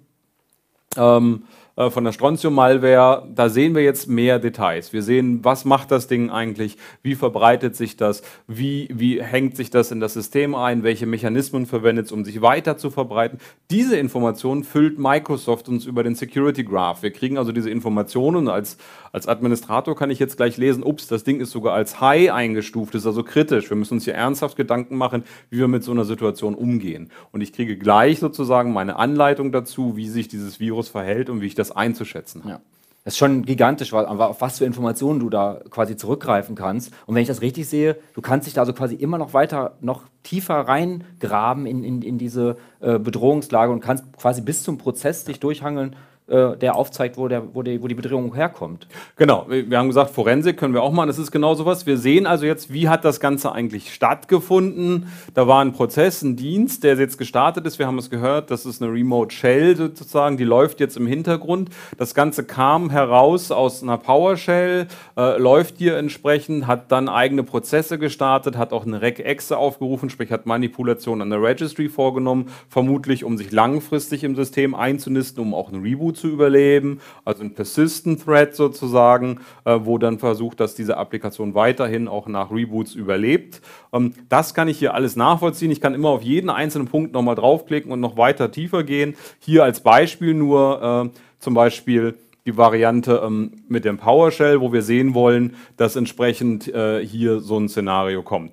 Ähm, 0.97 1.43
äh, 1.77 1.91
von 1.91 2.05
der 2.05 2.13
Strontium-Malware, 2.13 3.29
da 3.35 3.49
sehen 3.51 3.75
wir 3.75 3.83
jetzt 3.83 4.09
mehr 4.09 4.39
Details. 4.39 4.93
Wir 4.95 5.03
sehen, 5.03 5.45
was 5.45 5.65
macht 5.67 5.91
das 5.91 6.09
Ding 6.09 6.31
eigentlich, 6.31 6.79
wie 7.03 7.15
verbreitet 7.15 7.77
sich 7.77 7.97
das, 7.97 8.23
wie, 8.47 8.89
wie 8.91 9.23
hängt 9.23 9.57
sich 9.57 9.71
das 9.71 9.93
in 9.93 10.01
das 10.01 10.15
System 10.15 10.55
ein, 10.55 10.83
welche 10.83 11.07
Mechanismen 11.07 11.67
verwendet 11.67 12.07
es, 12.07 12.13
um 12.13 12.25
sich 12.25 12.41
weiter 12.41 12.79
zu 12.79 12.91
verbreiten. 12.91 13.39
Diese 13.71 13.97
Informationen 13.97 14.65
füllt 14.65 14.99
Microsoft 14.99 15.69
uns 15.69 15.85
über 15.85 16.03
den 16.03 16.15
Security 16.15 16.65
Graph. 16.65 17.03
Wir 17.03 17.11
kriegen 17.11 17.37
also 17.37 17.53
diese 17.53 17.69
Informationen 17.69 18.49
als, 18.49 18.79
als 19.13 19.29
Administrator 19.29 19.95
kann 19.95 20.11
ich 20.11 20.19
jetzt 20.19 20.39
gleich 20.39 20.57
lesen, 20.57 20.83
ups, 20.83 21.09
das 21.09 21.25
Ding 21.25 21.41
ist 21.41 21.51
sogar 21.51 21.75
als 21.75 22.01
High 22.01 22.33
eingestuft, 22.33 22.95
ist 22.95 23.07
also 23.07 23.23
kritisch. 23.23 23.69
Wir 23.69 23.77
müssen 23.77 23.95
uns 23.95 24.05
hier 24.05 24.15
ernsthaft 24.15 24.57
Gedanken 24.57 24.97
machen, 24.97 25.25
wie 25.51 25.59
wir 25.59 25.69
mit 25.69 25.85
so 25.85 25.93
einer 25.93 26.05
Situation 26.05 26.55
umgehen. 26.55 27.11
Und 27.33 27.43
ich 27.43 27.53
kriege 27.53 27.77
gleich 27.77 28.19
sozusagen 28.19 28.73
meine 28.73 28.97
Anleitung 28.97 29.53
dazu, 29.53 29.97
wie 29.97 30.09
sich 30.09 30.29
dieses 30.29 30.59
Virus 30.59 30.89
verhält 30.89 31.29
und 31.29 31.43
wie 31.43 31.47
ich 31.47 31.55
das 31.55 31.66
das 31.69 31.77
einzuschätzen 31.77 32.43
Ja. 32.47 32.61
Das 33.07 33.15
ist 33.15 33.19
schon 33.19 33.45
gigantisch, 33.45 33.93
auf 33.93 34.41
was 34.41 34.59
für 34.59 34.65
Informationen 34.65 35.21
du 35.21 35.31
da 35.31 35.61
quasi 35.71 35.97
zurückgreifen 35.97 36.57
kannst. 36.57 36.93
Und 37.07 37.15
wenn 37.15 37.23
ich 37.23 37.29
das 37.29 37.41
richtig 37.41 37.69
sehe, 37.69 37.97
du 38.15 38.21
kannst 38.21 38.49
dich 38.49 38.55
da 38.55 38.63
also 38.63 38.73
quasi 38.73 38.97
immer 38.97 39.17
noch 39.17 39.33
weiter, 39.33 39.77
noch 39.81 40.03
tiefer 40.25 40.57
reingraben 40.57 41.67
in, 41.67 41.85
in, 41.85 42.03
in 42.03 42.19
diese 42.19 42.57
äh, 42.81 42.99
Bedrohungslage 42.99 43.71
und 43.71 43.79
kannst 43.79 44.13
quasi 44.17 44.41
bis 44.41 44.65
zum 44.65 44.77
Prozess 44.77 45.23
dich 45.23 45.39
durchhangeln, 45.39 45.95
der 46.29 46.75
aufzeigt, 46.75 47.17
wo, 47.17 47.29
der, 47.29 47.55
wo, 47.55 47.63
die, 47.63 47.81
wo 47.81 47.87
die 47.87 47.95
Bedrohung 47.95 48.35
herkommt. 48.35 48.89
Genau, 49.15 49.47
wir 49.49 49.79
haben 49.79 49.87
gesagt, 49.87 50.11
Forensik 50.11 50.57
können 50.57 50.75
wir 50.75 50.83
auch 50.83 50.93
machen, 50.93 51.07
das 51.07 51.19
ist 51.19 51.31
genau 51.31 51.55
sowas. 51.55 51.87
Wir 51.87 51.99
sehen 51.99 52.27
also 52.27 52.47
jetzt, 52.47 52.73
wie 52.73 52.89
hat 52.89 53.05
das 53.05 53.21
Ganze 53.21 53.53
eigentlich 53.53 53.95
stattgefunden. 53.95 55.07
Da 55.35 55.47
war 55.47 55.65
ein 55.65 55.73
Prozess, 55.73 56.23
ein 56.23 56.35
Dienst, 56.35 56.83
der 56.83 56.97
jetzt 56.97 57.17
gestartet 57.17 57.65
ist. 57.65 57.79
Wir 57.79 57.87
haben 57.87 57.99
es 57.99 58.11
gehört, 58.11 58.51
das 58.51 58.67
ist 58.67 58.83
eine 58.83 58.93
Remote 58.93 59.33
Shell 59.33 59.77
sozusagen, 59.77 60.37
die 60.37 60.45
läuft 60.45 60.81
jetzt 60.81 60.97
im 60.97 61.07
Hintergrund. 61.07 61.71
Das 61.97 62.15
Ganze 62.15 62.43
kam 62.45 62.91
heraus 62.91 63.53
aus 63.53 63.85
einer 63.85 63.99
PowerShell, 63.99 64.89
äh, 65.17 65.39
läuft 65.39 65.79
hier 65.79 65.97
entsprechend, 65.97 66.67
hat 66.67 66.91
dann 66.91 67.09
eigene 67.09 67.45
Prozesse 67.45 67.99
gestartet, 67.99 68.57
hat 68.57 68.73
auch 68.73 68.85
eine 68.85 69.01
Rec-Exe 69.01 69.57
aufgerufen, 69.57 70.11
sprich 70.11 70.33
hat 70.33 70.47
Manipulation 70.47 71.23
an 71.23 71.31
der 71.31 71.41
Registry 71.41 71.89
vorgenommen, 71.89 72.51
vermutlich 72.69 73.23
um 73.23 73.39
sich 73.39 73.53
langfristig 73.53 74.25
im 74.25 74.35
System 74.35 74.75
einzunisten, 74.75 75.41
um 75.41 75.55
auch 75.55 75.73
einen 75.73 75.83
Reboot 75.83 76.16
zu 76.17 76.29
überleben, 76.29 77.01
also 77.25 77.43
ein 77.43 77.55
Persistent 77.55 78.25
Thread 78.25 78.55
sozusagen, 78.55 79.41
äh, 79.65 79.79
wo 79.83 79.99
dann 79.99 80.19
versucht, 80.19 80.61
dass 80.61 80.75
diese 80.75 80.97
Applikation 80.97 81.55
weiterhin 81.55 82.09
auch 82.09 82.27
nach 82.27 82.51
Reboots 82.51 82.95
überlebt. 82.95 83.61
Ähm, 83.93 84.15
das 84.29 84.55
kann 84.55 84.69
ich 84.69 84.79
hier 84.79 84.95
alles 84.95 85.17
nachvollziehen. 85.17 85.71
Ich 85.71 85.81
kann 85.81 85.95
immer 85.95 86.09
auf 86.09 86.23
jeden 86.23 86.51
einzelnen 86.51 86.89
Punkt 86.89 87.13
nochmal 87.13 87.35
draufklicken 87.35 87.93
und 87.93 88.01
noch 88.01 88.17
weiter 88.17 88.51
tiefer 88.51 88.83
gehen. 88.83 89.15
Hier 89.39 89.65
als 89.65 89.81
Beispiel 89.81 90.35
nur 90.35 91.13
äh, 91.15 91.19
zum 91.39 91.55
Beispiel 91.55 92.15
die 92.47 92.57
Variante 92.57 93.23
ähm, 93.25 93.53
mit 93.69 93.85
dem 93.85 93.99
PowerShell, 93.99 94.61
wo 94.61 94.73
wir 94.73 94.83
sehen 94.83 95.15
wollen, 95.15 95.57
dass 95.77 95.97
entsprechend 95.97 96.73
äh, 96.73 97.05
hier 97.05 97.41
so 97.41 97.59
ein 97.59 97.69
Szenario 97.69 98.23
kommt. 98.23 98.53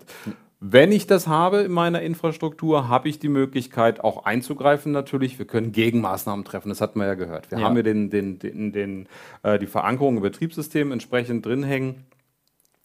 Wenn 0.66 0.94
ich 0.94 1.08
das 1.08 1.28
habe 1.28 1.58
in 1.64 1.74
meiner 1.74 2.02
Infrastruktur, 2.02 2.88
habe 2.88 3.10
ich 3.10 3.20
die 3.20 3.28
Möglichkeit 3.28 4.02
auch 4.02 4.24
einzugreifen 4.24 4.94
natürlich. 4.94 5.38
Wir 5.38 5.46
können 5.46 5.74
Gegenmaßnahmen 5.74 6.46
treffen, 6.46 6.70
das 6.70 6.80
hatten 6.80 7.00
wir 7.00 7.06
ja 7.06 7.16
gehört. 7.16 7.52
Wir 7.52 7.60
ja. 7.60 7.66
haben 7.66 7.74
hier 7.74 7.84
den, 7.84 8.10
den, 8.10 8.40
den, 8.40 8.72
den 8.72 9.08
äh, 9.44 9.60
die 9.60 9.68
Verankerung 9.68 10.16
im 10.16 10.24
Betriebssystem 10.24 10.94
entsprechend 10.94 11.46
drin 11.46 11.64
hängen. 11.64 12.06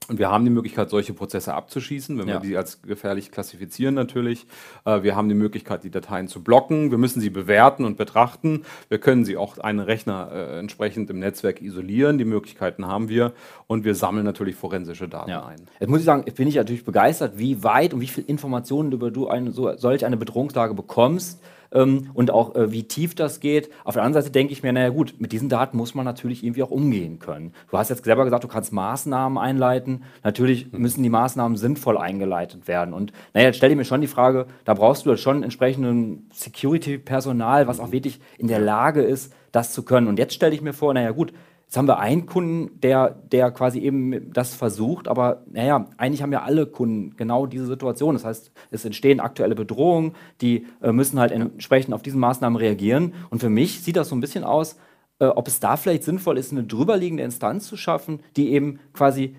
Und 0.08 0.18
wir 0.18 0.30
haben 0.30 0.44
die 0.44 0.50
Möglichkeit, 0.50 0.88
solche 0.88 1.12
Prozesse 1.12 1.52
abzuschießen, 1.52 2.18
wenn 2.18 2.28
ja. 2.28 2.34
wir 2.34 2.48
die 2.48 2.56
als 2.56 2.80
gefährlich 2.80 3.30
klassifizieren 3.30 3.94
natürlich. 3.94 4.46
Äh, 4.86 5.02
wir 5.02 5.14
haben 5.14 5.28
die 5.28 5.34
Möglichkeit, 5.34 5.84
die 5.84 5.90
Dateien 5.90 6.28
zu 6.28 6.42
blocken. 6.42 6.90
Wir 6.90 6.96
müssen 6.96 7.20
sie 7.20 7.28
bewerten 7.28 7.84
und 7.84 7.98
betrachten. 7.98 8.64
Wir 8.88 8.98
können 8.98 9.26
sie 9.26 9.36
auch 9.36 9.58
einen 9.58 9.80
Rechner 9.80 10.30
äh, 10.32 10.58
entsprechend 10.58 11.10
im 11.10 11.18
Netzwerk 11.18 11.60
isolieren. 11.60 12.16
Die 12.16 12.24
Möglichkeiten 12.24 12.86
haben 12.86 13.10
wir. 13.10 13.34
Und 13.66 13.84
wir 13.84 13.94
sammeln 13.94 14.24
natürlich 14.24 14.56
forensische 14.56 15.08
Daten 15.08 15.30
ja. 15.30 15.44
ein. 15.44 15.60
Jetzt 15.78 15.90
muss 15.90 16.00
ich 16.00 16.06
sagen, 16.06 16.24
bin 16.24 16.48
ich 16.48 16.54
natürlich 16.54 16.86
begeistert, 16.86 17.34
wie 17.36 17.62
weit 17.62 17.92
und 17.92 18.00
wie 18.00 18.06
viele 18.06 18.26
Informationen 18.28 18.92
über 18.92 19.10
du 19.10 19.28
eine, 19.28 19.52
so, 19.52 19.76
solch 19.76 20.06
eine 20.06 20.16
Bedrohungslage 20.16 20.72
bekommst 20.72 21.38
ähm, 21.72 22.10
und 22.14 22.30
auch 22.30 22.54
äh, 22.54 22.72
wie 22.72 22.84
tief 22.84 23.14
das 23.14 23.40
geht. 23.40 23.70
Auf 23.84 23.94
der 23.94 24.02
anderen 24.02 24.22
Seite 24.22 24.32
denke 24.32 24.52
ich 24.52 24.62
mir, 24.62 24.72
naja 24.72 24.88
gut, 24.88 25.14
mit 25.18 25.32
diesen 25.32 25.48
Daten 25.48 25.76
muss 25.76 25.94
man 25.94 26.04
natürlich 26.04 26.44
irgendwie 26.44 26.62
auch 26.62 26.70
umgehen 26.70 27.18
können. 27.18 27.52
Du 27.70 27.78
hast 27.78 27.88
jetzt 27.88 28.04
selber 28.04 28.24
gesagt, 28.24 28.44
du 28.44 28.48
kannst 28.48 28.72
Maßnahmen 28.72 29.38
einleiten. 29.38 30.04
Natürlich 30.22 30.72
mhm. 30.72 30.80
müssen 30.80 31.02
die 31.02 31.10
Maßnahmen 31.10 31.56
sinnvoll 31.56 31.98
eingeleitet 31.98 32.68
werden. 32.68 32.94
Und 32.94 33.12
naja, 33.34 33.46
jetzt 33.46 33.56
stelle 33.56 33.72
ich 33.72 33.78
mir 33.78 33.84
schon 33.84 34.00
die 34.00 34.06
Frage, 34.06 34.46
da 34.64 34.74
brauchst 34.74 35.06
du 35.06 35.16
schon 35.16 35.42
entsprechenden 35.42 36.28
Security-Personal, 36.32 37.66
was 37.66 37.80
auch 37.80 37.92
wirklich 37.92 38.20
in 38.38 38.48
der 38.48 38.60
Lage 38.60 39.02
ist, 39.02 39.32
das 39.52 39.72
zu 39.72 39.82
können. 39.82 40.08
Und 40.08 40.18
jetzt 40.18 40.34
stelle 40.34 40.54
ich 40.54 40.62
mir 40.62 40.72
vor, 40.72 40.92
naja 40.94 41.10
gut, 41.10 41.32
Jetzt 41.68 41.76
haben 41.76 41.86
wir 41.86 41.98
einen 41.98 42.24
Kunden, 42.24 42.80
der, 42.80 43.10
der 43.10 43.50
quasi 43.50 43.80
eben 43.80 44.32
das 44.32 44.54
versucht, 44.54 45.06
aber 45.06 45.42
naja, 45.52 45.86
eigentlich 45.98 46.22
haben 46.22 46.32
ja 46.32 46.40
alle 46.40 46.64
Kunden 46.64 47.14
genau 47.18 47.44
diese 47.44 47.66
Situation. 47.66 48.14
Das 48.14 48.24
heißt, 48.24 48.50
es 48.70 48.86
entstehen 48.86 49.20
aktuelle 49.20 49.54
Bedrohungen, 49.54 50.14
die 50.40 50.64
äh, 50.80 50.92
müssen 50.92 51.20
halt 51.20 51.30
entsprechend 51.30 51.92
auf 51.92 52.00
diese 52.00 52.16
Maßnahmen 52.16 52.56
reagieren. 52.56 53.12
Und 53.28 53.40
für 53.40 53.50
mich 53.50 53.82
sieht 53.82 53.96
das 53.96 54.08
so 54.08 54.16
ein 54.16 54.22
bisschen 54.22 54.44
aus, 54.44 54.78
äh, 55.18 55.26
ob 55.26 55.46
es 55.46 55.60
da 55.60 55.76
vielleicht 55.76 56.04
sinnvoll 56.04 56.38
ist, 56.38 56.52
eine 56.52 56.64
drüberliegende 56.64 57.22
Instanz 57.22 57.68
zu 57.68 57.76
schaffen, 57.76 58.20
die 58.34 58.50
eben 58.52 58.80
quasi 58.94 59.36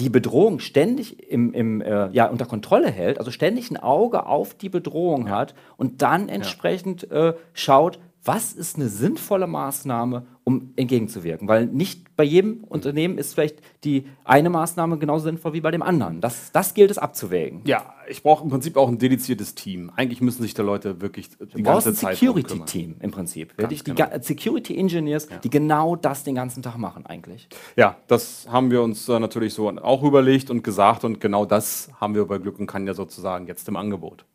die 0.00 0.10
Bedrohung 0.10 0.58
ständig 0.58 1.30
im, 1.30 1.52
im, 1.52 1.80
äh, 1.80 2.08
ja, 2.10 2.26
unter 2.26 2.46
Kontrolle 2.46 2.90
hält, 2.90 3.20
also 3.20 3.30
ständig 3.30 3.70
ein 3.70 3.76
Auge 3.76 4.26
auf 4.26 4.54
die 4.54 4.68
Bedrohung 4.68 5.28
ja. 5.28 5.36
hat 5.36 5.54
und 5.76 6.02
dann 6.02 6.28
entsprechend 6.28 7.06
ja. 7.08 7.28
äh, 7.28 7.34
schaut, 7.52 8.00
was 8.28 8.52
ist 8.52 8.76
eine 8.76 8.90
sinnvolle 8.90 9.46
Maßnahme, 9.46 10.26
um 10.44 10.74
entgegenzuwirken? 10.76 11.48
Weil 11.48 11.64
nicht 11.64 12.14
bei 12.14 12.24
jedem 12.24 12.62
Unternehmen 12.62 13.16
ist 13.16 13.32
vielleicht 13.32 13.62
die 13.84 14.04
eine 14.22 14.50
Maßnahme 14.50 14.98
genauso 14.98 15.24
sinnvoll 15.24 15.54
wie 15.54 15.62
bei 15.62 15.70
dem 15.70 15.80
anderen. 15.80 16.20
Das, 16.20 16.52
das 16.52 16.74
gilt 16.74 16.90
es 16.90 16.98
abzuwägen. 16.98 17.62
Ja, 17.64 17.94
ich 18.06 18.22
brauche 18.22 18.44
im 18.44 18.50
Prinzip 18.50 18.76
auch 18.76 18.88
ein 18.88 18.98
dediziertes 18.98 19.54
Team. 19.54 19.90
Eigentlich 19.96 20.20
müssen 20.20 20.42
sich 20.42 20.52
da 20.52 20.62
Leute 20.62 21.00
wirklich 21.00 21.30
die 21.30 21.46
du 21.46 21.62
ganze 21.62 21.94
Zeit 21.94 22.10
ein 22.10 22.16
Security-Team 22.16 22.96
im 23.00 23.10
Prinzip. 23.10 23.56
Ganz 23.56 23.82
die 23.82 23.94
genau. 23.94 24.08
Security-Engineers, 24.20 25.28
ja. 25.30 25.38
die 25.38 25.48
genau 25.48 25.96
das 25.96 26.24
den 26.24 26.34
ganzen 26.34 26.62
Tag 26.62 26.76
machen 26.76 27.06
eigentlich. 27.06 27.48
Ja, 27.76 27.96
das 28.08 28.46
haben 28.50 28.70
wir 28.70 28.82
uns 28.82 29.08
äh, 29.08 29.18
natürlich 29.18 29.54
so 29.54 29.70
auch 29.70 30.02
überlegt 30.02 30.50
und 30.50 30.62
gesagt 30.62 31.02
und 31.02 31.18
genau 31.18 31.46
das 31.46 31.88
haben 31.98 32.14
wir 32.14 32.26
bei 32.26 32.36
Glück 32.36 32.58
und 32.58 32.66
kann 32.66 32.86
ja 32.86 32.92
sozusagen 32.92 33.46
jetzt 33.46 33.66
im 33.68 33.76
Angebot. 33.76 34.26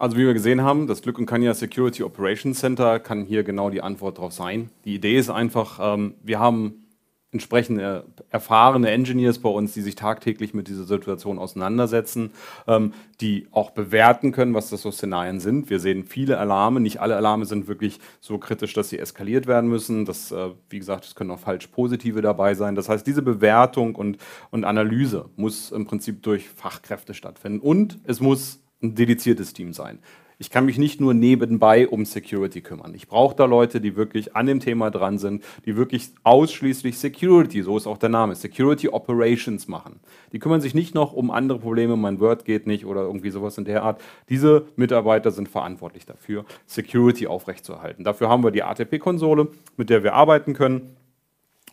Also 0.00 0.16
wie 0.16 0.24
wir 0.24 0.32
gesehen 0.32 0.62
haben, 0.62 0.86
das 0.86 1.02
Glück 1.02 1.18
und 1.18 1.26
Kanya 1.26 1.52
Security 1.52 2.02
Operations 2.02 2.58
Center 2.58 2.98
kann 2.98 3.24
hier 3.24 3.44
genau 3.44 3.68
die 3.68 3.82
Antwort 3.82 4.16
darauf 4.16 4.32
sein. 4.32 4.70
Die 4.86 4.94
Idee 4.94 5.18
ist 5.18 5.28
einfach, 5.28 5.78
ähm, 5.80 6.14
wir 6.22 6.40
haben 6.40 6.86
entsprechende 7.32 8.04
erfahrene 8.30 8.90
Engineers 8.90 9.38
bei 9.38 9.50
uns, 9.50 9.74
die 9.74 9.82
sich 9.82 9.94
tagtäglich 9.94 10.54
mit 10.54 10.68
dieser 10.68 10.84
Situation 10.84 11.38
auseinandersetzen, 11.38 12.32
ähm, 12.66 12.94
die 13.20 13.46
auch 13.52 13.70
bewerten 13.70 14.32
können, 14.32 14.54
was 14.54 14.70
das 14.70 14.82
so 14.82 14.90
Szenarien 14.90 15.38
sind. 15.38 15.68
Wir 15.68 15.80
sehen 15.80 16.04
viele 16.04 16.38
Alarme, 16.38 16.80
nicht 16.80 17.00
alle 17.00 17.14
Alarme 17.14 17.44
sind 17.44 17.68
wirklich 17.68 18.00
so 18.20 18.38
kritisch, 18.38 18.72
dass 18.72 18.88
sie 18.88 18.98
eskaliert 18.98 19.46
werden 19.46 19.68
müssen. 19.68 20.06
Das, 20.06 20.32
äh, 20.32 20.48
wie 20.70 20.78
gesagt, 20.78 21.04
es 21.04 21.14
können 21.14 21.30
auch 21.30 21.38
falsch 21.38 21.66
positive 21.66 22.22
dabei 22.22 22.54
sein. 22.54 22.74
Das 22.74 22.88
heißt, 22.88 23.06
diese 23.06 23.22
Bewertung 23.22 23.94
und, 23.96 24.16
und 24.50 24.64
Analyse 24.64 25.28
muss 25.36 25.70
im 25.70 25.84
Prinzip 25.84 26.22
durch 26.22 26.48
Fachkräfte 26.48 27.12
stattfinden 27.12 27.60
und 27.60 27.98
es 28.04 28.20
muss 28.20 28.60
ein 28.82 28.94
dediziertes 28.94 29.52
Team 29.52 29.72
sein. 29.72 29.98
Ich 30.40 30.48
kann 30.48 30.64
mich 30.64 30.78
nicht 30.78 31.02
nur 31.02 31.12
nebenbei 31.12 31.86
um 31.86 32.06
Security 32.06 32.62
kümmern. 32.62 32.94
Ich 32.94 33.08
brauche 33.08 33.36
da 33.36 33.44
Leute, 33.44 33.78
die 33.78 33.94
wirklich 33.94 34.34
an 34.34 34.46
dem 34.46 34.58
Thema 34.58 34.90
dran 34.90 35.18
sind, 35.18 35.44
die 35.66 35.76
wirklich 35.76 36.12
ausschließlich 36.22 36.98
Security, 36.98 37.62
so 37.62 37.76
ist 37.76 37.86
auch 37.86 37.98
der 37.98 38.08
Name, 38.08 38.34
Security 38.34 38.88
Operations 38.88 39.68
machen. 39.68 40.00
Die 40.32 40.38
kümmern 40.38 40.62
sich 40.62 40.74
nicht 40.74 40.94
noch 40.94 41.12
um 41.12 41.30
andere 41.30 41.58
Probleme, 41.58 41.94
mein 41.96 42.20
Word 42.20 42.46
geht 42.46 42.66
nicht 42.66 42.86
oder 42.86 43.02
irgendwie 43.02 43.28
sowas 43.28 43.58
in 43.58 43.66
der 43.66 43.82
Art. 43.82 44.00
Diese 44.30 44.64
Mitarbeiter 44.76 45.30
sind 45.30 45.50
verantwortlich 45.50 46.06
dafür, 46.06 46.46
Security 46.64 47.26
aufrechtzuerhalten. 47.26 48.02
Dafür 48.02 48.30
haben 48.30 48.42
wir 48.42 48.50
die 48.50 48.62
ATP-Konsole, 48.62 49.48
mit 49.76 49.90
der 49.90 50.02
wir 50.02 50.14
arbeiten 50.14 50.54
können. 50.54 50.96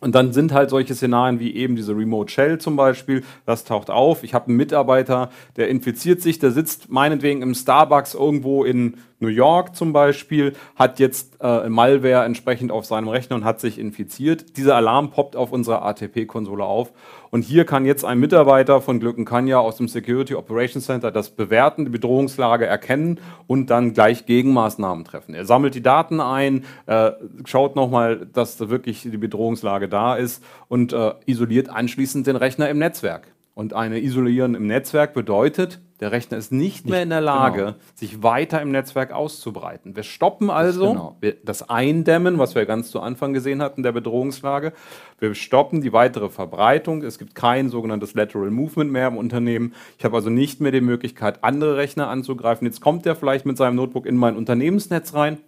Und 0.00 0.14
dann 0.14 0.32
sind 0.32 0.52
halt 0.52 0.70
solche 0.70 0.94
Szenarien 0.94 1.40
wie 1.40 1.54
eben 1.54 1.74
diese 1.74 1.96
Remote 1.96 2.30
Shell 2.30 2.58
zum 2.58 2.76
Beispiel, 2.76 3.24
das 3.46 3.64
taucht 3.64 3.90
auf. 3.90 4.22
Ich 4.22 4.34
habe 4.34 4.46
einen 4.46 4.56
Mitarbeiter, 4.56 5.30
der 5.56 5.68
infiziert 5.68 6.22
sich, 6.22 6.38
der 6.38 6.52
sitzt 6.52 6.90
meinetwegen 6.90 7.42
im 7.42 7.54
Starbucks 7.54 8.14
irgendwo 8.14 8.64
in 8.64 8.96
New 9.20 9.28
York 9.28 9.74
zum 9.74 9.92
Beispiel, 9.92 10.52
hat 10.76 10.98
jetzt 11.00 11.38
äh, 11.40 11.68
Malware 11.68 12.24
entsprechend 12.24 12.70
auf 12.70 12.84
seinem 12.84 13.08
Rechner 13.08 13.36
und 13.36 13.44
hat 13.44 13.60
sich 13.60 13.78
infiziert. 13.78 14.56
Dieser 14.56 14.76
Alarm 14.76 15.10
poppt 15.10 15.34
auf 15.34 15.50
unserer 15.50 15.84
ATP-Konsole 15.84 16.64
auf. 16.64 16.92
Und 17.30 17.42
hier 17.42 17.64
kann 17.64 17.84
jetzt 17.84 18.04
ein 18.04 18.18
Mitarbeiter 18.18 18.80
von 18.80 19.00
Glückenkanja 19.00 19.58
aus 19.58 19.76
dem 19.76 19.88
Security 19.88 20.34
Operations 20.34 20.86
Center 20.86 21.10
das 21.10 21.30
bewerten, 21.30 21.84
die 21.84 21.90
Bedrohungslage 21.90 22.66
erkennen 22.66 23.20
und 23.46 23.70
dann 23.70 23.92
gleich 23.92 24.24
Gegenmaßnahmen 24.24 25.04
treffen. 25.04 25.34
Er 25.34 25.44
sammelt 25.44 25.74
die 25.74 25.82
Daten 25.82 26.20
ein, 26.20 26.64
äh, 26.86 27.10
schaut 27.44 27.76
nochmal, 27.76 28.26
dass 28.32 28.56
da 28.56 28.70
wirklich 28.70 29.02
die 29.02 29.18
Bedrohungslage 29.18 29.88
da 29.88 30.14
ist 30.14 30.42
und 30.68 30.92
äh, 30.92 31.12
isoliert 31.26 31.68
anschließend 31.68 32.26
den 32.26 32.36
Rechner 32.36 32.68
im 32.70 32.78
Netzwerk. 32.78 33.32
Und 33.54 33.72
eine 33.74 33.98
Isolieren 33.98 34.54
im 34.54 34.68
Netzwerk 34.68 35.14
bedeutet, 35.14 35.80
Der 36.00 36.12
Rechner 36.12 36.38
ist 36.38 36.52
nicht, 36.52 36.62
nicht 36.62 36.88
mehr 36.88 37.02
in 37.02 37.10
der 37.10 37.20
Lage, 37.20 37.58
genau. 37.58 37.74
sich 37.94 38.22
weiter 38.22 38.62
im 38.62 38.70
Netzwerk 38.70 39.12
auszubreiten. 39.12 39.96
Wir 39.96 40.04
stoppen 40.04 40.48
also 40.48 41.16
genau. 41.20 41.34
das 41.44 41.68
Eindämmen, 41.68 42.38
was 42.38 42.54
wir 42.54 42.66
ganz 42.66 42.90
zu 42.90 43.00
Anfang 43.00 43.32
gesehen 43.32 43.60
hatten, 43.60 43.82
der 43.82 43.90
Bedrohungslage. 43.90 44.72
Wir 45.18 45.34
stoppen 45.34 45.80
die 45.80 45.92
weitere 45.92 46.28
Verbreitung. 46.28 47.02
Es 47.02 47.18
gibt 47.18 47.34
kein 47.34 47.68
sogenanntes 47.68 48.14
Lateral 48.14 48.50
Movement 48.50 48.92
mehr 48.92 49.08
im 49.08 49.16
Unternehmen. 49.16 49.74
Ich 49.98 50.04
habe 50.04 50.14
also 50.14 50.30
nicht 50.30 50.60
mehr 50.60 50.70
die 50.70 50.80
Möglichkeit, 50.80 51.42
andere 51.42 51.76
Rechner 51.76 52.08
anzugreifen. 52.08 52.64
Jetzt 52.66 52.80
kommt 52.80 53.04
er 53.04 53.16
vielleicht 53.16 53.44
mit 53.44 53.56
seinem 53.56 53.74
Notebook 53.74 54.06
in 54.06 54.16
mein 54.16 54.36
Unternehmensnetz 54.36 55.14
rein. 55.14 55.38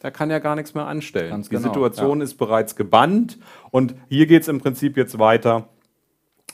Da 0.00 0.10
kann 0.10 0.30
er 0.30 0.40
gar 0.40 0.54
nichts 0.54 0.74
mehr 0.74 0.86
anstellen. 0.86 1.30
Ganz 1.30 1.48
die 1.48 1.56
genau, 1.56 1.68
Situation 1.68 2.18
ja. 2.18 2.24
ist 2.24 2.34
bereits 2.34 2.76
gebannt 2.76 3.38
und 3.70 3.94
hier 4.08 4.26
geht 4.26 4.42
es 4.42 4.48
im 4.48 4.60
Prinzip 4.60 4.96
jetzt 4.96 5.18
weiter 5.18 5.68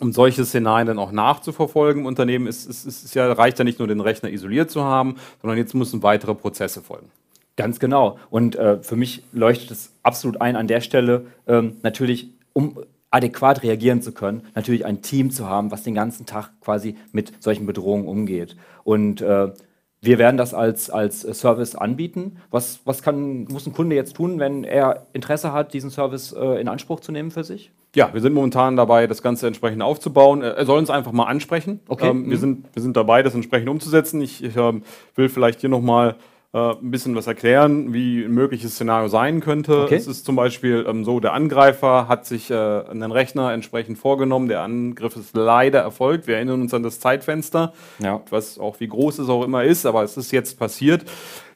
um 0.01 0.13
solche 0.13 0.45
Szenarien 0.45 0.87
dann 0.87 0.99
auch 0.99 1.13
nachzuverfolgen 1.13 2.03
im 2.03 2.07
Unternehmen, 2.07 2.47
ist, 2.47 2.67
ist, 2.67 2.85
ist 2.87 3.15
ja, 3.15 3.33
reicht 3.33 3.59
ja 3.59 3.65
nicht 3.65 3.79
nur 3.79 3.89
den 3.89 4.01
Rechner 4.01 4.31
isoliert 4.31 4.71
zu 4.71 4.83
haben, 4.83 5.17
sondern 5.41 5.59
jetzt 5.59 5.75
müssen 5.75 6.03
weitere 6.03 6.35
Prozesse 6.35 6.83
folgen. 6.83 7.11
Ganz 7.57 7.79
genau. 7.79 8.19
Und 8.31 8.57
äh, 8.57 8.83
für 8.83 8.97
mich 8.97 9.23
leuchtet 9.33 9.71
es 9.71 9.93
absolut 10.03 10.41
ein, 10.41 10.57
an 10.57 10.67
der 10.67 10.81
Stelle 10.81 11.27
ähm, 11.47 11.77
natürlich, 11.83 12.31
um 12.53 12.79
adäquat 13.11 13.63
reagieren 13.63 14.03
zu 14.03 14.11
können, 14.11 14.43
natürlich 14.57 14.85
ein 14.85 15.01
Team 15.01 15.31
zu 15.31 15.49
haben, 15.49 15.71
was 15.71 15.85
den 15.85 15.95
ganzen 15.95 16.27
Tag 16.27 16.51
quasi 16.61 16.97
mit 17.13 17.33
solchen 17.41 17.65
Bedrohungen 17.65 18.09
umgeht. 18.09 18.57
Und 18.83 19.21
äh, 19.21 19.53
wir 20.01 20.19
werden 20.19 20.37
das 20.37 20.53
als, 20.53 20.91
als 20.91 21.21
Service 21.21 21.77
anbieten. 21.77 22.39
Was, 22.51 22.81
was 22.85 23.03
kann, 23.03 23.45
muss 23.45 23.67
ein 23.67 23.73
Kunde 23.73 23.95
jetzt 23.95 24.17
tun, 24.17 24.41
wenn 24.41 24.65
er 24.65 25.07
Interesse 25.13 25.53
hat, 25.53 25.73
diesen 25.73 25.91
Service 25.91 26.33
äh, 26.33 26.61
in 26.61 26.67
Anspruch 26.67 26.99
zu 26.99 27.13
nehmen 27.13 27.31
für 27.31 27.45
sich? 27.45 27.71
Ja, 27.95 28.13
wir 28.13 28.21
sind 28.21 28.35
momentan 28.35 28.77
dabei, 28.77 29.07
das 29.07 29.23
Ganze 29.23 29.47
entsprechend 29.47 29.83
aufzubauen. 29.83 30.43
Äh, 30.43 30.51
er 30.51 30.67
soll 30.67 30.79
uns 30.79 30.91
einfach 30.91 31.13
mal 31.13 31.25
ansprechen. 31.25 31.81
Okay. 31.89 32.09
Ähm, 32.09 32.29
wir, 32.29 32.37
mhm. 32.37 32.41
sind, 32.41 32.67
wir 32.75 32.83
sind 32.83 32.97
dabei, 32.97 33.23
das 33.23 33.35
entsprechend 33.35 33.69
umzusetzen. 33.69 34.21
Ich, 34.21 34.43
ich 34.43 34.57
äh, 34.57 34.73
will 35.15 35.29
vielleicht 35.29 35.61
hier 35.61 35.71
nochmal 35.71 36.17
äh, 36.55 36.71
ein 36.71 36.91
bisschen 36.93 37.17
was 37.17 37.27
erklären, 37.27 37.93
wie 37.93 38.25
ein 38.25 38.33
mögliches 38.33 38.75
Szenario 38.75 39.09
sein 39.09 39.41
könnte. 39.41 39.83
Okay. 39.83 39.97
Es 39.97 40.07
ist 40.07 40.25
zum 40.25 40.37
Beispiel 40.37 40.87
ähm, 40.89 41.05
so, 41.05 41.19
der 41.19 41.33
Angreifer 41.33 42.07
hat 42.07 42.27
sich 42.27 42.51
äh, 42.51 42.55
einen 42.55 43.11
Rechner 43.11 43.53
entsprechend 43.53 43.99
vorgenommen. 43.99 44.49
Der 44.49 44.63
Angriff 44.63 45.17
ist 45.17 45.37
leider 45.37 45.81
erfolgt. 45.81 46.29
Wir 46.29 46.37
erinnern 46.37 46.61
uns 46.61 46.73
an 46.73 46.85
das 46.85 47.01
Zeitfenster, 47.01 47.73
ja. 47.99 48.21
was 48.31 48.59
auch 48.61 48.79
wie 48.79 48.87
groß 48.87 49.19
es 49.19 49.29
auch 49.29 49.43
immer 49.43 49.65
ist, 49.65 49.85
aber 49.85 50.05
es 50.05 50.17
ist 50.17 50.31
jetzt 50.31 50.57
passiert. 50.57 51.05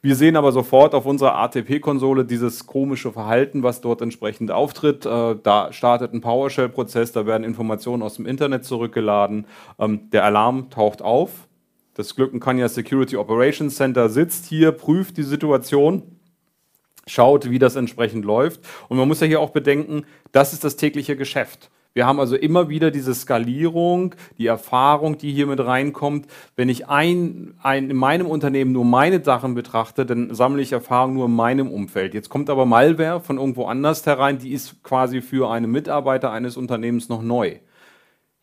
Wir 0.01 0.15
sehen 0.15 0.37
aber 0.37 0.53
sofort 0.53 0.95
auf 0.95 1.07
unserer 1.07 1.37
ATP-Konsole 1.37 2.25
dieses 2.25 2.67
komische 2.67 3.13
Verhalten, 3.13 3.63
was 3.63 3.81
dort 3.81 4.01
entsprechend 4.01 4.51
auftritt. 4.51 5.05
Äh, 5.07 5.37
da 5.43 5.73
startet 5.73 6.13
ein 6.13 6.21
PowerShell-Prozess, 6.21 7.13
da 7.13 7.27
werden 7.27 7.45
Informationen 7.45 8.03
aus 8.03 8.15
dem 8.15 8.27
Internet 8.27 8.65
zurückgeladen. 8.65 9.47
Ähm, 9.79 10.11
der 10.11 10.25
Alarm 10.25 10.71
taucht 10.71 11.03
auf 11.03 11.49
das 11.99 12.15
Glückenkanja 12.15 12.69
Security 12.69 13.17
Operations 13.17 13.75
Center 13.75 14.09
sitzt 14.09 14.47
hier, 14.47 14.71
prüft 14.71 15.17
die 15.17 15.25
Situation, 15.25 16.05
schaut, 17.09 17.51
wie 17.51 17.59
das 17.59 17.75
entsprechend 17.75 18.25
läuft. 18.25 18.61
Und 18.89 18.99
man 18.99 19.09
muss 19.09 19.19
ja 19.19 19.27
hier 19.27 19.41
auch 19.41 19.51
bedenken, 19.51 20.05
das 20.31 20.53
ist 20.53 20.63
das 20.63 20.77
tägliche 20.77 21.17
Geschäft. 21.17 21.71
Wir 21.99 22.07
haben 22.07 22.21
also 22.21 22.37
immer 22.37 22.69
wieder 22.69 22.93
diese 22.93 23.13
Skalierung, 23.13 24.15
die 24.39 24.47
Erfahrung, 24.47 25.19
die 25.19 25.33
hier 25.33 25.49
mit 25.49 25.59
reinkommt. 25.59 26.29
Wenn 26.55 26.69
ich 26.69 26.87
ein, 26.87 27.55
ein, 27.61 27.91
in 27.91 27.97
meinem 27.97 28.29
Unternehmen 28.29 28.71
nur 28.71 28.85
meine 28.85 29.25
Sachen 29.25 29.55
betrachte, 29.57 30.07
dann 30.07 30.33
sammle 30.33 30.63
ich 30.63 30.71
Erfahrung 30.71 31.15
nur 31.15 31.25
in 31.25 31.35
meinem 31.35 31.69
Umfeld. 31.69 32.15
Jetzt 32.15 32.29
kommt 32.29 32.51
aber 32.51 32.67
Malware 32.67 33.21
von 33.21 33.37
irgendwo 33.37 33.65
anders 33.65 34.07
herein, 34.07 34.39
die 34.39 34.53
ist 34.53 34.81
quasi 34.85 35.21
für 35.21 35.51
einen 35.51 35.73
Mitarbeiter 35.73 36.31
eines 36.31 36.57
Unternehmens 36.57 37.09
noch 37.09 37.21
neu. 37.21 37.57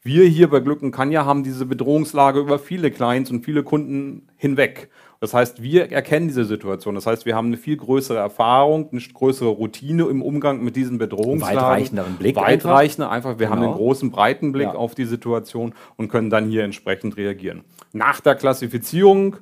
Wir 0.02 0.26
hier 0.26 0.50
bei 0.50 0.60
Glück 0.60 0.84
und 0.84 0.92
Kanja 0.92 1.24
haben 1.24 1.44
diese 1.44 1.66
Bedrohungslage 1.66 2.42
über 2.42 2.60
viele 2.60 2.92
Clients 2.92 3.32
und 3.32 3.46
viele 3.46 3.64
Kunden 3.64 4.28
hinweg. 4.36 4.90
Das 5.26 5.34
heißt, 5.34 5.64
wir 5.64 5.92
erkennen 5.92 6.28
diese 6.28 6.46
Situation. 6.46 6.94
Das 6.94 7.08
heißt, 7.08 7.26
wir 7.26 7.36
haben 7.36 7.48
eine 7.48 7.58
viel 7.58 7.78
größere 7.78 8.20
Erfahrung, 8.20 8.90
eine 8.92 9.02
größere 9.02 9.50
Routine 9.50 10.04
im 10.04 10.22
Umgang 10.22 10.64
mit 10.64 10.76
diesen 10.76 11.00
Bedrohungslagen. 11.00 11.58
Weitreichenderen 11.58 12.14
Blick. 12.18 12.36
Weitreichender 12.36 13.10
einfach. 13.10 13.32
einfach. 13.32 13.40
Wir 13.40 13.48
genau. 13.48 13.60
haben 13.60 13.68
einen 13.70 13.76
großen, 13.76 14.12
breiten 14.12 14.52
Blick 14.52 14.68
ja. 14.68 14.76
auf 14.76 14.94
die 14.94 15.06
Situation 15.06 15.74
und 15.98 16.10
können 16.10 16.30
dann 16.30 16.48
hier 16.48 16.64
entsprechend 16.64 17.18
reagieren. 17.18 17.64
Nach 17.92 18.22
der 18.22 18.36
Klassifizierung 18.36 19.38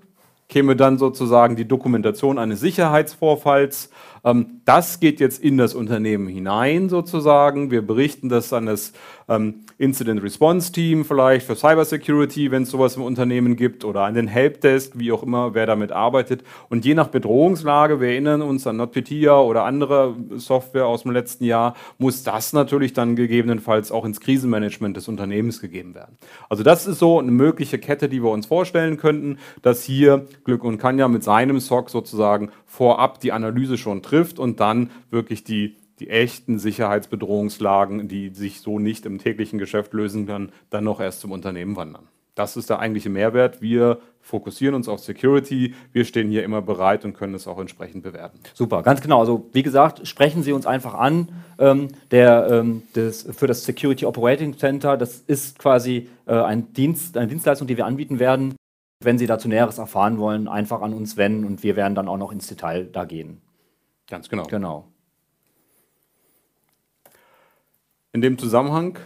käme 0.47 0.77
dann 0.77 0.97
sozusagen 0.97 1.57
die 1.57 1.67
Dokumentation 1.67 2.38
eines 2.38 2.61
Sicherheitsvorfalls. 2.61 3.89
Ähm, 4.23 4.61
das 4.63 5.01
geht 5.01 5.19
jetzt 5.19 5.43
in 5.43 5.57
das 5.57 5.73
Unternehmen 5.73 6.27
hinein 6.27 6.88
sozusagen. 6.88 7.71
Wir 7.71 7.86
berichten 7.86 8.29
das 8.29 8.53
an 8.53 8.67
das 8.67 8.93
ähm, 9.27 9.65
Incident 9.84 10.23
Response 10.23 10.71
Team 10.71 11.03
vielleicht 11.03 11.45
für 11.45 11.57
Cybersecurity, 11.57 12.51
wenn 12.51 12.63
es 12.63 12.69
sowas 12.69 12.95
im 12.95 13.03
Unternehmen 13.03 13.57
gibt, 13.57 13.84
oder 13.84 14.03
an 14.03 14.13
den 14.13 14.27
Helpdesk, 14.27 14.93
wie 14.95 15.11
auch 15.11 15.23
immer, 15.23 15.53
wer 15.53 15.65
damit 15.65 15.91
arbeitet. 15.91 16.43
Und 16.69 16.86
je 16.86 16.93
nach 16.93 17.09
Bedrohungslage, 17.09 17.99
wir 17.99 18.07
erinnern 18.07 18.41
uns 18.41 18.65
an 18.65 18.77
NotPetya 18.77 19.38
oder 19.41 19.65
andere 19.65 20.15
Software 20.38 20.86
aus 20.88 21.03
dem 21.03 21.11
letzten 21.11 21.43
Jahr, 21.43 21.75
muss 21.97 22.23
das 22.23 22.53
natürlich 22.53 22.93
dann 22.93 23.17
gegebenenfalls 23.17 23.91
auch 23.91 24.05
ins 24.05 24.21
Krisenmanagement 24.21 24.95
des 24.95 25.09
Unternehmens 25.09 25.59
gegeben 25.59 25.95
werden. 25.95 26.17
Also 26.47 26.63
das 26.63 26.88
ist 26.88 26.99
so 26.99 27.19
eine 27.19 27.31
mögliche 27.31 27.77
Kette, 27.77 28.07
die 28.07 28.23
wir 28.23 28.31
uns 28.31 28.45
vorstellen 28.45 28.95
könnten, 28.95 29.38
dass 29.63 29.84
hier 29.84 30.27
Glück 30.45 30.63
und 30.63 30.77
Kanja 30.77 31.09
mit 31.09 31.25
seinem 31.25 31.59
SOC 31.59 31.89
sozusagen 31.89 32.51
vorab 32.65 33.19
die 33.19 33.34
Analyse 33.34 33.77
schon 33.77 34.01
trifft 34.01 34.39
und 34.39 34.61
dann 34.61 34.91
wirklich 35.11 35.43
die 35.43 35.75
die 36.04 36.10
echten 36.10 36.60
Sicherheitsbedrohungslagen, 36.60 38.10
die 38.10 38.30
sich 38.30 38.60
so 38.60 38.78
nicht 38.78 39.06
im 39.06 39.20
täglichen 39.20 39.58
Geschäft 39.58 39.93
lösen 39.93 40.26
können, 40.26 40.51
dann 40.70 40.84
noch 40.84 40.99
erst 40.99 41.22
zum 41.22 41.32
Unternehmen 41.32 41.78
wandern. 41.78 42.10
Das 42.36 42.58
ist 42.58 42.70
der 42.70 42.80
eigentliche 42.80 43.10
Mehrwert. 43.10 43.62
Wir 43.62 43.99
fokussieren 44.20 44.76
uns 44.76 44.89
auf 44.89 44.99
Security. 44.99 45.76
Wir 45.93 46.04
stehen 46.04 46.30
hier 46.30 46.43
immer 46.43 46.62
bereit 46.62 47.06
und 47.06 47.14
können 47.14 47.36
es 47.36 47.47
auch 47.47 47.58
entsprechend 47.58 48.04
bewerten. 48.04 48.39
Super, 48.54 48.84
ganz 48.84 48.99
genau. 48.99 49.22
Also 49.22 49.49
wie 49.54 49.64
gesagt, 49.64 50.06
sprechen 50.06 50.43
Sie 50.43 50.51
uns 50.51 50.66
einfach 50.66 50.93
an. 50.93 51.30
Ähm, 51.58 51.89
der, 52.12 52.47
ähm, 52.49 52.84
das, 52.93 53.22
für 53.32 53.47
das 53.47 53.64
Security 53.64 54.06
Operating 54.06 54.58
Center, 54.58 54.97
das 54.97 55.20
ist 55.20 55.58
quasi 55.58 56.10
äh, 56.26 56.34
ein 56.34 56.74
Dienst, 56.74 57.16
eine 57.16 57.28
Dienstleistung, 57.28 57.68
die 57.68 57.78
wir 57.78 57.86
anbieten 57.86 58.20
werden. 58.20 58.56
Wenn 59.01 59.18
Sie 59.18 59.28
dazu 59.28 59.47
Näheres 59.47 59.78
erfahren 59.78 60.18
wollen, 60.18 60.49
einfach 60.49 60.82
an 60.82 60.93
uns 60.93 61.16
wenden 61.16 61.45
und 61.45 61.64
wir 61.64 61.78
werden 61.78 61.95
dann 61.95 62.10
auch 62.10 62.18
noch 62.18 62.34
ins 62.34 62.47
Detail 62.47 62.86
da 62.91 63.06
gehen. 63.06 63.41
Ganz 64.10 64.28
genau. 64.28 64.43
Genau. 64.47 64.93
In 68.14 68.22
dem 68.22 68.38
Zusammenhang? 68.38 68.99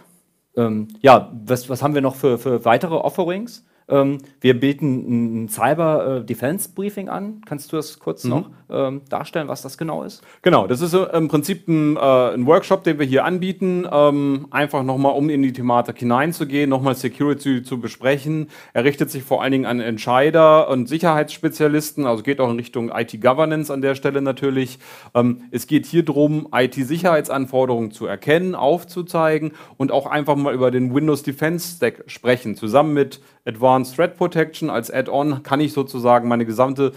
Ähm, 0.56 0.90
ja, 1.02 1.32
was, 1.46 1.70
was 1.70 1.82
haben 1.82 1.94
wir 1.94 2.02
noch 2.02 2.16
für, 2.16 2.38
für 2.38 2.66
weitere 2.66 2.96
Offerings? 2.96 3.66
Ähm, 3.88 4.18
wir 4.42 4.60
bieten 4.60 5.46
ein 5.46 5.50
Cyber 5.50 6.18
äh, 6.18 6.26
Defense 6.26 6.70
Briefing 6.76 7.08
an. 7.08 7.42
Kannst 7.46 7.72
du 7.72 7.78
das 7.78 8.00
kurz 8.00 8.26
mhm. 8.26 8.30
noch 8.30 8.50
ähm, 8.70 9.02
darstellen, 9.10 9.48
was 9.48 9.62
das 9.62 9.78
genau 9.78 10.04
ist? 10.04 10.22
Genau, 10.42 10.68
das 10.68 10.82
ist 10.82 10.94
äh, 10.94 11.04
im 11.18 11.28
Prinzip 11.28 11.68
ein, 11.68 11.96
äh, 11.96 12.00
ein, 12.00 12.46
Workshop, 12.46 12.84
den 12.84 13.00
wir 13.00 13.06
hier 13.06 13.26
anbieten, 13.26 13.88
ähm, 13.92 14.48
einfach 14.52 14.84
nochmal, 14.84 15.14
um 15.14 15.30
in 15.30 15.42
die 15.42 15.54
Thematik 15.54 16.00
hineinzugehen, 16.00 16.70
nochmal 16.70 16.96
Security 16.96 17.64
zu 17.64 17.80
besprechen. 17.80 18.50
Er 18.74 18.84
richtet 18.84 19.10
sich 19.10 19.24
vor 19.24 19.42
allen 19.42 19.52
Dingen 19.52 19.66
an 19.66 19.80
Entscheider 19.80 20.70
und 20.70 20.88
Sicherheitsspezialisten, 20.88 22.06
also 22.06 22.24
geht 22.24 22.40
auch 22.40 22.50
in 22.50 22.58
Richtung 22.58 22.92
IT-Governance 22.94 23.72
an 23.72 23.82
der 23.82 23.96
Stelle 23.96 24.22
natürlich. 24.22 24.80
Ähm, 25.14 25.44
es 25.52 25.68
geht 25.68 25.86
hier 25.86 26.04
darum, 26.04 26.48
IT-Sicherheitsanforderungen 26.54 27.92
zu 27.92 28.06
erkennen, 28.06 28.56
aufzuzeigen 28.56 29.52
und 29.78 29.92
auch 29.92 30.06
einfach 30.06 30.36
mal 30.36 30.54
über 30.54 30.72
den 30.72 30.94
Windows 30.94 31.24
Defense 31.24 31.78
Stack 31.78 32.04
sprechen, 32.08 32.56
zusammen 32.56 32.94
mit 32.94 33.22
Advanced 33.46 33.96
Threat 33.96 34.18
Protection 34.18 34.70
als 34.70 34.92
Add-on 34.92 35.42
kann 35.42 35.62
ich 35.62 35.72
sozusagen 35.72 36.28
meine 36.28 36.46
gesamte 36.46 36.92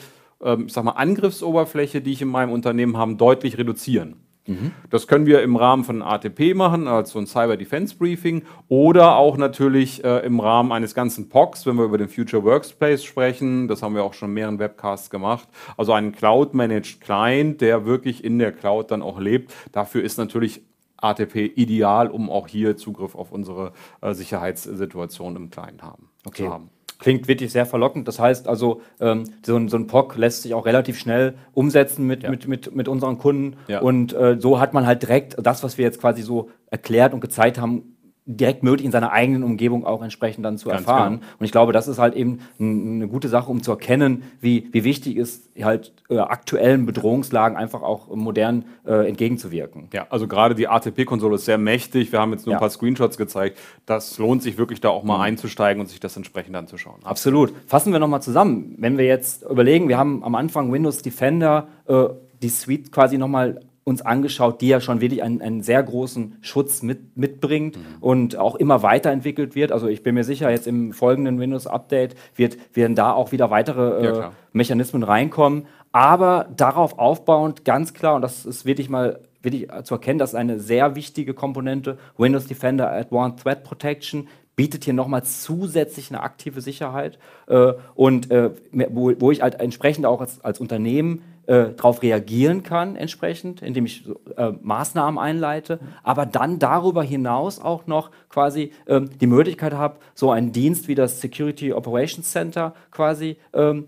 ich 0.67 0.73
sag 0.73 0.85
mal, 0.85 0.93
Angriffsoberfläche, 0.93 2.01
die 2.01 2.13
ich 2.13 2.23
in 2.23 2.29
meinem 2.29 2.53
Unternehmen 2.53 2.97
habe, 2.97 3.15
deutlich 3.15 3.59
reduzieren. 3.59 4.17
Mhm. 4.47 4.73
Das 4.89 5.07
können 5.07 5.27
wir 5.27 5.43
im 5.43 5.57
Rahmen 5.57 5.85
von 5.85 6.03
ATP 6.03 6.55
machen, 6.55 6.89
also 6.89 7.19
ein 7.19 7.27
Cyber 7.27 7.57
Defense 7.57 7.95
Briefing, 7.97 8.43
oder 8.69 9.17
auch 9.17 9.37
natürlich 9.37 10.03
äh, 10.03 10.25
im 10.27 10.41
Rahmen 10.41 10.73
eines 10.73 10.95
ganzen 10.95 11.29
POCs, 11.29 11.67
wenn 11.67 11.77
wir 11.77 11.85
über 11.85 11.99
den 11.99 12.09
Future 12.09 12.43
Workspace 12.43 13.05
sprechen. 13.05 13.69
Das 13.69 13.83
haben 13.83 13.95
wir 13.95 14.03
auch 14.03 14.15
schon 14.15 14.31
in 14.31 14.35
mehreren 14.35 14.59
Webcasts 14.59 15.11
gemacht. 15.11 15.49
Also 15.77 15.93
einen 15.93 16.13
Cloud-Managed 16.13 17.01
Client, 17.01 17.61
der 17.61 17.87
wirklich 17.87 18.25
in 18.25 18.39
der 18.39 18.53
Cloud 18.53 18.91
dann 18.91 19.03
auch 19.03 19.21
lebt. 19.21 19.55
Dafür 19.73 20.03
ist 20.03 20.19
natürlich 20.19 20.63
ATP 20.97 21.53
ideal, 21.57 22.09
um 22.11 22.29
auch 22.29 22.49
hier 22.49 22.77
Zugriff 22.77 23.15
auf 23.15 23.33
unsere 23.33 23.73
äh, 24.01 24.15
Sicherheitssituation 24.15 25.37
im 25.37 25.51
Client 25.51 25.83
haben, 25.83 26.09
okay. 26.27 26.45
zu 26.45 26.51
haben. 26.51 26.71
Klingt 27.01 27.29
wirklich 27.29 27.51
sehr 27.51 27.67
verlockend. 27.67 28.07
Das 28.07 28.19
heißt 28.19 28.47
also, 28.47 28.83
ähm, 29.01 29.25
so, 29.45 29.57
ein, 29.57 29.69
so, 29.69 29.77
ein 29.77 29.87
POC 29.87 30.17
lässt 30.17 30.43
sich 30.43 30.55
auch 30.55 30.67
relativ 30.67 30.99
schnell 30.99 31.35
umsetzen 31.53 32.07
mit, 32.07 32.23
ja. 32.23 32.31
mit, 32.31 32.47
mit, 32.47 32.75
mit 32.75 32.89
unseren 32.89 33.19
Kunden. 33.19 33.57
Ja. 33.69 33.81
Und 33.81 34.13
äh, 34.13 34.37
so 34.39 34.61
hat 34.61 34.75
man 34.75 34.87
halt 34.87 35.03
direkt 35.03 35.37
das, 35.43 35.63
was 35.65 35.79
wir 35.79 35.85
jetzt 35.85 36.01
quasi 36.01 36.23
so 36.23 36.51
erklärt 36.71 37.15
und 37.15 37.21
gezeigt 37.21 37.59
haben, 37.59 37.97
direkt 38.37 38.63
möglich 38.63 38.85
in 38.85 38.93
seiner 38.93 39.13
eigenen 39.13 39.43
Umgebung 39.43 39.85
auch 39.85 40.03
entsprechend 40.03 40.45
dann 40.45 40.59
zu 40.59 40.69
Ganz 40.69 40.81
erfahren. 40.83 41.15
genau. 41.21 41.27
Und 41.39 41.45
ich 41.45 41.53
glaube, 41.53 41.73
das 41.73 41.89
ist 41.89 41.99
halt 41.99 42.15
eben 42.15 42.41
eine 42.59 43.09
gute 43.09 43.29
Sache, 43.29 43.51
um 43.51 43.63
zu 43.63 43.71
erkennen, 43.73 44.23
wie, 44.41 44.69
wie 44.73 44.85
wichtig 44.85 45.17
ist, 45.17 45.49
halt 45.63 45.93
äh, 46.09 46.19
aktuellen 46.19 46.87
Bedrohungslagen 46.87 47.57
einfach 47.59 47.83
auch 47.83 48.15
modern 48.15 48.65
äh, 48.87 49.09
entgegenzuwirken. 49.09 49.89
Ja, 49.93 50.07
also 50.11 50.27
gerade 50.27 50.55
die 50.55 50.69
ATP-Konsole 50.69 51.35
ist 51.35 51.45
sehr 51.45 51.59
mächtig. 51.59 52.13
Wir 52.13 52.21
haben 52.21 52.33
jetzt 52.33 52.47
nur 52.47 52.53
Ja. 52.53 52.59
ein 52.59 52.61
paar 52.61 52.71
Screenshots 52.71 53.19
gezeigt. 53.19 53.59
Das 53.87 54.19
lohnt 54.19 54.43
sich 54.43 54.57
wirklich 54.59 54.81
da 54.81 54.89
auch 54.89 55.03
mal 55.05 55.21
einzusteigen 55.21 55.81
und 55.81 55.89
sich 55.89 56.01
das 56.01 56.17
entsprechend 56.17 56.57
anzuschauen. 56.57 57.01
Absolut. 57.05 57.53
Fassen 57.67 57.93
wir 57.93 57.99
nochmal 57.99 58.23
zusammen. 58.23 58.75
Wenn 58.79 58.97
wir 58.97 59.05
jetzt 59.07 59.43
überlegen, 59.43 59.89
wir 59.89 59.99
haben 59.99 60.23
am 60.25 60.35
Anfang 60.35 60.73
Windows 60.73 61.03
Defender, 61.03 61.69
äh, 61.87 62.05
die 62.43 62.49
Suite 62.49 62.91
quasi 62.91 63.19
nochmal 63.19 63.61
uns 63.85 64.03
angeschaut, 64.03 64.61
die 64.61 64.69
ja 64.69 64.81
schon 64.81 65.01
wirklich 65.01 65.23
einen, 65.23 65.41
einen 65.41 65.63
sehr 65.63 65.83
großen 65.83 66.37
Schutz 66.43 66.83
mit, 66.83 67.17
mitbringt 67.17 67.79
und 68.01 68.37
auch 68.37 68.55
immer 68.57 68.83
weiterentwickelt 68.83 69.55
wird. 69.55 69.73
Also 69.73 69.89
ich 69.89 70.03
bin 70.03 70.15
mir 70.15 70.25
sicher, 70.25 70.51
jetzt 70.51 70.67
im 70.67 70.93
folgenden 70.93 71.41
Windows-Update 71.41 72.15
wird, 72.37 72.57
werden 72.75 72.95
da 72.95 73.13
auch 73.13 73.33
wieder 73.33 73.51
weitere 73.51 74.05
Ja, 74.05 74.29
äh. 74.29 74.31
Mechanismen 74.53 75.03
reinkommen. 75.03 75.67
Aber 75.93 76.49
darauf 76.57 76.99
aufbauend 76.99 77.65
ganz 77.65 77.95
klar, 77.95 78.17
und 78.17 78.23
das 78.23 78.47
ist 78.47 78.65
wirklich 78.65 78.89
mal 78.89 79.21
wirklich 79.43 79.69
zu 79.85 79.95
erkennen, 79.95 80.19
das 80.19 80.31
ist 80.31 80.37
eine 80.37 80.61
sehr 80.61 80.95
wichtige 80.95 81.33
Komponente, 81.33 81.97
Windows 82.19 82.47
Defender 82.47 82.93
Advanced 82.93 83.43
Threat 83.43 83.65
Protection 83.65 84.29
bietet 84.61 84.85
hier 84.85 84.93
nochmal 84.93 85.25
zusätzlich 85.25 86.11
eine 86.11 86.23
aktive 86.23 86.61
Sicherheit 86.61 87.19
äh, 87.47 87.73
und 87.95 88.31
äh, 88.31 88.51
wo, 88.91 89.11
wo 89.19 89.31
ich 89.31 89.41
halt 89.41 89.59
entsprechend 89.59 90.05
auch 90.05 90.21
als, 90.21 90.45
als 90.45 90.61
Unternehmen 90.61 91.23
äh, 91.51 91.75
darauf 91.77 92.01
reagieren 92.03 92.63
kann, 92.63 92.95
entsprechend, 92.95 93.61
indem 93.61 93.85
ich 93.85 94.09
äh, 94.37 94.53
Maßnahmen 94.63 95.19
einleite, 95.19 95.81
aber 96.05 96.25
dann 96.25 96.59
darüber 96.59 97.03
hinaus 97.03 97.61
auch 97.61 97.87
noch 97.89 98.11
quasi 98.29 98.71
ähm, 98.87 99.11
die 99.21 99.27
Möglichkeit 99.27 99.75
habe, 99.75 99.99
so 100.15 100.31
einen 100.31 100.53
Dienst 100.53 100.87
wie 100.87 100.95
das 100.95 101.21
Security 101.21 101.73
Operations 101.73 102.31
Center 102.31 102.75
quasi 102.93 103.37
ähm, 103.53 103.87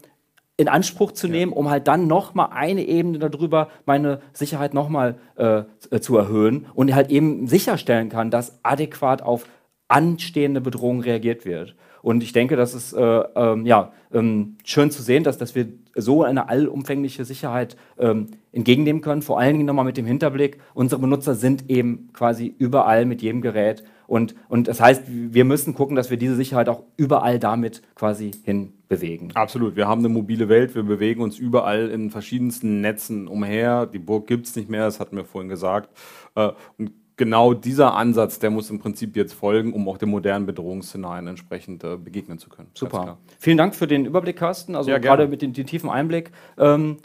in 0.56 0.68
Anspruch 0.68 1.12
zu 1.12 1.28
nehmen, 1.28 1.52
um 1.52 1.70
halt 1.70 1.86
dann 1.86 2.06
noch 2.06 2.34
mal 2.34 2.46
eine 2.46 2.84
Ebene 2.84 3.18
darüber 3.18 3.68
meine 3.86 4.20
Sicherheit 4.32 4.74
noch 4.74 4.88
mal 4.88 5.14
z- 5.36 5.92
äh, 5.92 6.00
zu 6.00 6.16
erhöhen 6.16 6.66
und 6.74 6.94
halt 6.94 7.10
eben 7.10 7.46
sicherstellen 7.46 8.08
kann, 8.08 8.30
dass 8.30 8.58
adäquat 8.62 9.22
auf 9.22 9.46
anstehende 9.88 10.60
Bedrohungen 10.60 11.00
reagiert 11.02 11.44
wird. 11.44 11.74
Und 12.02 12.22
ich 12.22 12.32
denke, 12.32 12.56
das 12.56 12.74
ist 12.74 12.92
äh, 12.92 13.00
ähm, 13.34 13.64
ja, 13.64 13.92
ähm, 14.12 14.56
schön 14.64 14.90
zu 14.90 15.02
sehen, 15.02 15.24
dass, 15.24 15.38
dass 15.38 15.54
wir 15.54 15.68
so 15.94 16.22
eine 16.22 16.48
allumfängliche 16.48 17.24
Sicherheit 17.24 17.76
ähm, 17.98 18.28
entgegennehmen 18.50 19.02
können. 19.02 19.22
Vor 19.22 19.38
allen 19.38 19.54
Dingen 19.54 19.66
nochmal 19.66 19.84
mit 19.84 19.96
dem 19.96 20.06
Hinterblick, 20.06 20.58
unsere 20.74 21.00
Benutzer 21.00 21.34
sind 21.34 21.70
eben 21.70 22.10
quasi 22.12 22.54
überall 22.58 23.04
mit 23.06 23.22
jedem 23.22 23.40
Gerät. 23.40 23.84
Und, 24.06 24.34
und 24.48 24.68
das 24.68 24.80
heißt, 24.80 25.04
wir 25.06 25.44
müssen 25.44 25.74
gucken, 25.74 25.96
dass 25.96 26.10
wir 26.10 26.18
diese 26.18 26.36
Sicherheit 26.36 26.68
auch 26.68 26.82
überall 26.96 27.38
damit 27.38 27.82
quasi 27.94 28.32
hin 28.44 28.74
bewegen. 28.88 29.30
Absolut. 29.34 29.74
Wir 29.76 29.88
haben 29.88 30.00
eine 30.00 30.10
mobile 30.10 30.50
Welt. 30.50 30.74
Wir 30.74 30.82
bewegen 30.82 31.22
uns 31.22 31.38
überall 31.38 31.88
in 31.88 32.10
verschiedensten 32.10 32.82
Netzen 32.82 33.26
umher. 33.26 33.86
Die 33.86 33.98
Burg 33.98 34.26
gibt 34.26 34.46
es 34.46 34.56
nicht 34.56 34.68
mehr, 34.68 34.84
das 34.84 35.00
hatten 35.00 35.16
wir 35.16 35.24
vorhin 35.24 35.48
gesagt. 35.48 35.88
Äh, 36.34 36.50
Und 36.76 36.92
genau 37.16 37.54
dieser 37.54 37.94
Ansatz, 37.94 38.38
der 38.38 38.50
muss 38.50 38.70
im 38.70 38.78
Prinzip 38.78 39.16
jetzt 39.16 39.34
folgen, 39.34 39.72
um 39.72 39.88
auch 39.88 39.98
den 39.98 40.08
modernen 40.08 40.46
Bedrohungsszenarien 40.46 41.26
entsprechend 41.26 41.84
äh, 41.84 41.96
begegnen 41.96 42.38
zu 42.38 42.48
können. 42.48 42.70
Super. 42.74 43.18
Vielen 43.38 43.58
Dank 43.58 43.74
für 43.74 43.86
den 43.86 44.06
Überblick, 44.06 44.36
Carsten. 44.36 44.76
Also 44.76 44.90
Ja, 44.90 44.98
gerade 44.98 45.28
mit 45.28 45.42
dem, 45.42 45.52
dem 45.52 45.66
tiefen 45.66 45.90
Einblick. 45.90 46.32
Ähm, 46.58 46.98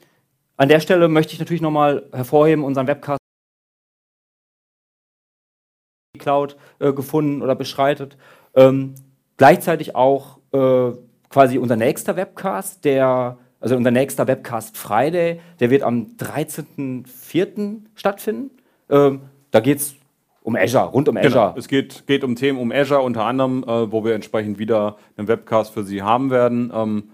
an 0.55 0.69
der 0.69 0.79
Stelle 0.79 1.07
möchte 1.07 1.33
ich 1.33 1.39
natürlich 1.39 1.61
nochmal 1.61 2.07
hervorheben, 2.11 2.63
unseren 2.63 2.87
Webcast 2.87 3.19
Cloud 6.17 6.57
äh, 6.79 6.93
gefunden 6.93 7.41
oder 7.41 7.55
beschreitet. 7.55 8.17
Ähm, 8.55 8.95
gleichzeitig 9.37 9.95
auch 9.95 10.39
äh, 10.51 10.91
quasi 11.29 11.57
unser 11.57 11.75
nächster 11.75 12.15
Webcast, 12.15 12.83
der, 12.85 13.37
also 13.59 13.75
unser 13.75 13.91
nächster 13.91 14.27
Webcast 14.27 14.77
Friday, 14.77 15.39
der 15.59 15.69
wird 15.69 15.83
am 15.83 16.15
13.04. 16.17 17.81
stattfinden. 17.95 18.51
Ähm, 18.89 19.21
da 19.51 19.59
geht 19.59 19.77
es 19.79 19.95
um 20.47 20.55
Azure, 20.55 20.85
rund 20.85 21.09
um 21.09 21.17
Azure. 21.17 21.29
Genau. 21.29 21.53
Es 21.57 21.67
geht, 21.67 22.07
geht 22.07 22.23
um 22.23 22.37
Themen 22.37 22.57
um 22.57 22.71
Azure 22.71 23.01
unter 23.01 23.25
anderem, 23.25 23.65
äh, 23.67 23.91
wo 23.91 24.05
wir 24.05 24.15
entsprechend 24.15 24.57
wieder 24.59 24.95
einen 25.17 25.27
Webcast 25.27 25.73
für 25.73 25.83
Sie 25.83 26.01
haben 26.01 26.31
werden. 26.31 26.71
Ähm, 26.73 27.09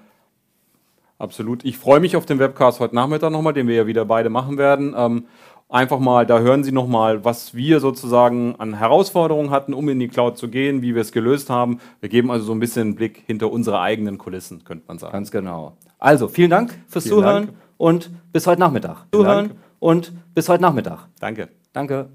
absolut. 1.18 1.66
Ich 1.66 1.80
freue 1.80 2.00
mich 2.00 2.16
auf 2.16 2.28
den 2.28 2.38
Webcast 2.38 2.80
heute 2.80 2.94
Nachmittag 2.94 3.32
nochmal, 3.32 3.54
den 3.54 3.68
wir 3.68 3.74
ja 3.74 3.88
wieder 3.88 4.06
beide 4.06 4.30
machen 4.30 4.60
werden. 4.60 4.94
Ähm, 4.96 5.26
einfach 5.68 5.98
mal, 5.98 6.28
da 6.28 6.42
hören 6.42 6.64
Sie 6.64 6.72
nochmal, 6.72 7.26
was 7.26 7.56
wir 7.56 7.80
sozusagen 7.80 8.54
an 8.60 8.76
Herausforderungen 8.76 9.50
hatten, 9.50 9.74
um 9.74 9.90
in 9.90 10.00
die 10.00 10.10
Cloud 10.10 10.38
zu 10.38 10.48
gehen, 10.48 10.84
wie 10.84 10.94
wir 10.94 11.02
es 11.02 11.12
gelöst 11.12 11.50
haben. 11.50 11.80
Wir 12.02 12.10
geben 12.10 12.30
also 12.30 12.46
so 12.46 12.52
ein 12.52 12.60
bisschen 12.60 12.82
einen 12.84 12.96
Blick 12.96 13.24
hinter 13.26 13.52
unsere 13.52 13.82
eigenen 13.82 14.20
Kulissen, 14.20 14.64
könnte 14.64 14.84
man 14.88 15.00
sagen. 15.00 15.12
Ganz 15.12 15.32
genau. 15.32 15.76
Also, 15.98 16.28
vielen 16.28 16.52
Dank 16.52 16.78
fürs 16.88 17.06
Vielen 17.06 17.16
Zuhören 17.18 17.46
Dank. 17.48 17.58
und 17.78 18.12
bis 18.32 18.46
heute 18.46 18.60
Nachmittag. 18.60 19.08
Vielen 19.10 19.24
Zuhören 19.24 19.48
Dank. 19.48 19.60
und 19.80 20.14
bis 20.36 20.48
heute 20.50 20.62
Nachmittag. 20.62 21.08
Danke. 21.20 21.50
Danke. 21.72 22.10